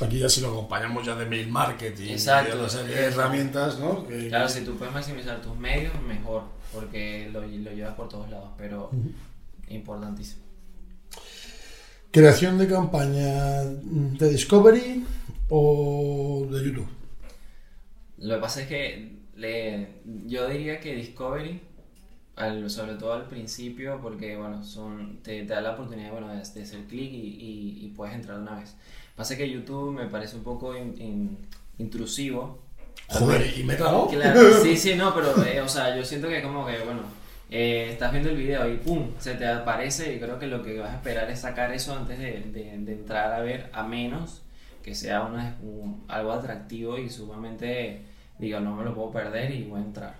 Aquí 0.00 0.18
ya 0.18 0.28
si 0.28 0.40
lo 0.40 0.48
acompañamos 0.48 1.04
ya 1.04 1.14
de 1.14 1.26
mail 1.26 1.48
marketing, 1.48 2.10
Exacto. 2.10 2.56
de 2.56 2.62
otra 2.62 2.68
serie 2.70 2.96
de 2.96 3.04
herramientas, 3.06 3.78
¿no? 3.78 4.06
Claro, 4.06 4.48
si 4.48 4.62
tú 4.64 4.76
puedes 4.76 4.94
maximizar 4.94 5.42
tus 5.42 5.56
medios, 5.58 5.92
mejor, 6.02 6.44
porque 6.72 7.28
lo, 7.32 7.40
lo 7.42 7.72
llevas 7.72 7.94
por 7.94 8.08
todos 8.08 8.30
lados, 8.30 8.50
pero 8.56 8.90
importantísimo. 9.68 10.42
Creación 12.10 12.58
de 12.58 12.66
campaña 12.66 13.62
de 13.62 14.28
Discovery 14.30 15.04
o 15.48 16.46
de 16.50 16.64
YouTube. 16.64 16.88
Lo 18.18 18.34
que 18.36 18.40
pasa 18.40 18.62
es 18.62 18.68
que 18.68 19.16
le, 19.36 20.00
yo 20.26 20.48
diría 20.48 20.80
que 20.80 20.94
Discovery, 20.96 21.60
al- 22.36 22.68
sobre 22.70 22.94
todo 22.94 23.12
al 23.12 23.26
principio, 23.28 24.00
porque 24.02 24.36
bueno, 24.36 24.64
son, 24.64 25.22
te, 25.22 25.44
te 25.44 25.52
da 25.54 25.60
la 25.60 25.72
oportunidad 25.72 26.10
bueno, 26.10 26.28
de, 26.28 26.36
de 26.36 26.62
hacer 26.62 26.84
clic 26.88 27.12
y, 27.12 27.16
y- 27.16 27.84
y 27.84 27.88
puedes 27.90 28.14
entrar 28.14 28.38
una 28.40 28.56
vez. 28.58 28.74
Pasa 29.20 29.36
que 29.36 29.50
YouTube 29.50 29.92
me 29.92 30.06
parece 30.06 30.34
un 30.36 30.42
poco 30.42 30.74
in- 30.74 30.94
in- 30.98 31.38
intrusivo. 31.76 32.58
Joder, 33.06 33.52
y 33.58 33.64
meta, 33.64 33.92
¿no? 33.92 34.06
Claro, 34.08 34.40
sí, 34.62 34.78
sí, 34.78 34.94
no, 34.94 35.14
pero 35.14 35.44
eh, 35.44 35.60
o 35.60 35.68
sea, 35.68 35.94
yo 35.94 36.02
siento 36.02 36.26
que 36.26 36.40
como 36.42 36.64
que, 36.66 36.78
bueno, 36.78 37.02
eh, 37.50 37.88
estás 37.92 38.12
viendo 38.12 38.30
el 38.30 38.36
video 38.38 38.66
y 38.72 38.78
pum, 38.78 39.10
se 39.18 39.34
te 39.34 39.46
aparece 39.46 40.14
y 40.14 40.18
creo 40.20 40.38
que 40.38 40.46
lo 40.46 40.62
que 40.62 40.78
vas 40.78 40.92
a 40.92 40.96
esperar 40.96 41.28
es 41.30 41.40
sacar 41.40 41.70
eso 41.70 41.94
antes 41.94 42.18
de, 42.18 42.40
de- 42.50 42.78
de 42.78 42.92
entrar 42.94 43.34
a 43.34 43.40
ver, 43.40 43.68
a 43.74 43.82
menos 43.82 44.40
que 44.82 44.94
sea 44.94 45.20
una, 45.22 45.54
un- 45.62 46.02
algo 46.08 46.32
atractivo 46.32 46.96
y 46.96 47.10
sumamente, 47.10 48.00
digo, 48.38 48.58
no 48.60 48.74
me 48.74 48.84
lo 48.84 48.94
puedo 48.94 49.10
perder 49.10 49.50
y 49.54 49.64
voy 49.64 49.80
a 49.82 49.84
entrar. 49.84 50.14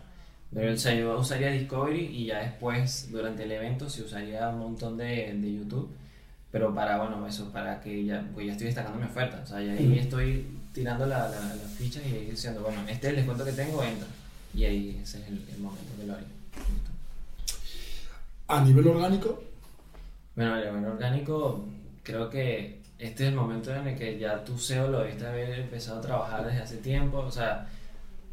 Pero 0.52 0.74
o 0.74 0.76
sea, 0.76 0.92
yo 0.94 1.16
usaría 1.18 1.50
Discovery 1.52 2.04
y 2.04 2.26
ya 2.26 2.40
después, 2.40 3.08
durante 3.10 3.44
el 3.44 3.52
evento, 3.52 3.88
sí 3.88 4.02
usaría 4.02 4.46
un 4.50 4.58
montón 4.58 4.98
de, 4.98 5.32
de 5.40 5.54
YouTube. 5.54 5.88
Pero 6.52 6.74
para, 6.74 6.98
bueno, 6.98 7.26
eso, 7.26 7.52
para 7.52 7.80
que 7.80 8.04
ya, 8.04 8.26
pues 8.34 8.46
ya 8.46 8.52
estoy 8.52 8.66
destacando 8.66 8.98
mi 8.98 9.04
oferta. 9.06 9.40
O 9.42 9.46
sea, 9.46 9.60
ya 9.62 9.72
ahí 9.72 9.98
estoy 9.98 10.46
tirando 10.72 11.06
la- 11.06 11.28
la- 11.28 11.54
las 11.54 11.70
fichas 11.78 12.02
y 12.06 12.14
ahí 12.14 12.26
diciendo, 12.30 12.60
bueno, 12.62 12.80
este 12.88 13.06
es 13.06 13.10
el 13.10 13.16
descuento 13.16 13.44
que 13.44 13.52
tengo, 13.52 13.82
entra. 13.84 14.08
Y 14.52 14.64
ahí 14.64 15.00
ese 15.02 15.20
es 15.20 15.28
el, 15.28 15.44
el 15.52 15.58
momento 15.60 15.92
que 15.98 16.06
lo 16.06 16.14
haría. 16.14 16.26
A 18.48 18.60
nivel 18.64 18.86
orgánico, 18.88 19.42
Bueno, 20.34 20.56
el 20.56 20.66
evento 20.68 20.90
orgánico, 20.92 21.64
creo 22.02 22.30
que 22.30 22.80
este 22.98 23.24
es 23.24 23.28
el 23.30 23.34
momento 23.34 23.74
en 23.74 23.86
el 23.88 23.96
que 23.98 24.18
ya 24.18 24.42
tu 24.44 24.58
SEO 24.58 24.88
lo 24.88 25.00
debiste 25.00 25.26
haber 25.26 25.58
empezado 25.60 25.98
a 25.98 26.02
trabajar 26.02 26.46
desde 26.46 26.60
hace 26.62 26.76
tiempo. 26.78 27.18
O 27.18 27.30
sea, 27.30 27.66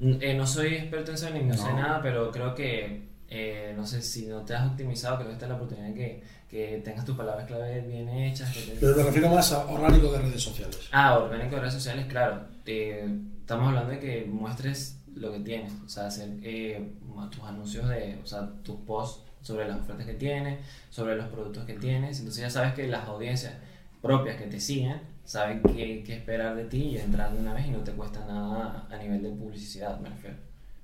eh, 0.02 0.34
no 0.36 0.46
soy 0.48 0.76
experto 0.76 1.12
en 1.12 1.18
SEO 1.18 1.30
ni 1.32 1.42
no, 1.44 1.54
sé 1.56 1.74
nada, 1.74 2.02
pero 2.02 2.32
creo 2.32 2.56
que, 2.56 3.02
eh, 3.30 3.74
no 3.76 3.86
sé, 3.86 4.02
si 4.02 4.26
no 4.28 4.42
te 4.42 4.56
has 4.56 4.68
optimizado, 4.68 5.18
creo 5.18 5.28
que 5.28 5.34
esta 5.34 5.46
es 5.46 5.50
la 5.50 5.56
oportunidad 5.56 5.94
que, 5.94 6.24
que 6.50 6.82
tengas 6.84 7.04
tus 7.06 7.16
palabras 7.18 7.46
clave 7.46 7.82
bien 7.82 8.08
hechas. 8.10 8.54
Que 8.54 8.62
te- 8.62 8.78
pero 8.80 8.96
me 8.96 9.04
refiero 9.04 9.30
más 9.30 9.52
a 9.52 9.66
orgánico 9.66 10.12
de 10.12 10.20
redes 10.20 10.42
sociales. 10.44 10.80
Ah, 10.92 11.18
orgánico 11.18 11.56
de 11.56 11.62
redes 11.62 11.74
sociales, 11.74 12.06
claro. 12.08 12.42
Te- 12.64 13.04
estamos 13.40 13.68
hablando 13.70 13.92
de 13.92 14.00
que 14.00 14.26
muestres 14.26 15.00
lo 15.16 15.32
que 15.32 15.40
tienes, 15.40 15.74
o 15.86 15.90
sea, 15.90 16.08
hacer 16.08 16.30
eh, 16.44 16.92
tus 17.32 17.44
anuncios 17.44 17.88
de, 17.90 18.20
o 18.24 18.26
sea, 18.28 18.48
tus 18.64 18.76
posts 18.82 19.24
sobre 19.42 19.68
las 19.68 19.80
ofertas 19.80 20.06
que 20.06 20.14
tienes, 20.14 20.60
sobre 20.90 21.16
los 21.16 21.28
productos 21.28 21.66
que 21.66 21.74
tienes. 21.74 22.20
Entonces 22.20 22.42
ya 22.44 22.50
sabes 22.50 22.74
que 22.74 22.88
las 22.88 23.06
audiencias 23.08 23.54
propias 24.02 24.38
que 24.38 24.46
te 24.46 24.60
siguen 24.60 25.02
saben 25.26 25.62
qué, 25.64 26.04
qué 26.06 26.16
esperar 26.16 26.56
de 26.56 26.66
ti 26.66 26.84
y 26.84 26.98
entrar 26.98 27.34
de 27.34 27.40
una 27.40 27.54
vez 27.54 27.66
y 27.68 27.72
no 27.72 27.80
te 27.80 27.92
cuesta 27.92 28.24
nada 28.26 28.88
a 28.90 28.98
nivel 28.98 29.22
de 29.24 29.30
publicidad, 29.30 30.00
me 30.00 30.10
refiero. 30.10 30.38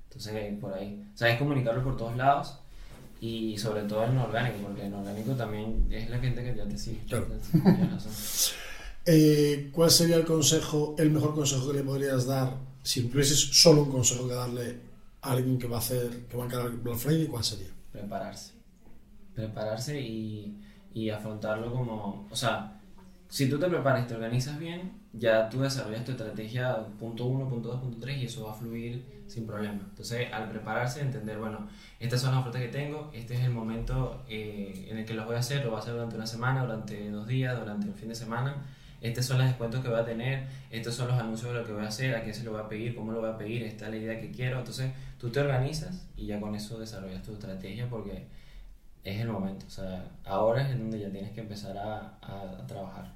Entonces 0.08 0.58
por 0.60 0.74
ahí, 0.74 1.02
sabes 1.14 1.38
comunicarlo 1.38 1.82
por 1.82 1.96
todos 1.96 2.16
lados 2.16 2.58
y 3.24 3.58
sobre 3.58 3.82
todo 3.82 4.04
en 4.04 4.18
orgánico, 4.18 4.58
porque 4.66 4.84
en 4.84 4.94
orgánico 4.94 5.32
también 5.32 5.86
es 5.90 6.10
la 6.10 6.18
gente 6.18 6.44
que 6.44 6.54
ya 6.54 6.64
te 6.66 6.76
sigue. 6.76 7.00
Claro. 7.08 7.26
Eh, 9.06 9.68
¿Cuál 9.70 9.90
sería 9.90 10.16
el 10.16 10.24
consejo, 10.24 10.94
el 10.98 11.10
mejor 11.10 11.34
consejo 11.34 11.70
que 11.70 11.78
le 11.78 11.84
podrías 11.84 12.26
dar 12.26 12.56
si 12.82 13.02
tuvieses 13.02 13.38
solo 13.38 13.82
un 13.82 13.90
consejo 13.90 14.26
que 14.26 14.34
darle 14.34 14.78
a 15.20 15.32
alguien 15.32 15.58
que 15.58 15.66
va 15.66 15.76
a 15.76 15.80
hacer, 15.80 16.26
que 16.26 16.36
va 16.36 16.44
a 16.44 16.46
encarar 16.46 16.70
Black 16.70 16.96
Friday? 16.96 17.26
¿Cuál 17.26 17.44
sería? 17.44 17.68
prepararse. 17.92 18.52
Prepararse 19.34 20.00
y, 20.00 20.58
y 20.92 21.10
afrontarlo 21.10 21.72
como, 21.72 22.26
o 22.30 22.36
sea, 22.36 22.73
si 23.28 23.48
tú 23.48 23.58
te 23.58 23.66
preparas 23.66 24.04
y 24.04 24.08
te 24.08 24.14
organizas 24.14 24.58
bien, 24.58 24.92
ya 25.12 25.48
tú 25.48 25.60
desarrollas 25.62 26.04
tu 26.04 26.12
estrategia 26.12 26.76
punto 26.98 27.26
uno, 27.26 27.48
punto 27.48 27.68
dos, 27.68 27.80
punto 27.80 27.98
tres 28.00 28.18
y 28.18 28.26
eso 28.26 28.44
va 28.44 28.52
a 28.52 28.54
fluir 28.54 29.04
sin 29.26 29.46
problema. 29.46 29.80
Entonces, 29.88 30.32
al 30.32 30.48
prepararse, 30.48 31.00
entender, 31.00 31.38
bueno, 31.38 31.66
estas 31.98 32.20
son 32.20 32.32
las 32.32 32.40
ofertas 32.40 32.62
que 32.62 32.68
tengo, 32.68 33.10
este 33.12 33.34
es 33.34 33.40
el 33.40 33.50
momento 33.50 34.22
eh, 34.28 34.88
en 34.90 34.98
el 34.98 35.04
que 35.04 35.14
los 35.14 35.26
voy 35.26 35.36
a 35.36 35.38
hacer, 35.38 35.64
lo 35.64 35.70
voy 35.70 35.78
a 35.78 35.82
hacer 35.82 35.94
durante 35.94 36.16
una 36.16 36.26
semana, 36.26 36.62
durante 36.62 37.10
dos 37.10 37.26
días, 37.26 37.58
durante 37.58 37.88
el 37.88 37.94
fin 37.94 38.08
de 38.08 38.14
semana. 38.14 38.54
Estos 39.00 39.26
son 39.26 39.36
los 39.38 39.46
descuentos 39.46 39.82
que 39.82 39.88
voy 39.88 40.00
a 40.00 40.04
tener, 40.04 40.46
estos 40.70 40.94
son 40.94 41.08
los 41.08 41.18
anuncios 41.18 41.52
de 41.52 41.60
lo 41.60 41.66
que 41.66 41.72
voy 41.72 41.84
a 41.84 41.88
hacer, 41.88 42.14
a 42.14 42.22
quién 42.22 42.34
se 42.34 42.42
lo 42.42 42.52
voy 42.52 42.60
a 42.60 42.68
pedir, 42.68 42.94
cómo 42.94 43.12
lo 43.12 43.20
voy 43.20 43.30
a 43.30 43.36
pedir, 43.36 43.62
esta 43.62 43.84
es 43.86 43.90
la 43.90 43.96
idea 43.98 44.20
que 44.20 44.30
quiero. 44.30 44.58
Entonces, 44.58 44.92
tú 45.18 45.30
te 45.30 45.40
organizas 45.40 46.06
y 46.16 46.26
ya 46.26 46.40
con 46.40 46.54
eso 46.54 46.78
desarrollas 46.78 47.22
tu 47.22 47.32
estrategia 47.32 47.86
porque 47.90 48.26
es 49.04 49.20
el 49.20 49.28
momento. 49.28 49.66
O 49.66 49.70
sea, 49.70 50.04
ahora 50.24 50.62
es 50.66 50.72
en 50.72 50.80
donde 50.80 50.98
ya 51.00 51.10
tienes 51.10 51.32
que 51.32 51.40
empezar 51.40 51.76
a, 51.78 52.18
a- 52.22 52.58
a 52.62 52.66
trabajar. 52.66 53.12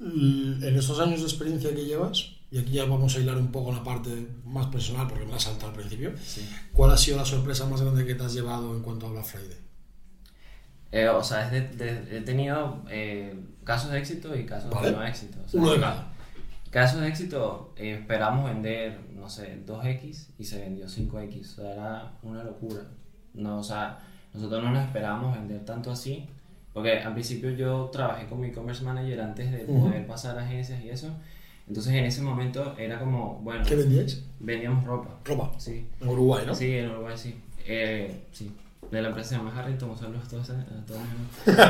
L- 0.00 0.66
En 0.68 0.76
estos 0.76 0.98
años 1.00 1.20
de 1.20 1.26
experiencia 1.26 1.74
que 1.74 1.84
llevas, 1.84 2.30
y 2.50 2.58
aquí 2.58 2.72
ya 2.72 2.84
vamos 2.84 3.16
a 3.16 3.20
hilar 3.20 3.36
un 3.36 3.50
poco 3.52 3.72
la 3.72 3.82
parte 3.82 4.28
más 4.44 4.66
personal, 4.66 5.06
porque 5.08 5.24
me 5.24 5.30
la 5.30 5.36
has 5.36 5.44
saltado 5.44 5.68
al 5.70 5.76
principio, 5.76 6.12
Sí. 6.18 6.48
¿cuál 6.72 6.90
ha 6.90 6.96
sido 6.96 7.16
la 7.18 7.24
sorpresa 7.24 7.66
más 7.66 7.80
grande 7.80 8.04
que 8.06 8.14
te 8.14 8.24
has 8.24 8.34
llevado 8.34 8.74
en 8.76 8.82
cuanto 8.82 9.06
a 9.06 9.10
Black 9.12 9.24
Friday? 9.24 9.56
Eh, 10.90 11.08
o 11.08 11.22
sea, 11.24 11.48
de- 11.48 11.68
de- 11.68 12.18
he 12.18 12.20
tenido 12.20 12.82
eh, 12.90 13.34
casos 13.64 13.90
de 13.90 13.98
éxito 13.98 14.36
y 14.36 14.44
casos 14.44 14.70
Vale. 14.70 14.90
de 14.90 14.96
no 14.96 15.04
éxito. 15.04 15.38
O 15.44 15.48
sea, 15.48 15.60
Uno 15.60 15.72
de 15.72 15.80
cada. 15.80 16.12
Casos 16.70 17.00
de 17.00 17.08
éxito, 17.08 17.72
eh, 17.76 17.98
esperamos 18.00 18.44
vender, 18.50 18.98
no 19.14 19.28
sé, 19.28 19.62
2X 19.66 20.28
y 20.38 20.44
se 20.44 20.58
vendió 20.60 20.86
5X. 20.88 21.52
O 21.52 21.62
sea, 21.62 21.72
era 21.72 22.12
una 22.22 22.42
locura. 22.44 22.82
No, 23.34 23.58
o 23.60 23.64
sea, 23.64 23.98
nosotros 24.34 24.62
no 24.62 24.70
nos 24.70 24.84
esperábamos 24.84 25.36
vender 25.36 25.64
tanto 25.64 25.90
así. 25.90 26.26
Porque 26.72 26.98
al 27.00 27.12
principio 27.12 27.50
yo 27.50 27.90
trabajé 27.92 28.26
como 28.26 28.44
e-commerce 28.44 28.82
manager 28.82 29.20
antes 29.20 29.52
de 29.52 29.58
poder 29.58 30.06
pasar 30.06 30.38
a 30.38 30.42
agencias 30.42 30.82
y 30.82 30.88
eso. 30.88 31.14
Entonces 31.68 31.92
en 31.94 32.04
ese 32.04 32.22
momento 32.22 32.74
era 32.78 32.98
como, 32.98 33.40
bueno, 33.42 33.64
¿Qué 33.66 33.76
vendíais? 33.76 34.24
vendíamos 34.40 34.84
ropa. 34.84 35.18
Ropa. 35.24 35.52
Sí, 35.58 35.86
En 36.00 36.08
Uruguay, 36.08 36.44
¿no? 36.46 36.54
Sí, 36.54 36.76
en 36.76 36.90
Uruguay 36.90 37.16
sí. 37.16 37.34
Eh, 37.66 38.24
sí. 38.32 38.50
De 38.90 39.00
la 39.00 39.08
empresa 39.08 39.30
se 39.30 39.36
llama 39.36 39.56
Harrington, 39.56 39.90
un 39.90 39.98
saludo 39.98 40.18
a 40.18 40.28
todos. 40.28 40.46
Todos 40.48 41.00
Entonces, 41.46 41.64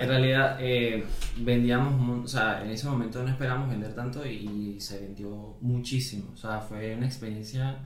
en 0.00 0.08
realidad, 0.08 0.56
eh, 0.60 1.04
vendíamos, 1.38 2.24
o 2.24 2.28
sea, 2.28 2.62
en 2.62 2.70
ese 2.70 2.86
momento 2.86 3.22
no 3.22 3.28
esperamos 3.30 3.68
vender 3.68 3.92
tanto 3.94 4.24
y, 4.24 4.76
se 4.78 5.00
vendió 5.00 5.56
muchísimo. 5.60 6.30
O 6.32 6.36
sea, 6.36 6.60
fue 6.60 6.94
una 6.94 7.06
experiencia 7.06 7.78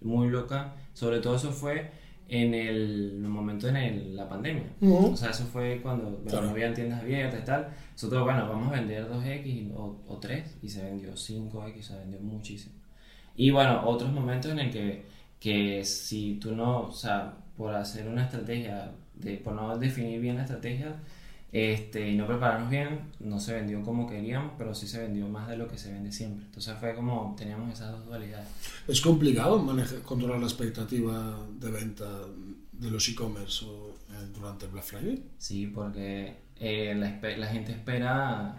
muy 0.00 0.28
loca. 0.28 0.74
Sobre 0.94 1.18
todo 1.18 1.36
eso 1.36 1.50
fue 1.50 1.90
en 2.28 2.54
el, 2.54 3.18
momento 3.20 3.68
en 3.68 3.76
el- 3.76 4.16
la 4.16 4.28
pandemia. 4.28 4.64
Ujú. 4.80 5.12
O 5.12 5.16
sea, 5.16 5.30
eso 5.30 5.44
fue 5.44 5.80
cuando 5.82 6.04
bueno, 6.10 6.24
Claro. 6.26 6.46
no 6.46 6.50
habían 6.52 6.72
tiendas 6.74 7.00
abiertas 7.02 7.40
y 7.40 7.44
tal. 7.44 7.68
Nosotros, 7.92 8.24
bueno, 8.24 8.48
vamos 8.48 8.68
a 8.68 8.76
vender 8.80 9.06
2X 9.08 9.70
o, 9.74 10.00
o 10.08 10.16
3 10.18 10.56
y 10.62 10.68
se 10.68 10.82
vendió 10.84 11.12
5X, 11.16 11.82
se 11.82 11.96
vendió 11.98 12.20
muchísimo. 12.20 12.74
Y 13.36 13.50
bueno, 13.50 13.82
otros 13.86 14.12
momentos 14.12 14.50
en 14.52 14.58
el 14.60 14.70
que, 14.70 15.04
que 15.40 15.84
si 15.84 16.34
tú 16.40 16.54
no, 16.54 16.82
o 16.88 16.92
sea, 16.92 17.34
por 17.56 17.74
hacer 17.74 18.06
una 18.08 18.24
estrategia, 18.24 18.92
de, 19.14 19.36
por 19.36 19.52
no 19.54 19.76
definir 19.78 20.20
bien 20.20 20.36
la 20.36 20.42
estrategia 20.42 20.94
este, 21.52 22.08
y 22.08 22.16
no 22.16 22.26
prepararnos 22.26 22.70
bien, 22.70 23.12
no 23.20 23.38
se 23.38 23.52
vendió 23.52 23.82
como 23.82 24.08
queríamos, 24.08 24.52
pero 24.56 24.74
sí 24.74 24.88
se 24.88 25.02
vendió 25.02 25.28
más 25.28 25.48
de 25.48 25.58
lo 25.58 25.68
que 25.68 25.76
se 25.76 25.92
vende 25.92 26.10
siempre. 26.10 26.46
Entonces 26.46 26.74
fue 26.80 26.94
como 26.94 27.34
teníamos 27.36 27.70
esas 27.74 27.92
dos 27.92 28.06
dualidades. 28.06 28.48
¿Es 28.88 29.02
complicado 29.02 29.58
manejar, 29.62 29.98
controlar 30.00 30.40
la 30.40 30.46
expectativa 30.46 31.38
de 31.60 31.70
venta 31.70 32.08
de 32.72 32.90
los 32.90 33.06
e-commerce 33.06 33.66
eh, 33.66 34.28
durante 34.34 34.64
el 34.64 34.72
Black 34.72 34.84
Friday? 34.84 35.22
Sí, 35.36 35.66
porque 35.66 36.36
eh, 36.58 36.94
la, 36.96 37.46
gente 37.48 37.72
espera 37.72 38.56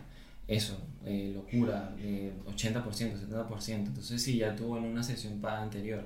eso, 0.48 0.80
eh, 1.04 1.32
locura, 1.34 1.96
eh, 1.98 2.32
80%, 2.46 2.84
70%. 2.84 3.74
Entonces, 3.74 4.22
si 4.22 4.38
ya 4.38 4.56
tú 4.56 4.78
en 4.78 4.84
una 4.84 5.02
sesión 5.02 5.44
anterior 5.44 6.04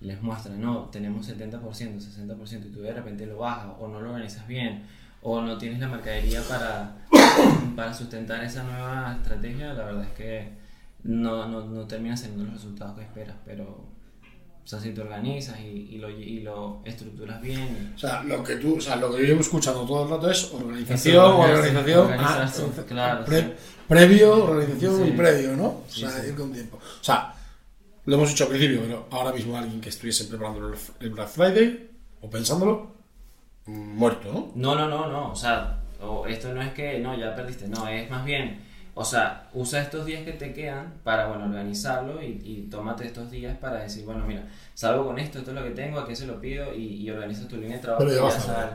les 0.00 0.20
muestran, 0.20 0.60
no, 0.60 0.86
tenemos 0.86 1.28
70%, 1.28 1.60
60%, 1.60 2.66
y 2.66 2.70
tú 2.70 2.80
de 2.80 2.92
repente 2.92 3.24
lo 3.24 3.38
bajas 3.38 3.72
o 3.78 3.86
no 3.86 4.00
lo 4.00 4.10
organizas 4.10 4.48
bien 4.48 4.82
o 5.26 5.40
no 5.40 5.58
tienes 5.58 5.80
la 5.80 5.88
mercadería 5.88 6.42
para, 6.42 6.96
para 7.74 7.92
sustentar 7.94 8.44
esa 8.44 8.62
nueva 8.62 9.16
estrategia, 9.20 9.72
la 9.74 9.84
verdad 9.84 10.04
es 10.04 10.12
que 10.12 10.52
no, 11.02 11.48
no, 11.48 11.64
no 11.64 11.86
terminas 11.86 12.20
teniendo 12.22 12.44
los 12.44 12.54
resultados 12.54 12.96
que 12.96 13.02
esperas, 13.04 13.36
pero... 13.44 13.92
O 14.62 14.66
sea, 14.66 14.80
si 14.80 14.92
te 14.92 15.02
organizas 15.02 15.60
y, 15.60 15.88
y 15.94 15.98
lo, 15.98 16.08
y 16.08 16.40
lo 16.40 16.80
estructuras 16.86 17.38
bien, 17.42 17.92
O 17.94 17.98
sea, 17.98 18.22
lo 18.24 18.42
que 18.42 18.56
tú, 18.56 18.78
o 18.78 18.80
sea, 18.80 18.96
lo 18.96 19.10
que 19.10 19.18
yo 19.20 19.24
llevo 19.26 19.42
escuchando 19.42 19.84
todo 19.84 20.04
el 20.04 20.10
rato 20.10 20.30
es 20.30 20.50
organización, 20.54 21.22
organización, 21.34 22.08
ah, 22.18 22.50
claro, 22.88 23.24
pre- 23.26 23.40
sí. 23.42 23.52
previo, 23.86 24.44
organización 24.44 25.02
Sí. 25.04 25.08
y 25.10 25.12
previo, 25.12 25.54
¿no? 25.54 25.66
O 25.66 25.84
sea, 25.90 26.08
sí. 26.08 26.28
ir 26.28 26.34
con 26.34 26.50
tiempo. 26.50 26.78
O 26.78 27.04
sea, 27.04 27.34
lo 28.06 28.14
hemos 28.16 28.30
dicho 28.30 28.44
al 28.44 28.50
principio, 28.50 28.80
pero 28.82 29.06
ahora 29.10 29.32
mismo 29.34 29.54
alguien 29.54 29.82
que 29.82 29.90
estuviese 29.90 30.24
preparando 30.24 30.72
el- 31.00 31.10
Black 31.10 31.28
Friday 31.28 31.90
o 32.22 32.30
pensándolo, 32.30 32.93
muerto, 33.66 34.32
¿no? 34.32 34.52
No, 34.54 34.74
no, 34.74 34.88
no, 34.88 35.10
no. 35.10 35.30
O 35.32 35.36
sea, 35.36 35.80
o 36.00 36.26
esto 36.26 36.52
no 36.52 36.62
es 36.62 36.72
que 36.72 36.98
no, 37.00 37.16
ya 37.18 37.34
perdiste. 37.34 37.68
No, 37.68 37.88
es 37.88 38.10
más 38.10 38.24
bien, 38.24 38.60
o 38.94 39.04
sea, 39.04 39.48
usa 39.54 39.82
estos 39.82 40.06
días 40.06 40.22
que 40.22 40.32
te 40.32 40.52
quedan 40.52 40.94
para, 41.02 41.26
bueno, 41.26 41.46
organizarlo 41.46 42.22
y, 42.22 42.40
y 42.44 42.68
tómate 42.70 43.06
estos 43.06 43.30
días 43.30 43.56
para 43.58 43.80
decir, 43.80 44.04
bueno, 44.04 44.24
mira, 44.26 44.46
salgo 44.74 45.06
con 45.06 45.18
esto, 45.18 45.38
esto 45.38 45.50
es 45.50 45.56
lo 45.56 45.64
que 45.64 45.70
tengo, 45.70 45.98
a 45.98 46.06
qué 46.06 46.14
se 46.14 46.26
lo 46.26 46.40
pido 46.40 46.74
y, 46.74 47.02
y 47.02 47.10
organiza 47.10 47.48
tu 47.48 47.56
línea 47.56 47.76
de 47.76 47.82
trabajo. 47.82 48.04
Pero 48.04 48.16
ya 48.16 48.22
vas 48.22 48.34
sabes. 48.34 48.74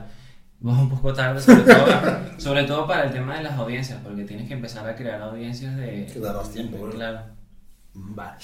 Vas 0.62 0.78
un 0.78 0.90
poco 0.90 1.14
tarde, 1.14 1.40
sobre 1.40 1.62
todo, 1.62 1.86
sobre 2.38 2.64
todo 2.64 2.86
para 2.86 3.06
el 3.06 3.14
tema 3.14 3.38
de 3.38 3.44
las 3.44 3.54
audiencias, 3.54 4.00
porque 4.04 4.26
tienes 4.26 4.46
que 4.46 4.56
empezar 4.56 4.86
a 4.86 4.94
crear 4.94 5.22
audiencias 5.22 5.78
de... 5.78 6.06
Que 6.12 6.20
darás 6.20 6.52
tiempo, 6.52 6.84
¿verdad? 6.84 6.98
Claro. 6.98 7.26
Vale. 7.94 8.38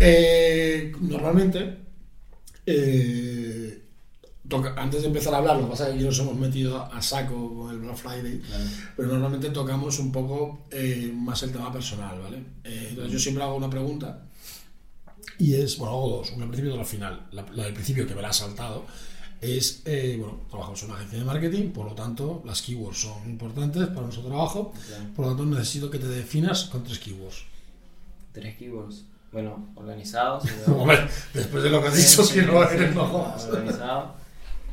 Eh, 0.00 0.92
normalmente, 1.00 1.78
eh, 2.66 3.82
toca- 4.50 4.74
antes 4.76 5.00
de 5.00 5.06
empezar 5.08 5.32
a 5.32 5.38
hablar, 5.38 5.56
lo 5.56 5.62
que 5.64 5.70
pasa 5.70 5.84
es 5.84 5.88
que 5.90 5.94
aquí 5.96 6.04
nos 6.04 6.18
hemos 6.18 6.34
metido 6.36 6.82
a 6.84 7.00
saco 7.00 7.54
con 7.56 7.70
el 7.70 7.78
Black 7.78 7.96
Friday, 7.96 8.40
Claro. 8.40 8.64
pero 8.96 9.08
normalmente 9.08 9.48
tocamos 9.50 9.98
un 9.98 10.12
poco 10.12 10.66
eh, 10.70 11.10
más 11.14 11.42
el 11.44 11.52
tema 11.52 11.72
personal, 11.72 12.20
¿vale? 12.20 12.36
Eh, 12.64 12.88
entonces 12.90 13.12
yo 13.12 13.18
siempre 13.18 13.42
hago 13.44 13.56
una 13.56 13.70
pregunta 13.70 14.22
y 15.38 15.54
es, 15.54 15.78
bueno, 15.78 15.94
hago 15.94 16.08
dos, 16.18 16.32
una 16.32 16.44
al 16.44 16.50
principio 16.50 16.70
y 16.70 16.72
otra 16.72 16.82
al 16.82 16.88
final. 16.88 17.26
La, 17.32 17.46
la 17.54 17.64
del 17.64 17.72
principio 17.74 18.06
que 18.06 18.14
me 18.14 18.20
la 18.22 18.28
ha 18.28 18.32
saltado 18.32 18.84
es, 19.40 19.80
eh, 19.86 20.16
bueno, 20.20 20.40
trabajamos 20.50 20.82
en 20.82 20.90
una 20.90 20.98
agencia 20.98 21.18
de 21.18 21.24
marketing, 21.24 21.70
por 21.70 21.86
lo 21.86 21.94
tanto 21.94 22.42
las 22.44 22.60
keywords 22.60 22.98
son 23.00 23.30
importantes 23.30 23.86
para 23.88 24.02
nuestro 24.02 24.22
trabajo, 24.24 24.72
Claro. 24.88 25.04
por 25.16 25.24
lo 25.26 25.30
tanto 25.36 25.46
necesito 25.46 25.90
que 25.90 25.98
te 25.98 26.08
definas 26.08 26.64
con 26.64 26.84
tres 26.84 26.98
keywords. 26.98 27.44
Tres 28.32 28.56
keywords. 28.56 29.04
Bueno, 29.32 29.68
organizados. 29.76 30.44
Hombre, 30.66 30.98
después 31.32 31.62
de 31.62 31.70
lo 31.70 31.80
que 31.80 31.88
has 31.88 31.96
dicho, 31.96 32.24
si 32.24 32.40
no 32.40 32.62
eres, 32.68 32.94
no. 32.94 33.32
Organizado, 33.48 34.14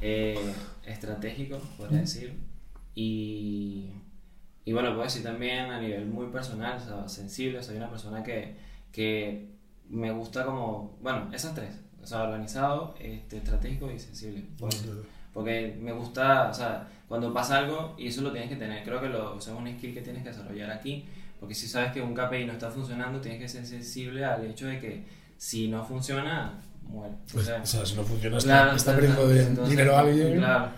eh, 0.01 0.53
estratégico, 0.85 1.59
podría 1.77 2.01
decir. 2.01 2.37
Y, 2.95 3.91
y 4.65 4.73
bueno, 4.73 4.89
puedo 4.89 5.03
decir 5.03 5.23
también 5.23 5.71
a 5.71 5.79
nivel 5.79 6.05
muy 6.05 6.27
personal, 6.27 6.77
o 6.77 6.79
sea, 6.79 7.07
sensible. 7.07 7.61
Soy 7.63 7.77
una 7.77 7.89
persona 7.89 8.23
que, 8.23 8.55
que 8.91 9.49
me 9.89 10.11
gusta 10.11 10.45
como, 10.45 10.97
bueno, 11.01 11.29
esas 11.33 11.53
tres. 11.55 11.79
O 12.01 12.05
sea, 12.05 12.23
organizado, 12.23 12.95
este, 12.99 13.37
estratégico 13.37 13.91
y 13.91 13.99
sensible. 13.99 14.45
decir. 14.59 15.05
Porque 15.33 15.77
me 15.79 15.91
gusta, 15.91 16.49
o 16.49 16.53
sea, 16.53 16.87
cuando 17.07 17.33
pasa 17.33 17.59
algo, 17.59 17.95
y 17.97 18.07
eso 18.07 18.21
lo 18.21 18.31
tienes 18.31 18.49
que 18.49 18.55
tener, 18.55 18.83
creo 18.83 18.99
que 18.99 19.09
lo, 19.09 19.35
o 19.35 19.41
sea, 19.41 19.53
es 19.53 19.59
un 19.59 19.67
skill 19.67 19.93
que 19.93 20.01
tienes 20.01 20.23
que 20.23 20.29
desarrollar 20.29 20.71
aquí, 20.71 21.05
porque 21.39 21.53
si 21.53 21.67
sabes 21.67 21.91
que 21.91 22.01
un 22.01 22.13
KPI 22.13 22.45
no 22.45 22.53
está 22.53 22.71
funcionando, 22.71 23.21
tienes 23.21 23.39
que 23.39 23.47
ser 23.47 23.65
sensible 23.65 24.25
al 24.25 24.45
hecho 24.45 24.67
de 24.67 24.79
que 24.79 25.05
si 25.37 25.67
no 25.67 25.83
funciona, 25.85 26.59
muere. 26.87 27.13
O 27.13 27.17
Pues, 27.33 27.45
sea, 27.45 27.61
o 27.61 27.65
sea, 27.65 27.85
si 27.85 27.95
no 27.95 28.03
funciona, 28.03 28.37
está, 28.37 28.47
claro, 28.53 28.75
está 28.75 28.95
claro, 28.95 29.27
perdiendo 29.27 29.27
dinero 29.67 29.95
a 29.95 29.99
alguien. 30.01 30.37
Claro, 30.37 30.71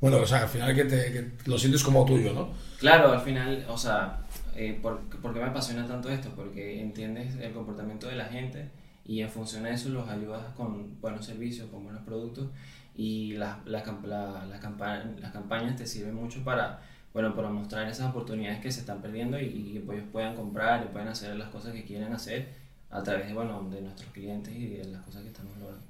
Bueno, 0.00 0.18
o 0.18 0.26
sea, 0.26 0.42
al 0.42 0.48
final 0.48 0.74
que, 0.74 0.84
te, 0.84 1.12
que 1.12 1.32
lo 1.50 1.58
sientes 1.58 1.82
como 1.82 2.04
tuyo, 2.04 2.32
¿no? 2.32 2.50
claro, 2.78 3.12
al 3.12 3.20
final, 3.20 3.64
o 3.68 3.76
sea, 3.76 4.20
eh, 4.54 4.78
¿por, 4.80 5.00
por 5.20 5.32
qué 5.34 5.40
me 5.40 5.46
apasiona 5.46 5.86
tanto 5.86 6.08
esto? 6.10 6.30
Porque 6.34 6.80
entiendes 6.80 7.36
el 7.36 7.52
comportamiento 7.52 8.08
de 8.08 8.16
la 8.16 8.26
gente 8.26 8.70
y 9.04 9.20
en 9.22 9.30
función 9.30 9.64
de 9.64 9.72
eso 9.72 9.88
los 9.90 10.08
ayudas 10.08 10.42
con 10.56 11.00
buenos 11.00 11.26
servicios, 11.26 11.68
con 11.70 11.84
buenos 11.84 12.02
productos 12.02 12.48
y 12.96 13.32
las, 13.32 13.64
las, 13.66 13.84
la- 14.04 14.46
las 14.46 14.60
campa- 14.60 15.04
las 15.20 15.32
campañas 15.32 15.76
te 15.76 15.86
sirven 15.86 16.14
mucho 16.14 16.42
para, 16.44 16.80
bueno, 17.12 17.34
para 17.34 17.48
mostrar 17.50 17.88
esas 17.88 18.10
oportunidades 18.10 18.60
que 18.60 18.70
se 18.72 18.80
están 18.80 19.00
perdiendo 19.02 19.38
y 19.40 19.48
que 19.86 19.92
ellos 19.94 20.04
puedan 20.12 20.36
comprar 20.36 20.84
y 20.84 20.92
puedan 20.92 21.08
hacer 21.08 21.36
las 21.36 21.48
cosas 21.50 21.72
que 21.72 21.84
quieren 21.84 22.12
hacer 22.12 22.48
a 22.90 23.02
través 23.02 23.28
de, 23.28 23.34
bueno, 23.34 23.68
de 23.70 23.80
nuestros 23.82 24.10
clientes 24.12 24.54
y 24.54 24.66
de 24.66 24.84
las 24.84 25.02
cosas 25.02 25.22
que 25.22 25.28
estamos 25.28 25.56
logrando. 25.58 25.84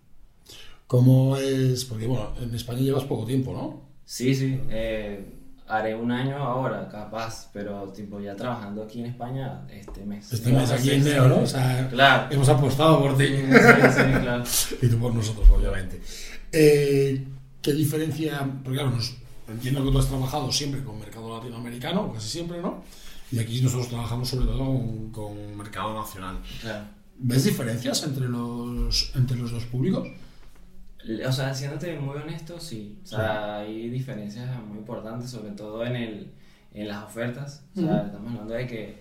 ¿Cómo 0.86 1.36
es? 1.36 1.84
Porque, 1.84 2.06
bueno, 2.06 2.32
en 2.40 2.54
España 2.54 2.80
llevas 2.80 3.04
poco 3.04 3.24
tiempo, 3.24 3.52
¿no? 3.52 3.82
Sí, 4.04 4.34
sí, 4.34 4.60
eh, 4.70 5.24
haré 5.68 5.94
un 5.94 6.10
año 6.10 6.36
ahora, 6.36 6.88
capaz, 6.88 7.48
pero 7.52 7.84
tipo 7.92 8.18
ya 8.20 8.34
trabajando 8.34 8.82
aquí 8.82 8.98
en 9.00 9.06
España 9.06 9.62
este 9.70 10.04
mes. 10.04 10.32
Este 10.32 10.50
mes 10.52 10.68
aquí 10.72 10.90
en 10.90 11.04
sí, 11.04 11.10
¿no? 11.16 11.42
O 11.42 11.46
sea, 11.46 11.88
Claro. 11.90 12.26
hemos 12.34 12.48
apostado 12.48 13.00
por 13.00 13.16
ti. 13.16 13.26
Sí, 13.28 13.34
sí, 13.36 14.20
claro. 14.20 14.44
y 14.82 14.86
tú 14.88 14.98
por 14.98 15.14
nosotros, 15.14 15.48
obviamente. 15.50 16.00
Eh, 16.52 17.24
¿Qué 17.62 17.72
diferencia? 17.72 18.40
Porque 18.64 18.78
claro, 18.80 18.90
nos- 18.96 19.14
entiendo 19.46 19.84
que 19.84 19.92
tú 19.92 19.98
has 19.98 20.08
trabajado 20.08 20.50
siempre 20.50 20.82
con 20.82 20.98
mercado 20.98 21.36
latinoamericano, 21.38 22.12
casi 22.12 22.28
siempre, 22.28 22.60
¿no? 22.60 22.82
Y 23.32 23.38
aquí 23.38 23.60
nosotros 23.62 23.88
trabajamos 23.88 24.28
sobre 24.28 24.46
todo 24.46 24.58
con, 24.58 25.10
con 25.12 25.56
mercado 25.56 25.94
nacional. 25.94 26.38
claro. 26.60 26.84
¿Ves 27.22 27.44
diferencias 27.44 28.02
entre 28.04 28.28
los, 28.28 29.12
entre 29.14 29.36
los 29.36 29.50
dos 29.50 29.64
públicos? 29.66 30.08
O 31.26 31.32
sea, 31.32 31.52
siéndote 31.54 31.98
muy 31.98 32.16
honesto, 32.16 32.58
sí. 32.58 32.98
O 33.04 33.06
sea, 33.06 33.58
hay 33.58 33.90
diferencias 33.90 34.48
muy 34.66 34.78
importantes, 34.78 35.28
sobre 35.30 35.50
todo 35.50 35.84
en, 35.84 35.96
el, 35.96 36.30
en 36.72 36.88
las 36.88 37.04
ofertas. 37.04 37.66
O 37.76 37.80
sea, 37.80 37.96
Ujú. 37.96 38.06
estamos 38.06 38.30
hablando 38.32 38.54
de 38.54 38.66
que 38.66 38.98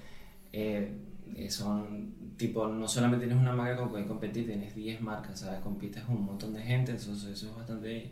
eh, 0.51 0.97
eh, 1.35 1.49
son, 1.49 2.13
tipo, 2.35 2.67
no 2.67 2.87
solamente 2.89 3.25
tienes 3.25 3.41
una 3.41 3.53
marca 3.53 3.77
con 3.77 3.93
que 3.93 4.05
competir, 4.05 4.47
tienes 4.47 4.75
10 4.75 5.01
marcas, 5.01 5.39
¿sabes? 5.39 5.61
Compites 5.61 6.03
con 6.03 6.17
un 6.17 6.25
montón 6.25 6.53
de 6.53 6.61
gente, 6.61 6.91
entonces 6.91 7.29
eso 7.29 7.49
es 7.49 7.55
bastante 7.55 8.11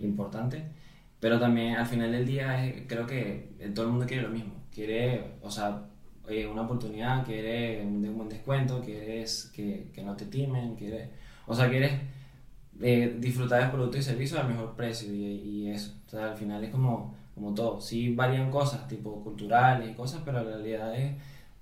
importante. 0.00 0.62
Pero 1.20 1.40
también 1.40 1.76
al 1.76 1.86
final 1.86 2.12
del 2.12 2.26
día 2.26 2.66
eh, 2.66 2.84
creo 2.88 3.06
que 3.06 3.54
eh, 3.58 3.70
todo 3.74 3.86
el 3.86 3.92
mundo 3.92 4.06
quiere 4.06 4.22
lo 4.22 4.30
mismo. 4.30 4.54
Quiere, 4.72 5.36
o 5.42 5.50
sea, 5.50 5.82
una 6.50 6.62
oportunidad, 6.62 7.24
quieres 7.24 7.78
de 7.78 8.08
un 8.08 8.16
buen 8.16 8.28
descuento, 8.28 8.82
quieres 8.82 9.50
que, 9.54 9.90
que 9.94 10.02
no 10.02 10.16
te 10.16 10.26
timen, 10.26 10.74
quieres, 10.74 11.08
o 11.46 11.54
sea, 11.54 11.70
quieres 11.70 11.92
eh, 12.80 13.16
disfrutar 13.18 13.62
del 13.62 13.70
producto 13.70 13.98
y 13.98 14.02
servicio 14.02 14.38
al 14.38 14.48
mejor 14.48 14.74
precio 14.76 15.12
y, 15.12 15.16
y, 15.16 15.70
eso. 15.70 15.94
O 16.06 16.10
sea, 16.10 16.30
al 16.32 16.36
final 16.36 16.62
es 16.64 16.70
como, 16.70 17.14
como 17.34 17.54
todo. 17.54 17.80
Sí 17.80 18.14
varían 18.14 18.50
cosas, 18.50 18.86
tipo 18.88 19.22
culturales 19.22 19.90
y 19.90 19.94
cosas, 19.94 20.22
pero 20.24 20.42
la 20.42 20.56
realidad 20.56 20.94
es, 20.98 21.12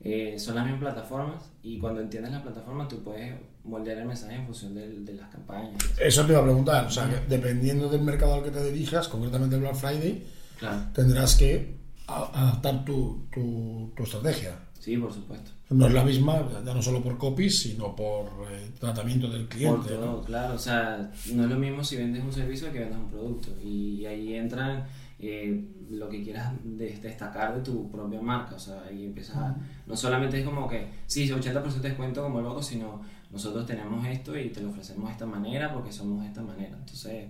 eh, 0.01 0.39
son 0.39 0.57
las 0.57 0.65
mismas 0.65 0.81
plataformas 0.81 1.51
y 1.63 1.79
cuando 1.79 2.01
entiendes 2.01 2.33
las 2.33 2.43
plataformas 2.43 2.89
tú 2.89 3.03
puedes 3.03 3.35
moldear 3.65 3.99
el 3.99 4.07
mensaje 4.07 4.37
en 4.37 4.47
función 4.47 4.75
de, 4.75 4.89
de 5.01 5.15
las 5.15 5.29
campañas. 5.31 5.73
Eso 6.01 6.25
te 6.27 6.33
iba 6.33 6.41
a 6.41 6.45
preguntar, 6.45 6.87
o 6.87 6.91
sea, 6.91 7.09
que 7.09 7.17
dependiendo 7.29 7.89
del 7.89 8.03
mercado 8.03 8.35
al 8.35 8.43
que 8.45 8.51
te 8.51 8.65
dirijas, 8.73 9.09
concretamente 9.09 9.57
el 9.57 9.63
Black 9.63 9.75
Friday, 9.77 10.25
Claro. 10.59 10.83
tendrás 10.95 11.35
que 11.37 11.77
adaptar 12.07 12.85
tu, 12.85 13.27
tu, 13.33 13.93
tu 13.97 14.03
estrategia. 14.03 14.59
Sí, 14.79 14.97
por 14.99 15.13
supuesto. 15.13 15.51
No 15.71 15.87
es 15.87 15.95
la 15.95 16.05
misma, 16.05 16.47
ya 16.65 16.75
no 16.75 16.83
solo 16.83 17.03
por 17.03 17.17
copies, 17.17 17.59
sino 17.61 17.97
por 17.97 18.27
eh, 18.51 18.71
tratamiento 18.79 19.29
del 19.31 19.47
Por 19.47 19.49
cliente. 19.49 19.89
todo, 19.95 20.07
¿no? 20.19 20.23
claro. 20.23 20.55
O 20.55 20.59
sea, 20.59 21.11
no 21.33 21.45
es 21.45 21.51
lo 21.51 21.59
mismo 21.59 21.83
si 21.83 21.97
vendes 21.97 22.23
un 22.23 22.33
servicio 22.33 22.71
que 22.71 22.81
vendes 22.81 22.99
un 22.99 23.09
producto. 23.09 23.49
Y 23.63 24.05
ahí 24.05 24.35
entran 24.35 24.85
eh, 25.19 25.65
lo 25.91 26.11
que 26.11 26.23
quieras 26.23 26.53
de- 26.63 26.99
destacar 27.01 27.55
de 27.55 27.63
tu 27.63 27.91
propia 27.91 28.21
marca. 28.21 28.57
O 28.57 28.59
sea, 28.59 28.83
ahí 28.89 29.07
empiezas 29.07 29.37
a... 29.37 29.57
No 29.87 29.97
solamente 29.97 30.39
es 30.39 30.45
como 30.45 30.69
que, 30.69 30.87
sí, 31.07 31.27
80% 31.31 31.63
de 31.81 31.89
descuento 31.89 32.23
como 32.23 32.43
loco, 32.43 32.63
sino 32.63 33.01
nosotros 33.35 33.67
tenemos 33.67 34.07
esto 34.07 34.39
y 34.39 34.49
te 34.51 34.63
lo 34.63 34.71
ofrecemos 34.71 35.07
de 35.09 35.13
esta 35.13 35.27
manera 35.27 35.75
porque 35.75 35.93
somos 35.93 36.23
de 36.23 36.29
esta 36.29 36.43
manera. 36.43 36.77
Entonces, 36.79 37.29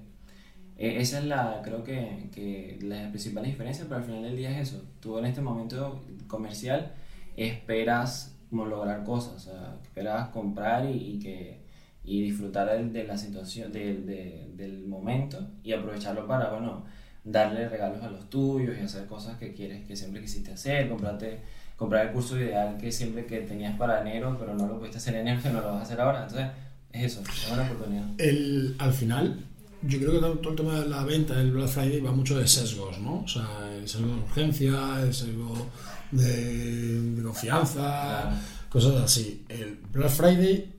eh, 0.76 0.96
esa 1.00 1.18
es 1.20 1.24
la, 1.26 1.60
creo 1.64 1.82
que, 1.84 2.28
que 2.32 2.78
la 2.82 3.08
principal 3.10 3.44
diferencia, 3.44 3.84
pero 3.88 3.96
al 3.98 4.04
final 4.04 4.22
del 4.22 4.36
día 4.36 4.50
es 4.60 4.68
eso. 4.68 4.82
Tú 5.00 5.18
en 5.18 5.26
este 5.26 5.40
momento 5.40 6.04
comercial 6.28 6.92
esperas 7.36 8.30
lograr 8.52 9.02
cosas, 9.04 9.50
esperas 9.82 10.28
comprar 10.28 10.88
y, 10.88 11.18
que 11.18 11.64
y 12.04 12.22
disfrutar 12.22 12.68
de, 12.92 13.04
la 13.04 13.16
situación, 13.18 13.72
de- 13.72 14.52
del 14.54 14.86
momento 14.86 15.38
y 15.64 15.72
aprovecharlo 15.72 16.26
para, 16.26 16.50
bueno, 16.52 16.84
darle 17.24 17.68
regalos 17.68 18.02
a 18.02 18.10
los 18.10 18.28
tuyos 18.30 18.76
y 18.78 18.82
hacer 18.84 19.06
cosas 19.06 19.38
que 19.38 19.54
quieres, 19.54 19.86
que 19.86 19.96
siempre 19.96 20.20
quisiste 20.20 20.52
hacer, 20.52 20.88
comprarte, 20.88 21.40
comprar 21.76 22.06
el 22.06 22.12
curso 22.12 22.38
ideal 22.38 22.76
que 22.80 22.90
siempre 22.92 23.26
que 23.26 23.40
tenías 23.40 23.76
para 23.76 24.00
enero, 24.00 24.36
pero 24.38 24.54
no 24.54 24.66
lo 24.66 24.78
pudiste 24.78 24.98
hacer 24.98 25.14
en 25.16 25.28
enero, 25.28 25.40
no 25.52 25.60
lo 25.60 25.68
vas 25.72 25.80
a 25.80 25.82
hacer 25.82 26.00
ahora. 26.00 26.22
Entonces, 26.22 26.48
es 26.92 27.04
eso, 27.12 27.22
es 27.22 27.50
una 27.52 27.62
oportunidad. 27.64 28.04
El, 28.18 28.76
al 28.78 28.92
final, 28.92 29.44
yo 29.82 29.98
creo 29.98 30.12
que 30.12 30.18
todo, 30.18 30.50
el 30.50 30.56
tema 30.56 30.80
de 30.80 30.88
la 30.88 31.04
venta 31.04 31.34
del 31.34 31.50
Black 31.52 31.68
Friday 31.68 32.00
va 32.00 32.12
mucho 32.12 32.38
de 32.38 32.46
sesgos, 32.46 32.98
¿no? 33.00 33.20
O 33.22 33.28
sea, 33.28 33.46
el 33.76 33.88
sesgo 33.88 34.06
de 34.08 34.14
urgencia, 34.22 35.00
el 35.02 35.12
sesgo 35.12 35.66
de, 36.12 37.00
de 37.00 37.22
confianza, 37.22 37.80
Claro. 38.22 38.36
cosas 38.68 38.94
así. 39.02 39.44
El 39.48 39.78
Black 39.92 40.10
Friday 40.10 40.72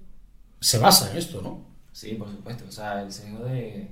se 0.61 0.77
basa 0.79 1.11
en 1.11 1.17
esto, 1.17 1.41
¿no? 1.41 1.65
Sí, 1.91 2.15
por 2.15 2.29
supuesto. 2.29 2.63
O 2.67 2.71
sea, 2.71 3.01
el 3.03 3.11
sesgo 3.11 3.43
de. 3.45 3.87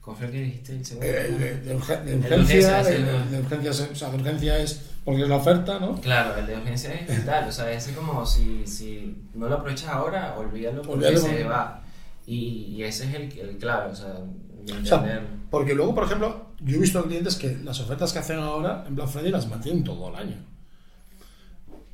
¿Cómo 0.00 0.16
fue 0.16 0.26
el 0.26 0.32
que 0.32 0.42
dijiste? 0.42 0.72
El 0.76 0.84
sesgo 0.84 1.02
Eh, 1.02 1.06
de, 1.06 1.38
de- 1.38 1.60
de 1.60 1.74
urgencia, 1.74 2.80
o 2.80 3.94
sea, 3.94 4.10
de 4.10 4.16
urgencia 4.16 4.58
es 4.58 4.80
porque 5.08 5.22
es 5.22 5.28
la 5.30 5.36
oferta, 5.36 5.78
¿no? 5.78 5.98
Claro, 6.02 6.36
el 6.36 6.46
de 6.46 6.54
urgencia 6.56 6.92
es 6.92 7.16
vital. 7.20 7.48
O 7.48 7.52
sea, 7.52 7.72
es 7.72 7.88
como 7.96 8.26
si, 8.26 8.66
si 8.66 9.16
no 9.32 9.48
lo 9.48 9.54
aprovechas 9.54 9.88
ahora, 9.88 10.34
olvídalo 10.36 10.82
porque 10.82 11.06
Olvídalo 11.06 11.18
se 11.18 11.28
porque- 11.28 11.44
va. 11.44 11.80
Y, 12.26 12.36
y 12.76 12.82
ese 12.84 13.08
es 13.08 13.14
el, 13.14 13.38
el 13.38 13.56
clave, 13.56 13.90
o 13.90 13.96
sea, 13.96 14.12
O 14.82 14.84
sea, 14.84 15.22
porque 15.50 15.74
luego, 15.74 15.94
por 15.94 16.04
ejemplo, 16.04 16.48
yo 16.60 16.76
he 16.76 16.80
visto 16.80 17.02
clientes 17.04 17.36
que 17.36 17.56
las 17.64 17.80
ofertas 17.80 18.12
que 18.12 18.18
hacen 18.18 18.38
ahora 18.38 18.84
en 18.86 18.96
Black 18.96 19.08
Friday 19.08 19.30
las 19.30 19.48
mantienen 19.48 19.82
todo 19.82 20.10
el 20.10 20.16
año. 20.16 20.36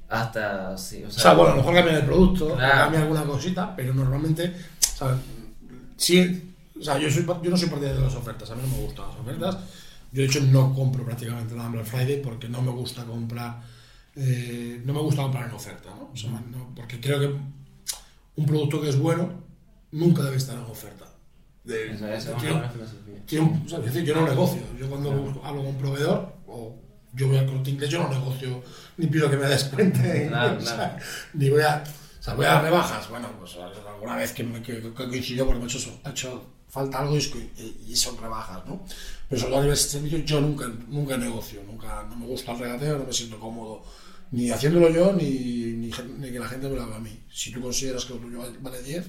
Hasta, 0.09 0.77
sí, 0.77 1.03
o 1.05 1.09
O 1.09 1.11
sea, 1.13 1.23
sea, 1.23 1.35
bueno, 1.35 1.53
a 1.53 1.57
lo 1.57 1.61
mejor 1.63 1.75
cambian 1.75 1.97
el 1.97 2.05
producto, 2.05 2.55
Claro. 2.57 2.75
cambian 2.81 3.03
alguna 3.05 3.23
cosita, 3.25 3.75
pero 3.77 3.95
normalmente, 3.95 4.55
o 4.95 4.97
sea, 4.99 5.17
sí, 5.97 6.53
o 6.79 6.83
sea, 6.83 6.99
yo, 6.99 7.09
soy, 7.11 7.25
yo 7.43 7.51
no 7.51 7.57
soy 7.57 7.69
partidario 7.69 8.01
de 8.01 8.07
las 8.07 8.15
ofertas, 8.17 8.51
a 8.51 8.55
mí 8.57 8.63
no 8.69 8.77
me 8.77 8.83
gustan 8.85 9.07
las 9.09 9.19
ofertas. 9.21 9.59
Yo, 10.15 10.23
de 10.23 10.29
hecho, 10.29 10.41
no 10.41 10.73
compro 10.73 11.05
prácticamente 11.05 11.55
nada 11.55 11.67
en 11.67 11.73
Black 11.73 11.87
Friday 11.87 12.23
porque 12.23 12.49
no 12.49 12.63
me 12.63 12.71
gusta 12.71 13.05
comprar, 13.05 13.61
eh, 14.15 14.81
no 14.85 14.93
me 14.95 15.01
gusta 15.01 15.23
comprar 15.23 15.49
en 15.49 15.55
oferta, 15.55 15.91
¿no? 15.91 16.11
O 16.13 16.17
sea, 16.17 16.31
no- 16.31 16.73
porque 16.75 17.01
creo 17.01 17.19
que 17.21 17.27
un 18.37 18.47
producto 18.47 18.81
que 18.81 18.89
es 18.91 18.99
bueno 18.99 19.29
nunca 19.91 20.23
debe 20.23 20.37
estar 20.37 20.57
en 20.57 20.63
oferta. 20.65 21.05
De- 21.65 21.93
Eso, 21.93 22.07
es 22.07 22.27
o 22.29 23.69
sea, 23.69 23.79
es 23.79 23.85
decir, 23.87 24.05
yo 24.05 24.15
no 24.15 24.29
negocio. 24.29 24.63
Yo 24.79 24.89
cuando 24.89 25.11
hablo 25.45 25.63
con 25.63 25.67
un 25.75 25.79
proveedor 25.79 26.33
o 26.47 26.77
yo 27.15 27.29
voy 27.29 27.37
al 27.39 27.47
corte 27.47 27.71
inglés, 27.71 27.91
yo 27.91 28.03
no 28.03 28.09
negocio 28.09 28.63
ni 28.97 29.07
pido 29.07 29.31
que 29.31 29.37
me 29.37 29.47
descuenten. 29.47 30.29
Claro, 30.29 30.61
sea, 30.65 30.77
claro. 30.77 31.05
ni 31.33 31.51
voy 31.51 31.63
a. 31.63 31.83
O 32.21 32.23
sea, 32.23 32.35
voy 32.35 32.47
a 32.47 32.51
dar 32.55 32.63
rebajas. 32.65 33.09
Bueno, 33.09 33.29
pues 33.39 33.57
alguna 33.57 34.17
vez 34.17 34.33
que, 34.33 34.45
me, 34.45 34.63
que, 34.63 34.81
que 34.81 34.93
coincidió 34.93 35.45
porque 35.47 35.59
me 35.61 35.65
ha 35.67 35.69
hecho, 35.69 36.01
ha 36.05 36.11
hecho 36.11 36.45
falta 36.75 36.99
algo 37.03 37.17
y, 37.17 37.21
y- 37.93 37.97
son 37.97 38.17
rebajas, 38.25 38.67
¿no? 38.67 38.75
Pero 39.29 39.41
sobre 39.41 39.51
todo 39.53 39.61
a 39.61 39.65
nivel 39.65 39.77
de 39.79 39.83
servicio 39.95 40.19
yo 40.31 40.41
nunca, 40.41 40.67
nunca 40.97 41.17
negocio, 41.17 41.63
nunca, 41.71 42.05
no 42.11 42.17
me 42.17 42.27
gusta 42.27 42.53
el 42.53 42.59
regateo, 42.59 42.99
no 42.99 43.05
me 43.07 43.13
siento 43.13 43.39
cómodo 43.39 43.85
ni 44.33 44.51
haciéndolo 44.51 44.89
yo 44.91 45.13
ni, 45.13 45.31
ni, 45.81 45.91
ni 46.21 46.29
que 46.33 46.39
la 46.45 46.49
gente 46.49 46.69
me 46.69 46.75
lo 46.77 46.83
haga 46.83 46.97
a 46.97 47.07
mí. 47.09 47.15
Si 47.33 47.53
tú 47.53 47.61
consideras 47.61 48.05
que 48.05 48.15
lo 48.15 48.21
tuyo 48.21 48.39
vale- 48.41 48.59
vale 48.61 48.83
10, 48.83 49.05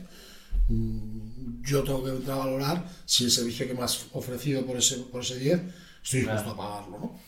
mm, 0.70 1.64
yo 1.64 1.84
tengo 1.84 2.04
que 2.04 2.12
entrar 2.12 2.38
a 2.38 2.46
valorar 2.46 2.86
si 3.06 3.24
el 3.26 3.32
servicio 3.32 3.68
que 3.68 3.74
me 3.74 3.82
has 3.84 4.06
ofrecido 4.14 4.64
por 4.66 4.78
ese, 4.78 4.98
por 5.12 5.22
ese 5.22 5.40
10 5.40 5.62
estoy 6.04 6.20
dispuesto 6.22 6.54
Claro. 6.56 6.62
a 6.62 6.70
pagarlo, 6.70 7.00
¿no? 7.00 7.20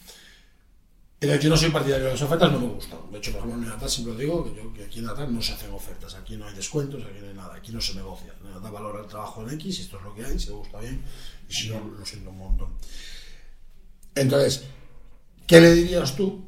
Entonces, 1.20 1.43
yo 1.43 1.49
no 1.49 1.57
soy 1.57 1.72
partidario 1.72 2.05
de 2.05 2.11
las 2.11 2.22
ofertas, 2.22 2.51
no 2.51 2.59
me 2.59 2.68
gustan. 2.68 2.99
De 3.11 3.18
hecho, 3.18 3.32
por 3.32 3.39
ejemplo, 3.39 3.63
en 3.63 3.70
Natal 3.70 3.89
siempre 3.89 4.13
lo 4.13 4.20
digo 4.20 4.43
que, 4.43 4.55
yo, 4.55 4.72
que 4.72 4.84
aquí 4.84 4.99
en 4.99 5.05
Natal 5.05 5.34
no 5.34 5.41
se 5.41 5.53
hacen 5.53 5.72
ofertas, 5.72 6.13
aquí 6.13 6.38
no 6.38 6.45
hay 6.45 6.53
descuentos, 6.53 7.03
aquí 7.03 7.20
no 7.20 7.28
hay 7.28 7.34
nada, 7.34 7.55
aquí 7.55 7.72
no 7.72 7.82
se 7.82 7.95
negocia. 7.95 8.36
En 8.43 8.53
Natal 8.53 8.72
valora 8.72 8.99
el 9.01 9.07
trabajo 9.07 9.41
en 9.41 9.55
X, 9.55 9.80
esto 9.80 9.97
es 9.97 10.03
lo 10.03 10.13
que 10.13 10.24
hay, 10.24 10.38
si 10.38 10.45
te 10.45 10.51
gusta 10.51 10.80
bien, 10.80 11.01
y 11.49 11.53
si 11.53 11.70
no, 11.70 11.80
lo 11.80 12.05
siento 12.05 12.30
un 12.30 12.38
montón. 12.38 12.70
Entonces, 14.13 14.65
¿qué 15.47 15.59
le 15.59 15.74
dirías 15.74 16.15
tú 16.15 16.47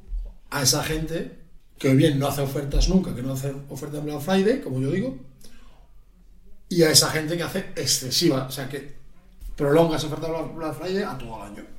a 0.51 0.61
esa 0.61 0.83
gente 0.83 1.39
que 1.79 1.95
bien 1.95 2.19
no 2.19 2.27
hace 2.27 2.41
ofertas 2.41 2.89
nunca, 2.89 3.15
que 3.15 3.23
no 3.23 3.33
hace 3.33 3.51
ofertas 3.69 3.99
en 4.01 4.05
Black 4.05 4.21
Friday, 4.21 4.61
como 4.61 4.79
yo 4.81 4.91
digo, 4.91 5.17
y 6.67 6.83
a 6.83 6.91
esa 6.91 7.09
gente 7.09 7.35
que 7.35 7.41
hace 7.41 7.59
excesiva, 7.75 8.45
o 8.45 8.51
sea, 8.51 8.69
que 8.69 8.93
prolonga 9.55 9.97
esa 9.97 10.05
oferta 10.05 10.27
Black 10.27 10.77
Friday 10.77 11.01
a 11.01 11.17
todo 11.17 11.37
el 11.37 11.53
año? 11.53 11.78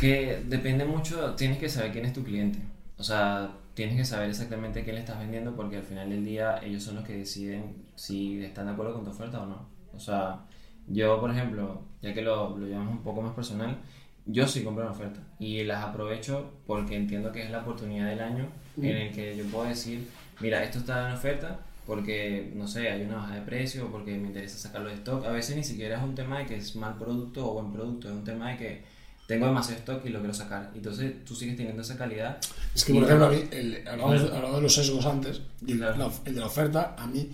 Que 0.00 0.42
depende 0.46 0.86
mucho, 0.86 1.34
tienes 1.34 1.58
que 1.58 1.68
saber 1.68 1.92
quién 1.92 2.06
es 2.06 2.14
tu 2.14 2.24
cliente. 2.24 2.58
O 2.96 3.02
sea, 3.02 3.50
tienes 3.74 3.96
que 3.96 4.04
saber 4.06 4.30
exactamente 4.30 4.82
qué 4.82 4.94
le 4.94 5.00
estás 5.00 5.18
vendiendo 5.18 5.54
porque 5.54 5.76
al 5.76 5.82
final 5.82 6.08
del 6.08 6.24
día 6.24 6.58
ellos 6.62 6.82
son 6.82 6.94
los 6.94 7.04
que 7.04 7.18
deciden 7.18 7.84
si 7.96 8.42
están 8.42 8.66
de 8.66 8.72
acuerdo 8.72 8.94
con 8.94 9.04
tu 9.04 9.10
oferta 9.10 9.42
o 9.42 9.46
no. 9.46 9.68
O 9.94 9.98
sea, 9.98 10.40
yo, 10.86 11.20
por 11.20 11.30
ejemplo, 11.30 11.82
ya 12.00 12.14
que 12.14 12.22
lo, 12.22 12.56
lo 12.56 12.66
llevamos 12.66 12.94
un 12.94 13.02
poco 13.02 13.20
más 13.20 13.34
personal, 13.34 13.76
yo 14.24 14.46
sí 14.46 14.64
compro 14.64 14.84
una 14.84 14.92
oferta 14.92 15.20
y 15.38 15.64
las 15.64 15.84
aprovecho 15.84 16.50
porque 16.66 16.96
entiendo 16.96 17.30
que 17.30 17.42
es 17.42 17.50
la 17.50 17.60
oportunidad 17.60 18.08
del 18.08 18.20
año 18.20 18.48
en 18.78 18.96
el 18.96 19.12
que 19.12 19.36
yo 19.36 19.44
puedo 19.46 19.68
decir, 19.68 20.08
mira, 20.40 20.62
esto 20.64 20.78
está 20.78 21.08
en 21.08 21.14
oferta 21.14 21.60
porque, 21.86 22.52
no 22.54 22.68
sé, 22.68 22.88
hay 22.88 23.02
una 23.02 23.16
baja 23.16 23.34
de 23.34 23.42
precio 23.42 23.90
porque 23.90 24.16
me 24.16 24.28
interesa 24.28 24.56
sacarlo 24.56 24.88
de 24.88 24.94
stock. 24.94 25.26
A 25.26 25.30
veces 25.32 25.56
ni 25.56 25.64
siquiera 25.64 25.98
es 25.98 26.02
un 26.02 26.14
tema 26.14 26.38
de 26.38 26.46
que 26.46 26.56
es 26.56 26.76
mal 26.76 26.96
producto 26.96 27.50
o 27.50 27.54
buen 27.54 27.72
producto, 27.72 28.08
es 28.08 28.14
un 28.14 28.24
tema 28.24 28.50
de 28.50 28.56
que 28.56 28.99
tengo 29.30 29.46
demasiado 29.46 29.78
stock 29.80 30.04
y 30.04 30.08
lo 30.10 30.18
quiero 30.18 30.34
sacar. 30.34 30.70
Entonces 30.74 31.24
tú 31.24 31.34
sigues 31.34 31.56
teniendo 31.56 31.82
esa 31.82 31.96
calidad. 31.96 32.38
Es 32.74 32.84
que, 32.84 32.92
por 32.94 33.04
ejemplo, 33.04 33.26
a 33.26 33.30
mí, 33.30 33.44
el, 33.52 33.86
hablamos, 33.86 34.22
de- 34.22 34.28
hablamos 34.36 34.56
de 34.56 34.62
los 34.62 34.74
sesgos 34.74 35.06
antes, 35.06 35.40
y 35.66 35.76
Claro. 35.76 35.96
la- 35.98 36.12
el 36.24 36.34
de 36.34 36.40
la 36.40 36.46
oferta, 36.46 36.94
a 36.98 37.06
mí 37.06 37.30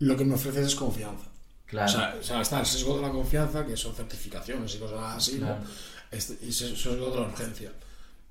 lo 0.00 0.16
que 0.16 0.24
me 0.24 0.34
ofrece 0.34 0.62
es 0.62 0.74
confianza. 0.74 1.26
Claro. 1.66 1.86
O, 1.86 1.92
sea, 1.92 2.16
o 2.20 2.22
sea, 2.22 2.40
está 2.40 2.60
el 2.60 2.66
sesgo 2.66 2.96
de 2.96 3.02
la 3.02 3.10
confianza, 3.10 3.64
que 3.64 3.76
son 3.76 3.94
certificaciones 3.94 4.74
y 4.74 4.78
cosas 4.78 4.98
así, 5.16 5.38
Claro. 5.38 5.56
¿no? 5.60 5.64
Este- 6.10 6.44
y 6.46 6.50
sesgo 6.52 7.10
de 7.10 7.16
la 7.20 7.26
urgencia. 7.28 7.70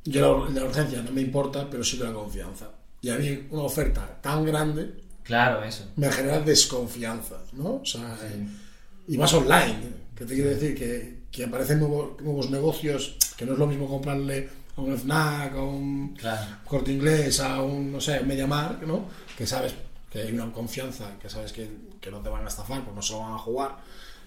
Yo 0.03 0.45
la- 0.49 0.59
la 0.61 0.65
urgencia 0.65 1.01
no 1.01 1.11
me 1.11 1.21
importa, 1.21 1.69
pero 1.69 1.83
sí 1.83 1.97
de 1.97 2.03
la 2.05 2.13
confianza. 2.13 2.69
Y 3.01 3.09
a 3.09 3.15
mí 3.17 3.47
una 3.51 3.63
oferta 3.63 4.19
tan 4.21 4.43
grande 4.45 4.93
Claro, 5.23 5.63
eso. 5.63 5.85
me 5.95 6.11
genera 6.11 6.39
desconfianza, 6.41 7.37
¿no? 7.53 7.75
O 7.75 7.85
sea, 7.85 8.17
eh, 8.23 8.47
y 9.07 9.17
más 9.17 9.33
online, 9.33 9.77
que 10.15 10.25
te 10.25 10.33
quiero 10.33 10.49
decir 10.49 10.75
que, 10.75 11.16
que 11.37 11.45
aparecen 11.45 11.79
nuevos, 11.79 12.19
nuevos 12.21 12.49
negocios, 12.49 13.15
que 13.37 13.45
no 13.45 13.53
es 13.53 13.59
lo 13.59 13.67
mismo 13.67 13.87
comprarle 13.87 14.49
a 14.75 14.81
un 14.81 14.97
FNAC, 14.97 15.53
a 15.53 15.63
un 15.63 16.15
Claro. 16.17 16.57
corte 16.65 16.91
inglés, 16.91 17.39
a 17.39 17.61
un, 17.61 17.91
no 17.91 18.01
sé, 18.01 18.19
MediaMark, 18.21 18.81
¿no? 18.87 19.05
Que 19.37 19.45
sabes 19.47 19.73
que 20.11 20.19
hay 20.21 20.31
una 20.33 20.51
confianza, 20.51 21.17
que 21.21 21.29
sabes 21.29 21.53
que, 21.53 21.69
que 22.01 22.09
no 22.11 22.19
te 22.21 22.29
van 22.29 22.43
a 22.43 22.47
estafar, 22.47 22.83
pues 22.83 22.95
no 22.95 23.01
se 23.01 23.13
lo 23.13 23.19
van 23.19 23.33
a 23.33 23.37
jugar, 23.37 23.77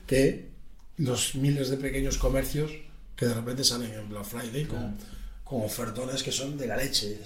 que 0.07 0.49
los 0.99 1.35
miles 1.35 1.69
de 1.71 1.77
pequeños 1.79 2.17
comercios 2.19 2.71
que 3.17 3.27
de 3.27 3.35
repente 3.35 3.65
salen 3.65 3.93
en 3.93 4.09
Black 4.09 4.25
Friday 4.25 4.65
con, 4.67 4.79
Claro. 4.79 4.95
con 5.45 5.63
ofertones 5.63 6.23
que 6.23 6.31
son 6.33 6.57
de 6.57 6.67
la 6.67 6.77
leche. 6.77 7.19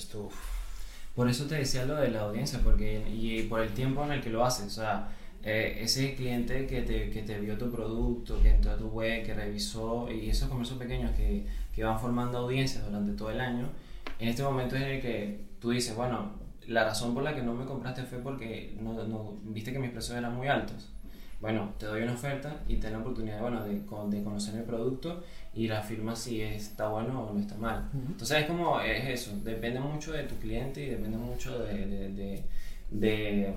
Por 1.15 1.29
eso 1.29 1.45
te 1.45 1.57
decía 1.57 1.85
lo 1.85 1.95
de 1.97 2.09
la 2.11 2.23
audiencia, 2.23 2.61
porque 2.65 3.07
y 3.09 3.43
por 3.45 3.61
el 3.61 3.73
tiempo 3.75 4.05
en 4.05 4.13
el 4.13 4.21
que 4.23 4.31
lo 4.31 4.45
haces. 4.45 4.67
O 4.67 4.71
sea, 4.71 5.09
eh, 5.45 5.79
ese 5.81 6.15
cliente 6.15 6.67
que 6.67 6.83
te, 6.83 7.11
que 7.11 7.23
te 7.23 7.39
vio 7.39 7.59
tu 7.59 7.71
producto, 7.71 8.41
que 8.43 8.51
entró 8.51 8.73
a 8.73 8.77
tu 8.77 8.89
web, 8.89 9.25
que 9.25 9.35
revisó, 9.35 10.11
y 10.11 10.31
esos 10.31 10.49
comercios 10.49 10.79
pequeños 10.79 11.13
que, 11.13 11.47
que 11.73 11.85
van 11.85 12.01
formando 12.01 12.39
audiencias 12.39 12.85
durante 12.85 13.13
todo 13.13 13.31
el 13.31 13.41
año, 13.41 13.69
en 14.19 14.29
este 14.29 14.43
momento 14.43 14.77
es 14.77 14.83
en 14.83 14.89
el 14.89 15.03
que 15.03 15.41
tú 15.61 15.71
dices, 15.71 15.95
bueno, 15.95 16.33
la 16.67 16.85
razón 16.85 17.15
por 17.15 17.23
la 17.23 17.35
que 17.35 17.43
no 17.43 17.55
me 17.55 17.65
compraste 17.65 18.05
fue 18.05 18.19
porque 18.19 18.75
no, 18.81 18.93
no 19.05 19.35
viste 19.45 19.73
que 19.73 19.79
mis 19.79 19.91
precios 19.91 20.17
eran 20.17 20.35
muy 20.35 20.49
altos. 20.49 20.91
Bueno, 21.41 21.75
te 21.79 21.85
doy 21.85 22.01
una 22.03 22.15
oferta 22.15 22.63
y 22.69 22.77
te 22.77 22.91
la 22.91 23.01
oportunidad 23.01 23.39
bueno, 23.41 23.63
de, 23.65 23.75
de 23.75 24.25
conocer 24.25 24.55
el 24.55 24.63
producto 24.63 25.23
y 25.53 25.69
la 25.69 25.83
firma 25.83 26.17
si 26.17 26.41
está 26.41 26.89
bueno 26.89 27.23
o 27.23 27.35
no 27.35 27.41
está 27.41 27.55
mal. 27.57 27.91
Entonces 27.93 28.39
es 28.39 28.47
como, 28.47 28.81
es 28.81 29.05
eso, 29.07 29.37
depende 29.45 29.79
mucho 29.79 30.13
de 30.13 30.23
tu 30.23 30.37
cliente 30.37 30.83
y 30.83 30.89
depende 30.89 31.19
mucho 31.19 31.59
de, 31.59 31.87
de, 31.87 32.45
de, 32.91 33.55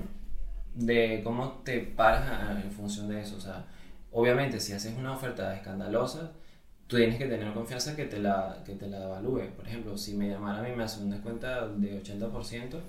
de 0.77 1.21
cómo 1.23 1.61
te 1.63 1.79
paras 1.79 2.63
en 2.63 2.71
función 2.71 3.09
de 3.09 3.21
eso. 3.21 3.35
O 3.37 3.41
sea, 3.41 3.65
obviamente 4.11 4.59
si 4.59 4.73
haces 4.73 4.95
una 4.97 5.13
oferta 5.13 5.55
escandalosa, 5.55 6.31
tú 6.87 6.97
tienes 6.97 7.17
que 7.17 7.25
tener 7.25 7.53
confianza 7.53 7.95
que 7.95 8.05
te 8.05 8.19
la, 8.19 8.63
que 8.65 8.75
te 8.75 8.87
la 8.87 9.03
evalúe. 9.03 9.49
Por 9.55 9.67
ejemplo, 9.67 9.97
si 9.97 10.15
me 10.15 10.29
llamara 10.29 10.59
a 10.59 10.61
mí 10.61 10.69
me 10.75 10.83
hace 10.83 11.01
un 11.01 11.09
descuento 11.09 11.47
de 11.47 12.01
80%, 12.01 12.79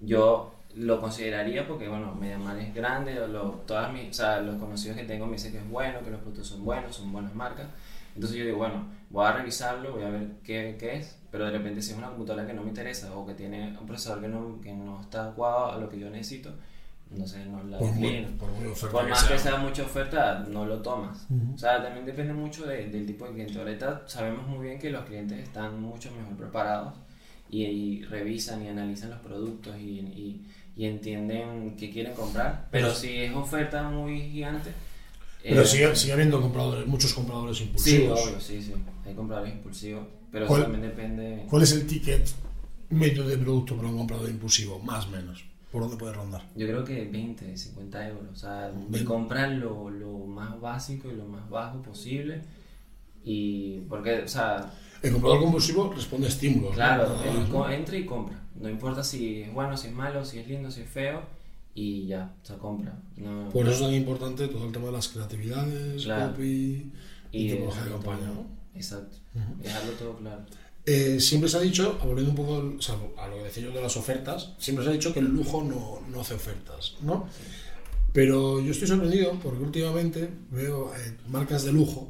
yo 0.00 0.54
lo 0.74 1.00
consideraría 1.00 1.66
porque, 1.66 1.88
bueno, 1.88 2.14
Mediamar 2.14 2.58
es 2.58 2.74
grande, 2.74 3.14
lo, 3.28 3.62
todas 3.66 3.92
mis, 3.92 4.10
o 4.10 4.12
sea, 4.12 4.40
los 4.40 4.56
conocidos 4.56 4.96
que 4.96 5.04
tengo 5.04 5.26
me 5.26 5.32
dicen 5.32 5.52
que 5.52 5.58
es 5.58 5.68
bueno, 5.68 6.02
que 6.02 6.10
los 6.10 6.20
productos 6.20 6.48
son 6.48 6.64
buenos, 6.64 6.96
son 6.96 7.12
buenas 7.12 7.34
marcas. 7.34 7.66
Entonces 8.14 8.38
yo 8.38 8.44
digo, 8.44 8.58
bueno, 8.58 8.86
voy 9.10 9.26
a 9.26 9.32
revisarlo, 9.32 9.92
voy 9.92 10.02
a 10.02 10.10
ver 10.10 10.28
qué, 10.44 10.76
qué 10.78 10.96
es, 10.96 11.18
pero 11.30 11.46
de 11.46 11.52
repente 11.52 11.80
si 11.80 11.92
es 11.92 11.98
una 11.98 12.08
computadora 12.08 12.46
que 12.46 12.52
no 12.52 12.62
me 12.62 12.68
interesa 12.68 13.14
o 13.16 13.26
que 13.26 13.34
tiene 13.34 13.76
un 13.78 13.86
procesador 13.86 14.20
que 14.20 14.28
no, 14.28 14.60
que 14.60 14.72
no 14.72 15.00
está 15.00 15.24
adecuado 15.24 15.72
a 15.72 15.78
lo 15.78 15.88
que 15.88 15.98
yo 15.98 16.10
necesito, 16.10 16.52
no 17.16 17.26
sé, 17.26 17.44
no 17.46 17.62
la 17.64 17.78
por, 17.78 18.90
por, 18.90 19.08
más 19.08 19.24
que 19.24 19.38
sea 19.38 19.56
mucha 19.56 19.82
oferta, 19.82 20.46
no 20.48 20.66
lo 20.66 20.78
tomas. 20.80 21.26
O 21.54 21.58
sea, 21.58 21.82
también 21.82 22.06
depende 22.06 22.32
mucho 22.32 22.66
del 22.66 23.06
tipo 23.06 23.26
de 23.26 23.32
cliente. 23.32 23.58
Ahorita 23.58 24.02
sabemos 24.06 24.46
muy 24.46 24.66
bien 24.66 24.78
que 24.78 24.90
los 24.90 25.04
clientes 25.04 25.38
están 25.38 25.80
mucho 25.80 26.10
mejor 26.12 26.36
preparados 26.36 26.94
y, 27.50 28.02
revisan 28.04 28.64
y 28.64 28.68
analizan 28.68 29.10
los 29.10 29.20
productos 29.20 29.76
y, 29.78 30.00
y, 30.00 30.46
y 30.76 30.86
entienden 30.86 31.76
qué 31.76 31.90
quieren 31.90 32.14
comprar. 32.14 32.68
Pero, 32.70 32.94
si 32.94 33.16
es 33.16 33.34
oferta 33.34 33.82
muy 33.82 34.20
gigante... 34.30 34.72
Pero 35.42 35.62
eh, 35.62 35.66
sigue, 35.66 35.96
sigue, 35.96 36.12
habiendo 36.12 36.40
compradores, 36.40 36.86
muchos 36.86 37.12
compradores 37.12 37.60
impulsivos. 37.60 38.20
Sí, 38.20 38.28
obvio, 38.28 38.40
sí, 38.40 38.62
sí. 38.62 38.74
Hay 39.04 39.14
compradores 39.14 39.52
impulsivos, 39.52 40.06
pero 40.30 40.46
eso 40.46 40.62
también 40.62 40.82
depende... 40.82 41.46
¿Cuál 41.50 41.62
es 41.62 41.72
el 41.72 41.86
ticket 41.86 42.28
medio 42.90 43.26
de 43.26 43.36
producto 43.36 43.76
para 43.76 43.88
un 43.88 43.98
comprador 43.98 44.30
impulsivo? 44.30 44.78
Más 44.78 45.06
o 45.06 45.10
menos. 45.10 45.44
¿Por 45.72 45.80
dónde 45.80 45.96
puede 45.96 46.12
rondar? 46.12 46.42
Yo 46.54 46.66
creo 46.66 46.84
que 46.84 47.06
20, 47.06 47.56
50 47.56 48.08
euros. 48.08 48.30
O 48.30 48.36
sea, 48.36 48.70
de 48.70 49.04
comprar 49.04 49.50
lo, 49.52 49.88
lo, 49.88 50.18
más 50.18 50.60
básico 50.60 51.10
y 51.10 51.14
lo 51.14 51.24
más 51.24 51.48
bajo 51.48 51.80
posible. 51.80 52.42
Y 53.24 53.78
porque, 53.88 54.22
o 54.22 54.28
sea... 54.28 54.70
El 55.02 55.12
comprador 55.12 55.40
compulsivo 55.40 55.90
responde 55.90 56.26
a 56.26 56.30
estímulos. 56.30 56.74
Claro, 56.74 57.16
él 57.24 57.74
entra 57.74 57.96
y 57.96 58.04
compra. 58.04 58.38
No 58.54 58.68
importa 58.68 59.02
si 59.02 59.42
es 59.42 59.52
bueno, 59.54 59.74
si 59.76 59.88
es 59.88 59.94
malo, 59.94 60.24
si 60.26 60.40
es 60.40 60.46
lindo, 60.46 60.70
si 60.70 60.82
es 60.82 60.90
feo. 60.90 61.22
Y 61.74 62.06
ya, 62.06 62.34
se 62.42 62.58
compra. 62.58 62.94
Por 63.50 63.66
eso 63.66 63.72
es 63.72 63.80
tan 63.80 63.94
importante 63.94 64.48
todo 64.48 64.66
el 64.66 64.72
tema 64.72 64.86
de 64.86 64.92
las 64.92 65.08
creatividades, 65.08 66.06
copy 66.06 66.92
y, 67.32 67.38
y 67.38 67.48
de 67.48 67.64
campaña, 67.90 68.26
¿no? 68.26 68.44
Exacto. 68.74 69.16
Dejarlo 69.62 69.92
todo 69.92 70.16
claro. 70.18 70.42
Eh, 70.84 71.20
siempre 71.20 71.48
se 71.48 71.56
ha 71.56 71.60
dicho, 71.60 71.98
volviendo 72.02 72.30
un 72.30 72.36
poco 72.36 72.56
a 73.20 73.28
lo 73.28 73.36
que 73.36 73.44
decía 73.44 73.62
yo 73.62 73.70
de 73.70 73.80
las 73.80 73.96
ofertas, 73.96 74.52
siempre 74.58 74.84
se 74.84 74.90
ha 74.90 74.92
dicho 74.92 75.12
que 75.12 75.20
el 75.20 75.26
lujo 75.26 75.62
no, 75.62 76.00
no 76.08 76.20
hace 76.20 76.34
ofertas, 76.34 76.96
¿no? 77.02 77.28
Pero 78.12 78.60
yo 78.60 78.72
estoy 78.72 78.88
sorprendido 78.88 79.38
porque 79.40 79.62
últimamente 79.62 80.28
veo 80.50 80.92
eh, 80.94 81.16
marcas 81.28 81.64
de 81.64 81.72
lujo, 81.72 82.08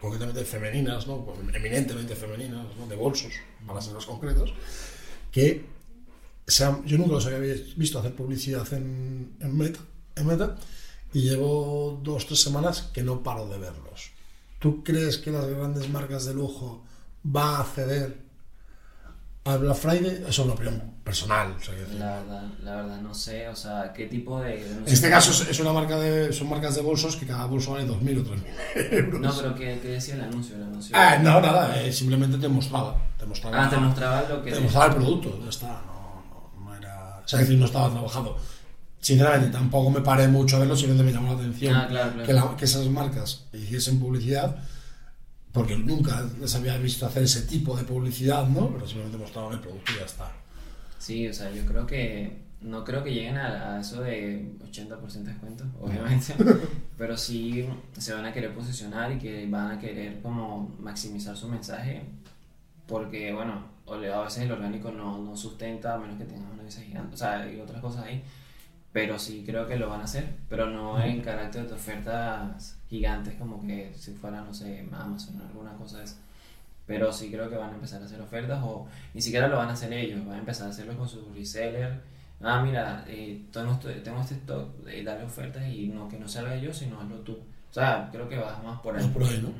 concretamente 0.00 0.44
femeninas, 0.44 1.06
¿no? 1.06 1.24
Pues, 1.24 1.38
eminentemente 1.54 2.16
femeninas, 2.16 2.66
¿no? 2.76 2.86
de 2.88 2.96
bolsos, 2.96 3.32
para 3.64 3.80
ser 3.80 3.94
más 3.94 4.06
concretos, 4.06 4.52
que 5.30 5.64
yo 6.84 6.98
nunca 6.98 7.12
los 7.12 7.26
había 7.26 7.54
visto 7.76 7.98
hacer 7.98 8.14
publicidad 8.14 8.70
en, 8.74 9.36
en, 9.40 9.56
Meta, 9.56 9.80
en 10.16 10.26
Meta 10.26 10.56
y 11.12 11.22
llevo 11.22 11.98
dos, 12.02 12.26
tres 12.26 12.40
semanas 12.40 12.90
que 12.92 13.02
no 13.02 13.22
paro 13.22 13.48
de 13.48 13.58
verlos. 13.58 14.10
¿Tú 14.58 14.82
crees 14.82 15.18
que 15.18 15.30
las 15.30 15.46
grandes 15.46 15.88
marcas 15.88 16.26
de 16.26 16.34
lujo 16.34 16.84
va 17.24 17.56
a 17.56 17.60
acceder 17.60 18.24
al 19.44 19.58
Black 19.58 19.76
Friday, 19.76 20.16
eso 20.22 20.28
es 20.28 20.38
una 20.38 20.54
opinión 20.54 20.94
personal. 21.04 21.54
la, 21.98 22.16
verdad, 22.16 22.42
la 22.62 22.76
verdad, 22.76 23.00
no 23.02 23.14
sé, 23.14 23.46
o 23.48 23.54
sea, 23.54 23.92
qué 23.94 24.06
tipo 24.06 24.40
de... 24.40 24.66
en 24.66 24.84
este 24.86 25.10
caso 25.10 25.30
es, 25.50 25.60
una 25.60 25.72
marca 25.72 25.98
de, 25.98 26.32
son 26.32 26.48
marcas 26.48 26.74
de 26.74 26.80
bolsos 26.80 27.16
que 27.16 27.26
cada 27.26 27.44
bolso 27.44 27.72
vale 27.72 27.86
2.000 27.86 28.20
o 28.20 28.24
3.000 28.24 28.92
euros. 28.92 29.20
No, 29.20 29.36
pero 29.36 29.54
¿qué, 29.54 29.78
¿qué, 29.82 29.88
decía 29.88 30.14
el 30.14 30.22
anuncio? 30.22 30.56
El 30.56 30.62
anuncio 30.62 30.96
ah, 30.96 31.18
no, 31.18 31.40
nada, 31.42 31.78
eh, 31.82 31.92
simplemente 31.92 32.38
te 32.38 32.48
mostraba. 32.48 32.96
Te 33.18 33.26
mostraba 33.26 33.66
ah, 33.66 33.68
te 33.68 33.76
mostraba 33.76 34.28
lo 34.28 34.42
que... 34.42 34.52
Te, 34.52 34.60
mostraba 34.60 34.86
el 34.86 34.94
producto, 34.94 35.38
ya 35.42 35.50
está, 35.50 35.82
no, 35.86 36.24
no, 36.30 36.64
no 36.64 36.74
era... 36.74 37.20
O 37.22 37.28
sea, 37.28 37.40
decir, 37.40 37.58
no 37.58 37.66
estaba 37.66 37.90
trabajado. 37.90 38.38
Sinceramente, 38.98 39.50
tampoco 39.50 39.90
me 39.90 40.00
paré 40.00 40.26
mucho 40.26 40.56
a 40.56 40.60
verlo, 40.60 40.74
simplemente 40.74 41.04
me 41.04 41.12
llamó 41.12 41.34
la 41.34 41.40
atención 41.40 41.76
ah, 41.76 41.86
claro, 41.86 42.12
claro. 42.24 42.50
Que, 42.52 42.56
que 42.56 42.64
esas 42.64 42.86
marcas 42.86 43.44
hiciesen 43.52 44.00
publicidad 44.00 44.56
porque 45.54 45.78
nunca 45.78 46.28
les 46.40 46.52
había 46.56 46.76
visto 46.78 47.06
hacer 47.06 47.22
ese 47.22 47.42
tipo 47.42 47.76
de 47.76 47.84
publicidad, 47.84 48.46
¿no? 48.48 48.72
Pero 48.72 48.86
simplemente 48.86 49.16
mostraron 49.16 49.52
el 49.52 49.60
producto 49.60 49.92
y 49.92 49.98
ya 50.00 50.04
está. 50.04 50.32
Sí, 50.98 51.28
o 51.28 51.32
sea, 51.32 51.50
yo 51.52 51.64
creo 51.64 51.86
que 51.86 52.42
no 52.60 52.82
creo 52.82 53.04
que 53.04 53.14
lleguen 53.14 53.36
a, 53.36 53.78
eso 53.78 54.02
de 54.02 54.56
80% 54.68 55.12
de 55.12 55.30
descuento, 55.30 55.64
obviamente, 55.80 56.34
pero 56.98 57.16
sí 57.16 57.68
se 57.96 58.14
van 58.14 58.24
a 58.24 58.32
querer 58.32 58.52
posicionar 58.52 59.12
y 59.12 59.18
que 59.18 59.46
van 59.48 59.70
a 59.70 59.78
querer 59.78 60.20
como 60.22 60.74
maximizar 60.80 61.36
su 61.36 61.46
mensaje, 61.46 62.02
porque 62.88 63.32
bueno, 63.32 63.62
a 63.86 64.22
veces 64.22 64.42
el 64.42 64.50
orgánico 64.50 64.90
no, 64.90 65.18
no 65.18 65.36
sustenta 65.36 65.94
a 65.94 65.98
menos 65.98 66.18
que 66.18 66.24
tengas 66.24 66.52
una 66.52 66.64
visa 66.64 66.80
gigante, 66.80 67.14
o 67.14 67.18
sea, 67.18 67.42
hay 67.42 67.60
otras 67.60 67.80
cosas 67.80 68.04
ahí, 68.06 68.24
pero 68.94 69.18
sí 69.18 69.42
creo 69.44 69.66
que 69.66 69.74
lo 69.74 69.88
van 69.88 70.02
a 70.02 70.04
hacer, 70.04 70.24
pero 70.48 70.70
no 70.70 71.02
en 71.02 71.20
carácter 71.20 71.66
de 71.66 71.74
ofertas 71.74 72.76
gigantes 72.88 73.34
como 73.34 73.60
que 73.60 73.92
si 73.98 74.12
fuera, 74.12 74.40
no 74.40 74.54
sé, 74.54 74.86
Amazon 74.92 75.40
o 75.40 75.44
alguna 75.44 75.72
cosa 75.72 75.98
de 75.98 76.04
eso. 76.04 76.14
Pero 76.86 77.12
sí 77.12 77.28
creo 77.28 77.50
que 77.50 77.56
van 77.56 77.70
a 77.70 77.74
empezar 77.74 78.00
a 78.00 78.04
hacer 78.04 78.20
ofertas 78.20 78.62
o 78.62 78.86
ni 79.12 79.20
siquiera 79.20 79.48
lo 79.48 79.56
van 79.56 79.68
a 79.68 79.72
hacer 79.72 79.92
ellos, 79.92 80.24
van 80.24 80.36
a 80.36 80.38
empezar 80.38 80.68
a 80.68 80.70
hacerlo 80.70 80.96
con 80.96 81.08
su 81.08 81.28
reseller. 81.34 82.02
Ah, 82.40 82.62
mira, 82.62 83.04
eh, 83.08 83.42
tengo, 83.52 83.72
este, 83.72 83.94
tengo 83.94 84.20
este 84.20 84.34
stock, 84.36 84.72
de 84.84 85.02
darle 85.02 85.24
ofertas 85.24 85.66
y 85.68 85.88
no 85.88 86.08
que 86.08 86.16
no 86.16 86.28
salga 86.28 86.56
yo, 86.56 86.72
sino 86.72 87.00
hazlo 87.00 87.16
tú. 87.16 87.32
O 87.32 87.74
sea, 87.74 88.08
creo 88.12 88.28
que 88.28 88.38
vas 88.38 88.62
más 88.62 88.78
por 88.80 88.96
ahí. 88.96 89.08
por 89.08 89.24
ahí, 89.24 89.42
¿no? 89.42 89.52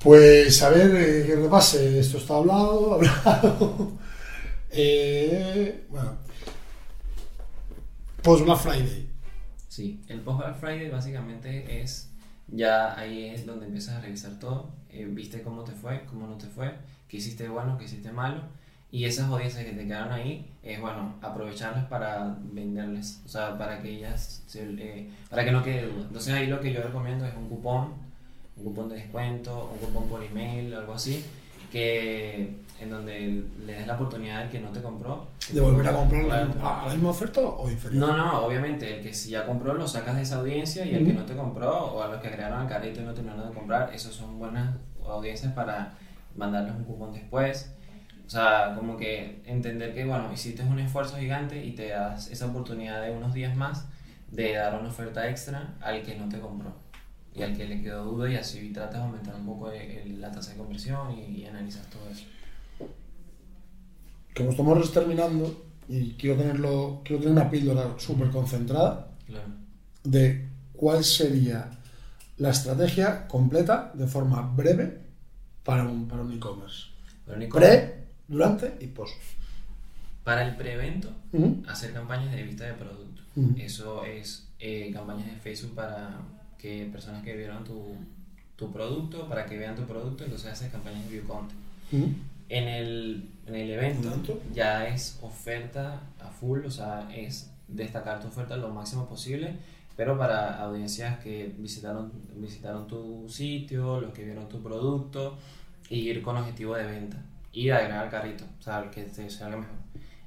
Pues 0.00 0.62
a 0.62 0.68
ver, 0.68 0.94
eh, 0.96 1.26
que 1.26 1.34
repase, 1.36 1.98
esto 1.98 2.18
está 2.18 2.36
hablado, 2.36 2.94
hablado. 3.24 3.92
eh, 4.70 5.86
bueno, 5.88 6.25
Post 8.26 8.44
Black 8.44 8.58
Friday. 8.58 9.08
Sí, 9.68 10.00
el 10.08 10.20
Post 10.20 10.38
Black 10.38 10.56
Friday 10.56 10.90
básicamente 10.90 11.80
es, 11.80 12.10
ya 12.48 12.98
ahí 12.98 13.26
es 13.26 13.46
donde 13.46 13.66
empiezas 13.66 13.94
a 13.94 14.00
revisar 14.00 14.36
todo, 14.40 14.72
eh, 14.90 15.06
viste 15.08 15.42
cómo 15.42 15.62
te 15.62 15.70
fue, 15.70 16.04
cómo 16.06 16.26
no 16.26 16.36
te 16.36 16.48
fue, 16.48 16.74
qué 17.06 17.18
hiciste 17.18 17.48
bueno, 17.48 17.78
qué 17.78 17.84
hiciste 17.84 18.10
malo, 18.10 18.42
y 18.90 19.04
esas 19.04 19.30
audiencias 19.30 19.64
que 19.64 19.70
te 19.70 19.86
quedaron 19.86 20.12
ahí, 20.12 20.52
es 20.64 20.80
bueno, 20.80 21.14
aprovecharlas 21.22 21.84
para 21.84 22.36
venderles, 22.52 23.22
o 23.24 23.28
sea, 23.28 23.56
para 23.56 23.80
que 23.80 23.90
ellas, 23.90 24.44
eh, 24.56 25.08
para 25.30 25.44
que 25.44 25.52
no 25.52 25.62
quede 25.62 25.86
duda. 25.86 26.06
Entonces 26.08 26.34
ahí 26.34 26.48
lo 26.48 26.60
que 26.60 26.72
yo 26.72 26.82
recomiendo 26.82 27.24
es 27.26 27.34
un 27.36 27.48
cupón, 27.48 27.92
un 28.56 28.64
cupón 28.64 28.88
de 28.88 28.96
descuento, 28.96 29.70
un 29.72 29.78
cupón 29.78 30.08
por 30.08 30.24
email, 30.24 30.74
algo 30.74 30.94
así, 30.94 31.24
que 31.70 32.56
en 32.80 32.90
donde 32.90 33.44
le 33.64 33.72
des 33.72 33.86
la 33.86 33.94
oportunidad 33.94 34.42
al 34.42 34.50
que 34.50 34.60
no 34.60 34.70
te 34.70 34.82
compró. 34.82 35.28
¿De 35.50 35.60
volver 35.60 35.88
a 35.88 35.92
comprar 35.92 36.30
a 36.30 36.86
la 36.86 36.92
misma 36.92 37.10
oferta 37.10 37.40
o 37.40 37.70
inferior? 37.70 38.06
No, 38.06 38.16
no, 38.16 38.46
obviamente, 38.46 38.96
el 38.96 39.02
que 39.02 39.14
si 39.14 39.30
ya 39.30 39.46
compró 39.46 39.74
lo 39.74 39.88
sacas 39.88 40.16
de 40.16 40.22
esa 40.22 40.36
audiencia 40.36 40.84
y 40.84 40.94
el 40.94 41.06
que 41.06 41.12
no 41.14 41.24
te 41.24 41.34
compró 41.34 41.70
o 41.70 42.02
a 42.02 42.08
los 42.08 42.20
que 42.20 42.28
agregaron 42.28 42.60
al 42.60 42.68
carrito 42.68 43.00
y 43.00 43.04
no 43.04 43.14
terminaron 43.14 43.48
de 43.48 43.54
comprar, 43.54 43.92
esos 43.94 44.14
son 44.14 44.38
buenas 44.38 44.76
audiencias 45.04 45.52
para 45.52 45.94
mandarles 46.34 46.74
un 46.74 46.84
cupón 46.84 47.12
después. 47.12 47.72
O 48.26 48.28
sea, 48.28 48.74
como 48.76 48.96
que 48.96 49.42
entender 49.46 49.94
que, 49.94 50.04
bueno, 50.04 50.30
hiciste 50.32 50.62
un 50.62 50.78
esfuerzo 50.78 51.16
gigante 51.16 51.64
y 51.64 51.72
te 51.72 51.88
das 51.88 52.30
esa 52.30 52.46
oportunidad 52.46 53.00
de 53.02 53.12
unos 53.12 53.32
días 53.32 53.56
más 53.56 53.86
de 54.30 54.54
dar 54.54 54.78
una 54.78 54.88
oferta 54.88 55.30
extra 55.30 55.76
al 55.80 56.02
que 56.02 56.16
no 56.16 56.28
te 56.28 56.40
compró 56.40 56.74
y 57.32 57.42
al 57.42 57.56
que 57.56 57.66
le 57.66 57.80
quedó 57.82 58.04
duda 58.04 58.28
y 58.28 58.34
así 58.34 58.72
tratas 58.72 58.94
de 58.94 59.06
aumentar 59.06 59.34
un 59.36 59.46
poco 59.46 59.70
la 59.70 60.32
tasa 60.32 60.52
de 60.52 60.56
conversión 60.56 61.12
y, 61.12 61.42
y 61.42 61.46
analizas 61.46 61.86
todo 61.88 62.08
eso 62.10 62.24
como 64.36 64.50
estamos 64.50 64.92
terminando 64.92 65.64
y 65.88 66.12
quiero 66.12 66.36
tenerlo, 66.36 67.00
quiero 67.04 67.22
tener 67.22 67.32
una 67.32 67.50
píldora 67.50 67.94
súper 67.98 68.30
concentrada 68.30 69.08
de 70.04 70.48
cuál 70.74 71.02
sería 71.04 71.70
la 72.36 72.50
estrategia 72.50 73.26
completa 73.26 73.90
de 73.94 74.06
forma 74.06 74.42
breve 74.42 75.00
para 75.64 75.84
un 75.84 76.06
para 76.06 76.22
un 76.22 76.32
e-commerce. 76.32 76.88
Pre, 77.24 78.06
durante 78.28 78.76
y 78.80 78.86
post. 78.88 79.14
Para 80.22 80.46
el 80.46 80.56
prevento, 80.56 81.10
hacer 81.66 81.92
campañas 81.92 82.34
de 82.34 82.42
vista 82.42 82.64
de 82.64 82.74
producto. 82.74 83.22
Eso 83.56 84.04
es 84.04 84.48
eh, 84.58 84.90
campañas 84.92 85.26
de 85.26 85.36
Facebook 85.36 85.74
para 85.74 86.20
que 86.58 86.88
personas 86.92 87.22
que 87.22 87.36
vieron 87.36 87.64
tu, 87.64 87.94
tu, 88.56 88.72
producto, 88.72 89.28
para 89.28 89.46
que 89.46 89.58
vean 89.58 89.76
tu 89.76 89.82
producto, 89.82 90.24
entonces 90.24 90.50
haces 90.50 90.70
campañas 90.70 91.04
de 91.04 91.10
view 91.10 91.26
content 91.26 91.60
En 92.48 92.68
el, 92.68 93.30
en 93.46 93.54
el 93.54 93.70
evento 93.70 94.40
ya 94.54 94.86
es 94.86 95.18
oferta 95.22 96.00
a 96.20 96.28
full, 96.28 96.64
o 96.64 96.70
sea, 96.70 97.08
es 97.14 97.50
destacar 97.66 98.20
tu 98.20 98.28
oferta 98.28 98.56
lo 98.56 98.68
máximo 98.70 99.08
posible, 99.08 99.56
pero 99.96 100.16
para 100.16 100.60
audiencias 100.60 101.18
que 101.20 101.52
visitaron, 101.58 102.12
visitaron 102.36 102.86
tu 102.86 103.28
sitio, 103.28 104.00
los 104.00 104.12
que 104.12 104.24
vieron 104.24 104.48
tu 104.48 104.62
producto, 104.62 105.36
y 105.88 106.10
ir 106.10 106.22
con 106.22 106.36
objetivo 106.36 106.74
de 106.74 106.84
venta 106.84 107.18
y 107.52 107.70
agregar 107.70 108.04
al 108.04 108.10
carrito, 108.10 108.44
o 108.58 108.62
sea, 108.62 108.90
que 108.90 109.02
te 109.04 109.30
salga 109.30 109.56
mejor. 109.56 109.76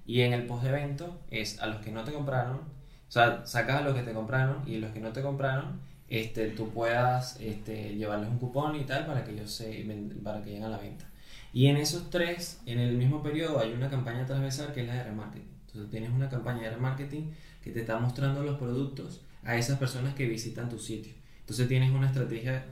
Y 0.05 0.21
en 0.21 0.33
el 0.33 0.47
post 0.47 0.63
de 0.63 0.69
evento 0.69 1.19
es 1.29 1.61
a 1.61 1.67
los 1.67 1.81
que 1.81 1.91
no 1.91 2.03
te 2.03 2.11
compraron, 2.11 2.57
o 2.57 3.11
sea, 3.11 3.45
sacas 3.45 3.77
a 3.77 3.81
los 3.81 3.93
que 3.93 4.01
te 4.01 4.13
compraron 4.13 4.63
y 4.67 4.77
los 4.77 4.91
que 4.91 4.99
no 4.99 5.11
te 5.11 5.21
compraron, 5.21 5.79
este, 6.07 6.49
tú 6.49 6.69
puedas 6.69 7.39
este, 7.39 7.95
llevarles 7.95 8.29
un 8.29 8.39
cupón 8.39 8.75
y 8.75 8.83
tal 8.83 9.05
para 9.05 9.23
que 9.23 9.31
ellos 9.31 9.51
se, 9.51 9.85
para 10.23 10.41
que 10.41 10.49
lleguen 10.49 10.63
a 10.63 10.69
la 10.69 10.77
venta. 10.79 11.05
Y 11.53 11.67
en 11.67 11.77
esos 11.77 12.09
tres, 12.09 12.59
en 12.65 12.79
el 12.79 12.95
mismo 12.95 13.23
periodo, 13.23 13.59
hay 13.59 13.73
una 13.73 13.89
campaña 13.89 14.25
transversal 14.25 14.73
que 14.73 14.81
es 14.81 14.87
la 14.87 14.95
de 14.95 15.03
remarketing. 15.03 15.49
Entonces 15.67 15.91
tienes 15.91 16.11
una 16.11 16.29
campaña 16.29 16.63
de 16.63 16.71
remarketing 16.71 17.31
que 17.63 17.71
te 17.71 17.81
está 17.81 17.97
mostrando 17.99 18.43
los 18.43 18.57
productos 18.57 19.21
a 19.43 19.57
esas 19.57 19.77
personas 19.79 20.13
que 20.15 20.27
visitan 20.27 20.69
tu 20.69 20.79
sitio. 20.79 21.13
Entonces 21.41 21.67
tienes 21.67 21.91
una 21.91 22.07
estrategia 22.07 22.65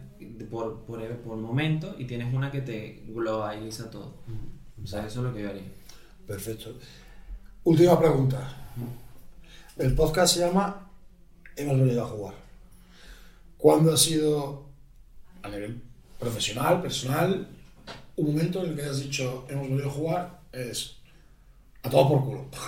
por, 0.49 0.85
por, 0.85 1.05
por 1.17 1.37
momento 1.37 1.95
y 1.97 2.05
tienes 2.05 2.33
una 2.33 2.51
que 2.51 2.61
te 2.61 3.03
globaliza 3.07 3.89
todo. 3.89 4.17
O 4.83 4.85
sea, 4.85 5.05
eso 5.05 5.19
es 5.19 5.25
lo 5.25 5.33
que 5.33 5.41
yo 5.41 5.49
haría. 5.49 5.71
Perfecto. 6.27 6.77
Última 7.63 7.99
pregunta. 7.99 8.55
El 9.77 9.95
podcast 9.95 10.35
se 10.35 10.39
llama 10.41 10.89
Hemos 11.55 11.79
venido 11.79 12.03
a 12.03 12.07
jugar. 12.07 12.33
¿Cuándo 13.57 13.93
ha 13.93 13.97
sido, 13.97 14.65
a 15.41 15.49
nivel 15.49 15.81
profesional, 16.19 16.81
personal, 16.81 17.47
un 18.17 18.25
momento 18.33 18.63
en 18.63 18.71
el 18.71 18.75
que 18.75 18.83
has 18.83 18.99
dicho 18.99 19.45
hemos 19.49 19.69
venido 19.69 19.87
a 19.87 19.91
jugar? 19.91 20.39
Es 20.51 20.95
a 21.83 21.89
todo 21.89 22.09
por 22.09 22.25
culo. 22.25 22.45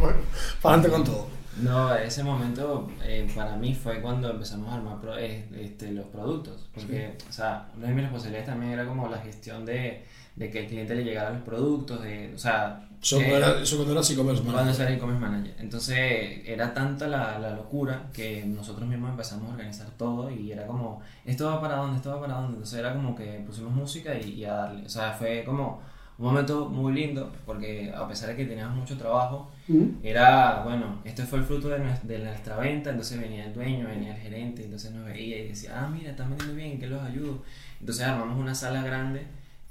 bueno, 0.00 0.18
para 0.62 0.74
adelante 0.76 0.88
con 0.90 1.04
todo. 1.04 1.26
No, 1.62 1.94
ese 1.94 2.22
momento 2.22 2.88
eh, 3.02 3.28
para 3.34 3.56
mí 3.56 3.74
fue 3.74 4.00
cuando 4.00 4.30
empezamos 4.30 4.68
a 4.72 4.76
armar 4.76 5.00
pro- 5.00 5.18
eh, 5.18 5.44
este, 5.56 5.90
los 5.92 6.06
productos. 6.06 6.68
Porque, 6.74 7.16
o 7.28 7.32
sea, 7.32 7.68
una 7.76 7.88
de 7.88 7.94
mis 7.94 8.02
responsabilidades 8.04 8.48
también 8.48 8.72
era 8.72 8.86
como 8.86 9.08
la 9.08 9.18
gestión 9.18 9.64
de, 9.66 10.04
de 10.38 10.50
que 10.50 10.60
el 10.60 10.66
cliente 10.66 10.94
le 10.94 11.04
llegara 11.04 11.30
los 11.30 11.42
productos, 11.42 12.02
de, 12.02 12.32
o 12.34 12.38
sea... 12.38 12.84
Eso, 13.00 13.20
eh, 13.20 13.26
cuando 13.28 13.46
era, 13.46 13.62
eso 13.62 13.76
cuando 13.76 13.92
eras 13.92 14.10
e-commerce 14.10 14.42
cuando 14.42 14.60
manager. 14.62 14.86
era 14.86 14.94
e-commerce 14.96 15.20
manager. 15.20 15.54
Entonces 15.60 16.40
era 16.44 16.74
tanta 16.74 17.06
la, 17.06 17.38
la 17.38 17.50
locura 17.50 18.06
que 18.12 18.44
nosotros 18.44 18.88
mismos 18.88 19.10
empezamos 19.10 19.48
a 19.50 19.52
organizar 19.52 19.86
todo 19.96 20.30
y 20.30 20.50
era 20.50 20.66
como, 20.66 21.00
esto 21.24 21.46
va 21.46 21.60
para 21.60 21.76
dónde, 21.76 21.96
esto 21.96 22.10
va 22.10 22.20
para 22.20 22.34
dónde. 22.34 22.54
Entonces 22.54 22.78
era 22.78 22.92
como 22.94 23.14
que 23.14 23.42
pusimos 23.46 23.72
música 23.72 24.14
y, 24.18 24.30
y 24.40 24.44
a 24.44 24.52
darle. 24.54 24.84
O 24.84 24.88
sea, 24.88 25.12
fue 25.12 25.44
como 25.44 25.80
un 26.18 26.24
momento 26.26 26.68
muy 26.68 26.92
lindo 26.92 27.30
porque 27.46 27.92
a 27.96 28.08
pesar 28.08 28.30
de 28.30 28.36
que 28.36 28.46
teníamos 28.46 28.76
mucho 28.76 28.96
trabajo, 28.96 29.50
Mm. 29.68 29.98
era, 30.02 30.62
bueno, 30.64 30.98
esto 31.04 31.22
fue 31.24 31.40
el 31.40 31.44
fruto 31.44 31.68
de 31.68 31.78
nuestra, 31.78 32.08
de 32.08 32.18
nuestra 32.20 32.56
venta, 32.56 32.88
entonces 32.88 33.20
venía 33.20 33.44
el 33.44 33.52
dueño, 33.52 33.86
venía 33.86 34.14
el 34.14 34.20
gerente, 34.22 34.64
entonces 34.64 34.92
nos 34.92 35.04
veía 35.04 35.38
y 35.44 35.48
decía, 35.48 35.72
ah, 35.76 35.88
mira, 35.88 36.10
están 36.12 36.30
vendiendo 36.30 36.54
bien, 36.56 36.80
¿qué 36.80 36.86
los 36.86 37.02
ayudo? 37.02 37.42
Entonces 37.78 38.02
armamos 38.06 38.38
una 38.38 38.54
sala 38.54 38.82
grande 38.82 39.26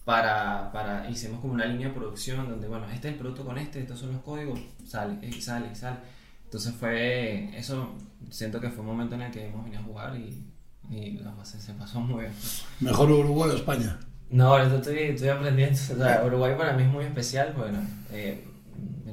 para, 0.08 0.72
para, 0.72 1.10
hicimos 1.10 1.42
como 1.42 1.52
una 1.52 1.66
línea 1.66 1.90
de 1.90 1.94
producción 1.94 2.50
donde, 2.50 2.66
bueno, 2.70 2.86
este 2.86 3.10
es 3.10 3.16
el 3.16 3.20
producto 3.20 3.44
con 3.44 3.58
este, 3.58 3.82
estos 3.82 4.00
son 4.00 4.14
los 4.14 4.22
códigos, 4.22 4.58
sale, 4.88 5.18
y 5.22 5.34
sale, 5.42 5.76
sale. 5.76 5.98
Entonces 6.46 6.74
fue, 6.80 7.50
eso, 7.60 7.94
siento 8.30 8.62
que 8.62 8.70
fue 8.70 8.86
un 8.86 8.86
momento 8.86 9.16
en 9.16 9.24
el 9.24 9.32
que 9.34 9.48
hemos 9.48 9.66
venido 9.66 9.82
a 9.82 9.84
jugar 9.84 10.16
y, 10.16 10.48
y 10.90 11.18
la 11.18 11.32
base 11.32 11.60
se 11.60 11.74
pasó 11.74 12.00
muy 12.00 12.22
bien. 12.22 12.34
Mejor 12.80 13.12
Uruguay 13.12 13.50
o 13.52 13.56
España. 13.58 14.00
No, 14.30 14.54
ahorita 14.54 14.78
estoy, 14.78 14.98
estoy 14.98 15.28
aprendiendo. 15.28 15.76
O 15.76 15.98
sea, 15.98 16.24
Uruguay 16.26 16.56
para 16.58 16.72
mí 16.72 16.84
es 16.84 16.90
muy 16.90 17.04
especial. 17.04 17.54
Bueno, 17.58 17.80
eh, 18.14 18.48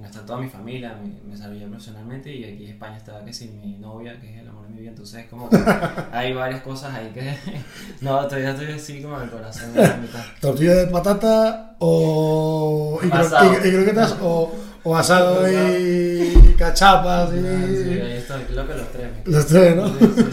bueno, 0.04 0.14
está 0.14 0.26
toda 0.26 0.38
mi 0.40 0.48
familia, 0.48 0.96
me, 1.02 1.08
me 1.26 1.32
desarrollé 1.36 1.66
profesionalmente 1.66 2.34
y 2.34 2.44
aquí 2.44 2.64
en 2.64 2.70
España 2.72 2.96
está 2.98 3.24
que 3.24 3.32
sí, 3.32 3.48
mi 3.62 3.76
novia, 3.78 4.20
que 4.20 4.34
es 4.34 4.40
el 4.40 4.48
amor 4.48 4.64
de 4.66 4.74
mi 4.74 4.80
vida. 4.80 4.90
Entonces, 4.90 5.26
como 5.30 5.48
que 5.48 5.56
hay 6.12 6.32
varias 6.34 6.60
cosas 6.62 6.94
ahí 6.94 7.10
que. 7.14 7.34
no, 8.02 8.26
todavía 8.26 8.50
estoy 8.50 8.72
así 8.72 9.02
como 9.02 9.20
el 9.20 9.30
corazón 9.30 9.70
en 9.74 9.82
la 9.82 9.96
mitad. 9.96 10.24
Tortilla 10.40 10.74
de 10.74 10.86
patata 10.88 11.76
o. 11.78 12.98
y, 13.02 13.06
cro- 13.06 13.18
Asado. 13.20 13.52
y- 13.64 13.68
y 13.68 13.72
croquetas 13.72 14.16
o, 14.20 14.54
o 14.84 14.96
asado 14.96 15.48
y 15.50 16.54
cachapas 16.58 17.30
y. 17.32 17.38
Ah, 17.38 17.66
Sí, 17.66 18.00
ahí 18.00 18.12
estoy, 18.18 18.42
creo 18.44 18.66
que 18.68 18.74
los 18.74 18.92
tres. 18.92 19.10
Los 19.24 19.46
tres, 19.46 19.76
¿no? 19.76 19.88
Sí, 19.88 19.94
sí. 20.16 20.24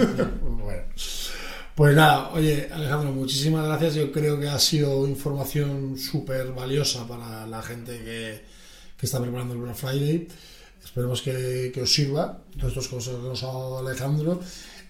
Bueno. 0.42 0.82
Pues 1.76 1.96
nada, 1.96 2.30
oye, 2.34 2.70
Alejandro, 2.74 3.12
muchísimas 3.12 3.66
gracias. 3.66 3.96
Yo 3.96 4.12
creo 4.12 4.40
que 4.40 4.48
ha 4.50 4.60
sido 4.60 5.08
información 5.08 5.98
súper 5.98 6.52
valiosa 6.52 7.08
para 7.08 7.48
la 7.48 7.62
gente 7.64 7.98
que, 8.04 8.44
que 9.02 9.06
está 9.08 9.20
preparando 9.20 9.56
el 9.56 9.60
Black 9.62 9.76
Friday. 9.76 10.28
Esperemos 10.82 11.22
que, 11.22 11.72
que 11.74 11.82
os 11.82 11.92
sirva 11.92 12.40
todos 12.58 12.70
estos 12.70 12.88
consejos 12.88 13.22
que 13.22 13.28
nos 13.30 13.44
ha 13.44 13.48
dado 13.48 13.80
Alejandro. 13.80 14.40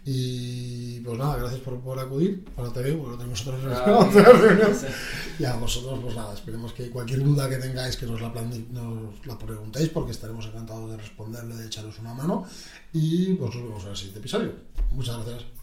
Y 0.03 0.99
pues 1.01 1.17
nada, 1.17 1.37
gracias 1.37 1.61
por, 1.61 1.79
por 1.79 1.97
acudir. 1.99 2.43
Ahora 2.57 2.73
te 2.73 2.81
veo, 2.81 2.99
porque 3.01 3.17
tenemos 3.17 3.41
otra 3.47 3.57
reunión. 3.57 3.77
Ah. 3.85 4.87
Y 5.39 5.45
a 5.45 5.55
vosotros, 5.55 5.99
pues 6.01 6.15
nada, 6.15 6.33
esperemos 6.33 6.73
que 6.73 6.89
cualquier 6.89 7.23
duda 7.23 7.47
que 7.49 7.57
tengáis, 7.57 7.95
que 7.97 8.05
nos 8.07 8.19
la, 8.21 8.31
plante- 8.33 8.65
nos 8.71 9.25
la 9.25 9.37
preguntéis, 9.37 9.89
porque 9.89 10.11
estaremos 10.11 10.45
encantados 10.45 10.89
de 10.91 10.97
responderle, 10.97 11.55
de 11.55 11.65
echaros 11.67 11.97
una 11.99 12.13
mano. 12.13 12.45
Y 12.93 13.33
pues 13.35 13.53
nos 13.55 13.63
vemos 13.63 13.83
en 13.83 13.89
el 13.89 13.95
siguiente 13.95 14.19
episodio. 14.19 14.53
Muchas 14.91 15.17
gracias. 15.17 15.60